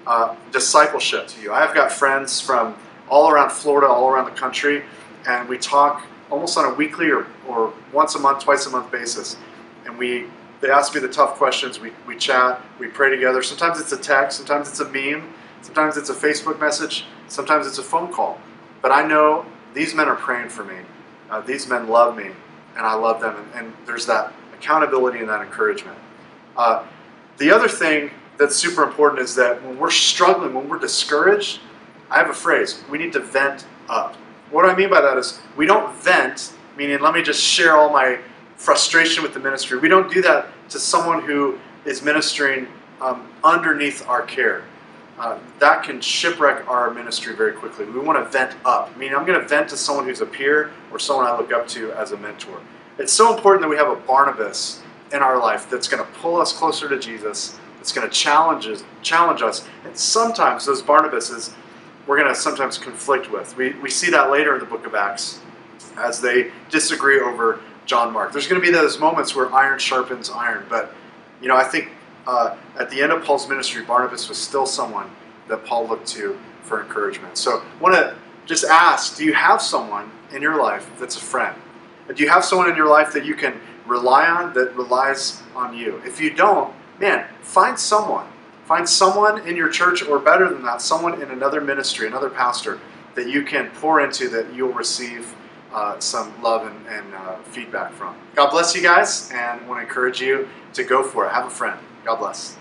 uh, 0.07 0.37
discipleship 0.53 1.27
to 1.29 1.41
you. 1.41 1.53
I've 1.53 1.75
got 1.75 1.91
friends 1.91 2.41
from 2.41 2.77
all 3.09 3.31
around 3.31 3.51
Florida, 3.51 3.89
all 3.89 4.09
around 4.09 4.27
the 4.27 4.39
country, 4.39 4.85
and 5.27 5.49
we 5.49 5.59
talk 5.59 6.05
almost 6.31 6.57
on 6.57 6.65
a 6.65 6.75
weekly 6.75 7.11
or, 7.11 7.27
or 7.49 7.73
once 7.93 8.15
a 8.15 8.19
month, 8.19 8.45
twice 8.45 8.67
a 8.67 8.71
month 8.71 8.91
basis. 8.91 9.37
And 9.85 9.99
we 9.99 10.27
they 10.61 10.71
ask 10.71 10.95
me 10.95 11.01
the 11.01 11.09
tough 11.09 11.35
questions. 11.35 11.79
We, 11.81 11.93
we 12.07 12.17
chat, 12.17 12.63
we 12.79 12.89
pray 12.89 13.11
together. 13.11 13.43
Sometimes 13.43 13.79
it's 13.79 13.93
a 13.93 13.99
text, 13.99 14.39
sometimes 14.39 14.69
it's 14.69 14.81
a 14.81 14.89
meme, 14.89 15.33
sometimes 15.67 15.97
it's 15.97 16.11
a 16.11 16.15
Facebook 16.15 16.61
message, 16.61 17.05
sometimes 17.27 17.67
it's 17.67 17.79
a 17.79 17.83
phone 17.83 18.13
call. 18.13 18.39
But 18.83 18.93
I 18.93 19.05
know 19.05 19.45
these 19.75 19.95
men 19.95 20.07
are 20.07 20.15
praying 20.15 20.49
for 20.49 20.63
me. 20.63 20.77
Uh, 21.29 21.41
these 21.41 21.69
men 21.69 21.89
love 21.89 22.17
me, 22.17 22.27
and 22.77 22.87
I 22.87 22.95
love 22.95 23.21
them. 23.21 23.35
And, 23.37 23.67
and 23.67 23.75
there's 23.85 24.07
that 24.07 24.33
accountability 24.55 25.19
and 25.19 25.29
that 25.29 25.43
encouragement. 25.43 25.99
Uh, 26.57 26.87
the 27.39 27.51
other 27.51 27.67
thing 27.67 28.13
that's 28.39 28.55
super 28.55 28.85
important 28.85 29.21
is 29.21 29.35
that 29.35 29.61
when 29.65 29.77
we're 29.77 29.91
struggling, 29.91 30.55
when 30.55 30.69
we're 30.69 30.79
discouraged, 30.79 31.59
I 32.11 32.19
have 32.19 32.31
a 32.31 32.35
phrase 32.35 32.81
we 32.89 32.99
need 32.99 33.13
to 33.15 33.21
vent 33.21 33.67
up. 33.89 34.15
What 34.53 34.65
I 34.67 34.77
mean 34.77 34.89
by 34.89 35.01
that 35.01 35.17
is 35.19 35.41
we 35.57 35.67
don't 35.67 35.93
vent, 35.97 36.53
meaning 36.77 37.01
let 37.01 37.13
me 37.13 37.23
just 37.23 37.43
share 37.43 37.77
all 37.77 37.91
my 37.91 38.21
frustration 38.55 39.25
with 39.25 39.35
the 39.35 39.41
ministry. 39.41 39.79
We 39.81 39.89
don't 39.89 40.13
do 40.13 40.23
that 40.23 40.47
to 40.69 40.79
someone 40.79 41.23
who 41.23 41.59
is 41.85 42.03
ministering 42.03 42.69
um, 43.01 43.29
underneath 43.43 44.07
our 44.09 44.23
care. 44.23 44.63
Uh, 45.19 45.39
that 45.59 45.83
can 45.83 46.01
shipwreck 46.01 46.69
our 46.69 46.93
ministry 46.93 47.35
very 47.35 47.53
quickly. 47.53 47.87
We 47.87 48.01
want 48.01 48.19
to 48.19 48.31
vent 48.31 48.55
up. 48.67 48.95
Meaning, 48.99 49.17
I'm 49.17 49.25
going 49.25 49.41
to 49.41 49.49
vent 49.49 49.71
to 49.71 49.77
someone 49.77 50.05
who's 50.05 50.21
a 50.21 50.27
peer 50.27 50.73
or 50.93 50.99
someone 50.99 51.27
I 51.27 51.37
look 51.37 51.53
up 51.53 51.67
to 51.69 51.93
as 51.93 52.13
a 52.13 52.19
mentor. 52.19 52.61
It's 52.99 53.13
so 53.13 53.35
important 53.35 53.63
that 53.63 53.69
we 53.69 53.77
have 53.77 53.89
a 53.89 53.97
Barnabas 53.97 54.83
in 55.13 55.21
our 55.21 55.39
life 55.39 55.71
that's 55.71 55.89
going 55.89 56.05
to 56.05 56.13
pull 56.19 56.41
us 56.41 56.53
closer 56.53 56.89
to 56.89 56.99
Jesus, 56.99 57.59
that's 57.77 57.93
going 57.93 58.07
to 58.07 58.15
challenge 58.15 58.67
us, 58.67 58.85
challenge 59.03 59.41
us. 59.41 59.67
And 59.85 59.97
sometimes 59.97 60.67
those 60.67 60.83
Barnabases 60.83 61.55
we're 62.07 62.19
going 62.19 62.33
to 62.33 62.39
sometimes 62.39 62.79
conflict 62.79 63.31
with. 63.31 63.57
We, 63.57 63.73
we 63.75 63.91
see 63.91 64.11
that 64.11 64.31
later 64.31 64.55
in 64.55 64.61
the 64.61 64.67
book 64.67 64.87
of 64.87 64.95
Acts 64.95 65.41
as 65.97 66.21
they 66.21 66.53
disagree 66.71 67.21
over 67.21 67.61
John 67.85 68.13
Mark. 68.13 68.33
There's 68.33 68.47
going 68.47 68.61
to 68.61 68.67
be 68.67 68.73
those 68.73 68.99
moments 68.99 69.35
where 69.35 69.53
iron 69.53 69.79
sharpens 69.79 70.31
iron, 70.31 70.65
but 70.69 70.95
you 71.41 71.49
know, 71.49 71.57
I 71.57 71.65
think 71.65 71.91
uh, 72.27 72.57
at 72.79 72.91
the 72.91 73.03
end 73.03 73.13
of 73.13 73.25
Paul's 73.25 73.49
ministry, 73.49 73.85
Barnabas 73.85 74.29
was 74.29 74.39
still 74.39 74.67
someone 74.67 75.11
that 75.49 75.65
Paul 75.65 75.89
looked 75.89 76.07
to 76.09 76.39
for 76.63 76.83
encouragement. 76.83 77.39
So, 77.39 77.61
I 77.61 77.83
want 77.83 77.95
to 77.95 78.17
just 78.47 78.65
ask: 78.65 79.17
Do 79.17 79.25
you 79.25 79.35
have 79.35 79.63
someone 79.63 80.11
in 80.33 80.43
your 80.43 80.61
life 80.61 80.91
that's 80.99 81.17
a 81.17 81.21
friend? 81.21 81.57
Do 82.15 82.23
you 82.23 82.29
have 82.29 82.45
someone 82.45 82.71
in 82.71 82.77
your 82.77 82.89
life 82.89 83.13
that 83.13 83.25
you 83.25 83.35
can 83.35 83.61
rely 83.87 84.27
on 84.27 84.53
that 84.55 84.75
relies 84.77 85.43
on 85.55 85.77
you? 85.77 86.01
If 86.05 86.21
you 86.21 86.33
don't, 86.33 86.73
man, 87.01 87.27
find 87.43 87.79
someone 87.79 88.27
Find 88.67 88.89
someone 88.89 89.47
in 89.47 89.55
your 89.55 89.69
church, 89.69 90.03
or 90.03 90.19
better 90.19 90.49
than 90.49 90.65
that, 90.65 90.83
someone 90.83 91.23
in 91.23 91.31
another 91.31 91.61
ministry, 91.61 92.09
another 92.09 92.29
pastor, 92.29 92.81
that 93.15 93.29
you 93.29 93.45
can 93.45 93.71
pour 93.71 94.01
into 94.01 94.29
that 94.31 94.53
you'll 94.53 94.73
receive 94.73 95.37
uh, 95.73 95.97
some 96.01 96.43
love 96.43 96.67
and, 96.67 96.87
and 96.89 97.15
uh, 97.15 97.37
feedback 97.45 97.93
from. 97.93 98.17
God 98.35 98.51
bless 98.51 98.75
you 98.75 98.83
guys, 98.83 99.31
and 99.33 99.69
want 99.69 99.79
to 99.79 99.87
encourage 99.87 100.21
you 100.21 100.49
to 100.73 100.83
go 100.83 101.05
for 101.05 101.27
it. 101.27 101.33
Have 101.33 101.47
a 101.47 101.51
friend. 101.51 101.79
God 102.07 102.19
bless. 102.21 102.57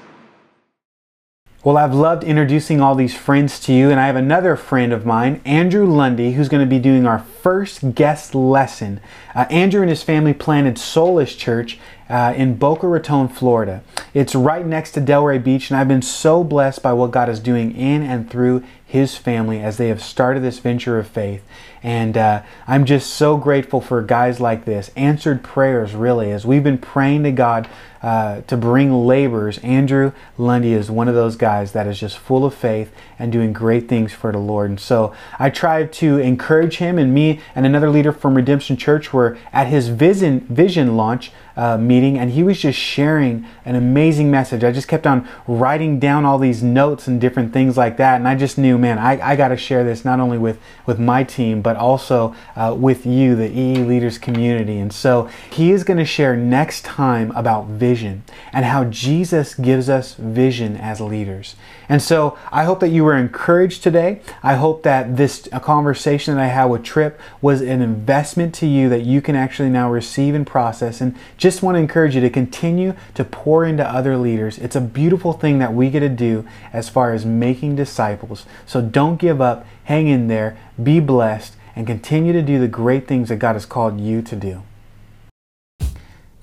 Well, 1.64 1.78
I've 1.78 1.94
loved 1.94 2.24
introducing 2.24 2.82
all 2.82 2.96
these 2.96 3.16
friends 3.16 3.60
to 3.62 3.74
you, 3.74 3.92
and 3.92 4.00
I 4.00 4.08
have 4.08 4.16
another 4.16 4.56
friend 4.56 4.92
of 4.92 5.06
mine, 5.06 5.42
Andrew 5.46 5.86
Lundy, 5.86 6.34
who's 6.34 6.50
going 6.50 6.64
to 6.64 6.70
be 6.70 6.80
doing 6.80 7.06
our 7.06 7.20
first 7.20 7.96
guest 7.96 8.34
lesson. 8.36 9.00
Uh, 9.34 9.46
Andrew 9.50 9.82
and 9.82 9.90
his 9.90 10.04
family 10.04 10.34
planted 10.34 10.76
Soulish 10.76 11.38
Church 11.38 11.80
uh, 12.10 12.34
in 12.36 12.56
Boca 12.58 12.88
Raton, 12.88 13.28
Florida. 13.28 13.84
It's 14.14 14.36
right 14.36 14.66
next 14.66 14.92
to 14.92 15.02
Delray 15.02 15.44
Beach, 15.44 15.70
and 15.70 15.80
I've 15.80 15.88
been 15.88 16.04
so 16.04 16.44
blessed 16.44 16.82
by 16.84 16.94
what 16.94 17.12
God 17.12 17.30
is 17.30 17.40
doing 17.40 17.76
in 17.76 18.02
and 18.04 18.30
through 18.30 18.64
his 18.96 19.18
family 19.18 19.60
as 19.60 19.76
they 19.76 19.90
have 19.90 20.02
started 20.02 20.42
this 20.42 20.60
venture 20.60 20.98
of 20.98 21.06
faith. 21.06 21.44
And 21.84 22.16
uh, 22.18 22.44
I'm 22.66 22.86
just 22.86 23.14
so 23.14 23.36
grateful 23.36 23.82
for 23.82 24.02
guys 24.02 24.40
like 24.40 24.64
this, 24.64 24.90
answered 24.96 25.44
prayers, 25.44 25.94
really, 25.94 26.32
as 26.32 26.46
we've 26.46 26.64
been 26.64 26.78
praying 26.78 27.24
to 27.24 27.32
God 27.34 27.68
uh, 28.02 28.42
to 28.48 28.56
bring 28.56 28.94
laborers. 29.06 29.58
Andrew 29.58 30.14
Lundy 30.38 30.72
is 30.72 30.90
one 30.90 31.10
of 31.10 31.14
those 31.14 31.36
guys 31.36 31.74
that 31.74 31.88
is 31.88 32.00
just 32.00 32.18
full 32.18 32.46
of 32.46 32.56
faith 32.56 32.92
and 33.20 33.34
doing 33.34 33.52
great 33.52 33.90
things 33.90 34.14
for 34.14 34.32
the 34.32 34.38
Lord. 34.38 34.70
And 34.70 34.80
so 34.80 35.14
I 35.38 35.50
tried 35.50 35.92
to 35.94 36.18
encourage 36.18 36.78
him, 36.78 36.98
and 36.98 37.14
me 37.14 37.42
and 37.54 37.66
another 37.66 37.90
leader 37.90 38.14
from 38.14 38.36
Redemption 38.36 38.78
Church 38.78 39.12
were 39.12 39.38
at 39.52 39.68
his 39.68 39.90
vision, 39.90 40.40
vision 40.48 40.96
launch 40.96 41.34
uh, 41.56 41.78
meeting, 41.78 42.18
and 42.18 42.32
he 42.32 42.44
was 42.44 42.60
just 42.60 42.78
sharing 42.78 43.46
an 43.64 43.76
amazing 43.76 44.30
message. 44.30 44.64
I 44.64 44.72
just 44.72 44.88
kept 44.88 45.08
on 45.08 45.28
writing 45.48 46.00
down 46.00 46.26
all 46.26 46.38
these 46.38 46.62
notes 46.62 47.08
and 47.08 47.20
different 47.20 47.54
things 47.54 47.78
like 47.78 47.98
that, 47.98 48.16
and 48.16 48.28
I 48.28 48.36
just 48.36 48.58
knew, 48.58 48.78
man, 48.78 49.00
I, 49.00 49.32
I 49.32 49.36
got 49.36 49.50
to 49.50 49.58
share 49.58 49.84
this 49.84 50.04
not 50.04 50.20
only 50.20 50.38
with, 50.38 50.60
with 50.86 51.00
my 51.00 51.24
team, 51.24 51.62
but 51.62 51.78
also 51.78 52.36
uh, 52.56 52.76
with 52.78 53.06
you, 53.06 53.36
the 53.36 53.50
EE 53.50 53.78
Leaders 53.84 54.18
community. 54.18 54.78
And 54.78 54.92
so 54.92 55.30
he 55.52 55.72
is 55.72 55.84
going 55.84 55.98
to 55.98 56.06
share 56.06 56.36
next 56.36 56.84
time 56.84 57.32
about 57.32 57.68
vision 57.68 58.24
and 58.52 58.66
how 58.66 58.86
Jesus 58.86 59.56
gives 59.56 59.90
us 59.90 60.14
vision 60.16 60.76
as 60.78 61.00
leaders. 61.02 61.56
And 61.88 62.02
so 62.02 62.38
I 62.52 62.64
hope 62.64 62.80
that 62.80 62.90
you 62.90 63.04
were 63.04 63.16
encouraged 63.16 63.84
today. 63.84 64.22
I 64.42 64.56
hope 64.56 64.84
that 64.84 65.18
this 65.18 65.48
conversation 65.62 66.36
that 66.36 66.44
I 66.44 66.48
had 66.48 66.66
with 66.66 66.84
Trip 66.84 67.20
was 67.42 67.62
an 67.62 67.82
investment 67.82 68.56
to 68.56 68.66
you 68.66 68.90
that 68.90 69.04
you 69.04 69.22
can 69.22 69.36
actually 69.36 69.70
now 69.70 69.92
receive 69.92 70.36
and 70.36 70.48
process. 70.48 71.02
And 71.02 71.16
just 71.38 71.62
want 71.62 71.76
to 71.76 71.80
encourage 71.80 72.16
you 72.16 72.22
to 72.22 72.30
continue 72.30 72.96
to 73.14 73.24
pour 73.24 73.66
into 73.66 73.88
other 73.88 74.18
leaders. 74.18 74.58
It's 74.58 74.76
a 74.76 74.82
beautiful 74.82 75.34
thing 75.34 75.60
that 75.60 75.74
we 75.74 75.90
get 75.90 76.00
to 76.00 76.10
do 76.10 76.46
as 76.74 76.90
far 76.90 77.14
as 77.14 77.26
making 77.26 77.76
disciples. 77.76 78.46
So 78.66 78.82
don't 78.82 79.18
give 79.18 79.40
up, 79.40 79.66
hang 79.84 80.08
in 80.08 80.28
there, 80.28 80.58
be 80.82 81.00
blessed, 81.00 81.56
and 81.76 81.86
continue 81.86 82.34
to 82.34 82.42
do 82.42 82.60
the 82.60 82.68
great 82.68 83.08
things 83.08 83.30
that 83.30 83.38
God 83.38 83.54
has 83.54 83.66
called 83.66 84.00
you 84.00 84.22
to 84.24 84.36
do. 84.36 84.64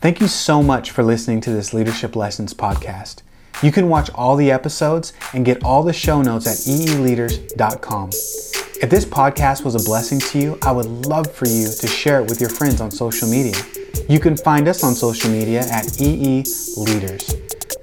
Thank 0.01 0.21
you 0.21 0.29
so 0.29 0.63
much 0.63 0.91
for 0.91 1.03
listening 1.03 1.41
to 1.43 1.51
this 1.51 1.73
Leadership 1.73 2.17
Lessons 2.17 2.55
podcast. 2.55 3.23
You 3.63 3.71
can 3.71 3.89
watch 3.89 4.11
all 4.15 4.37
the 4.37 4.51
episodes 4.51 5.13
and 5.35 5.45
get 5.45 5.63
all 5.65 5.83
the 5.83 5.93
show 5.93 6.23
notes 6.23 6.47
at 6.47 6.57
eeleaders.com. 6.73 8.11
If 8.11 8.91
this 8.91 9.05
podcast 9.05 9.65
was 9.65 9.77
a 9.77 9.85
blessing 9.89 10.19
to 10.19 10.39
you, 10.39 10.59
I 10.63 10.73
would 10.73 11.07
love 11.07 11.31
for 11.31 11.47
you 11.47 11.69
to 11.73 11.87
share 11.87 12.21
it 12.21 12.29
with 12.29 12.41
your 12.41 12.51
friends 12.51 12.81
on 12.81 12.91
social 12.91 13.29
media. 13.29 13.55
You 14.09 14.19
can 14.19 14.37
find 14.37 14.67
us 14.67 14.83
on 14.83 14.95
social 14.95 15.31
media 15.31 15.61
at 15.61 16.01
EE 16.01 16.45
Leaders. 16.77 17.35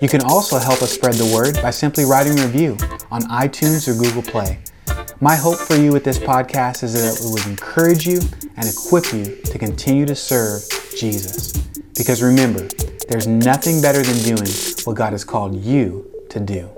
You 0.01 0.09
can 0.09 0.21
also 0.23 0.59
help 0.59 0.81
us 0.81 0.91
spread 0.91 1.13
the 1.13 1.33
word 1.33 1.61
by 1.61 1.71
simply 1.71 2.03
writing 2.03 2.37
a 2.39 2.45
review 2.45 2.77
on 3.11 3.21
iTunes 3.23 3.87
or 3.87 3.93
Google 3.93 4.21
Play. 4.21 4.59
My 5.21 5.35
hope 5.35 5.57
for 5.57 5.75
you 5.75 5.91
with 5.91 6.03
this 6.03 6.17
podcast 6.17 6.83
is 6.83 6.93
that 6.93 7.21
it 7.21 7.31
would 7.31 7.45
encourage 7.47 8.07
you 8.07 8.19
and 8.55 8.65
equip 8.67 9.13
you 9.13 9.35
to 9.43 9.57
continue 9.57 10.05
to 10.05 10.15
serve 10.15 10.63
Jesus. 10.97 11.51
Because 11.97 12.21
remember, 12.21 12.67
there's 13.09 13.27
nothing 13.27 13.81
better 13.81 14.01
than 14.01 14.17
doing 14.23 14.49
what 14.85 14.95
God 14.95 15.13
has 15.13 15.23
called 15.23 15.55
you 15.63 16.09
to 16.29 16.39
do. 16.39 16.69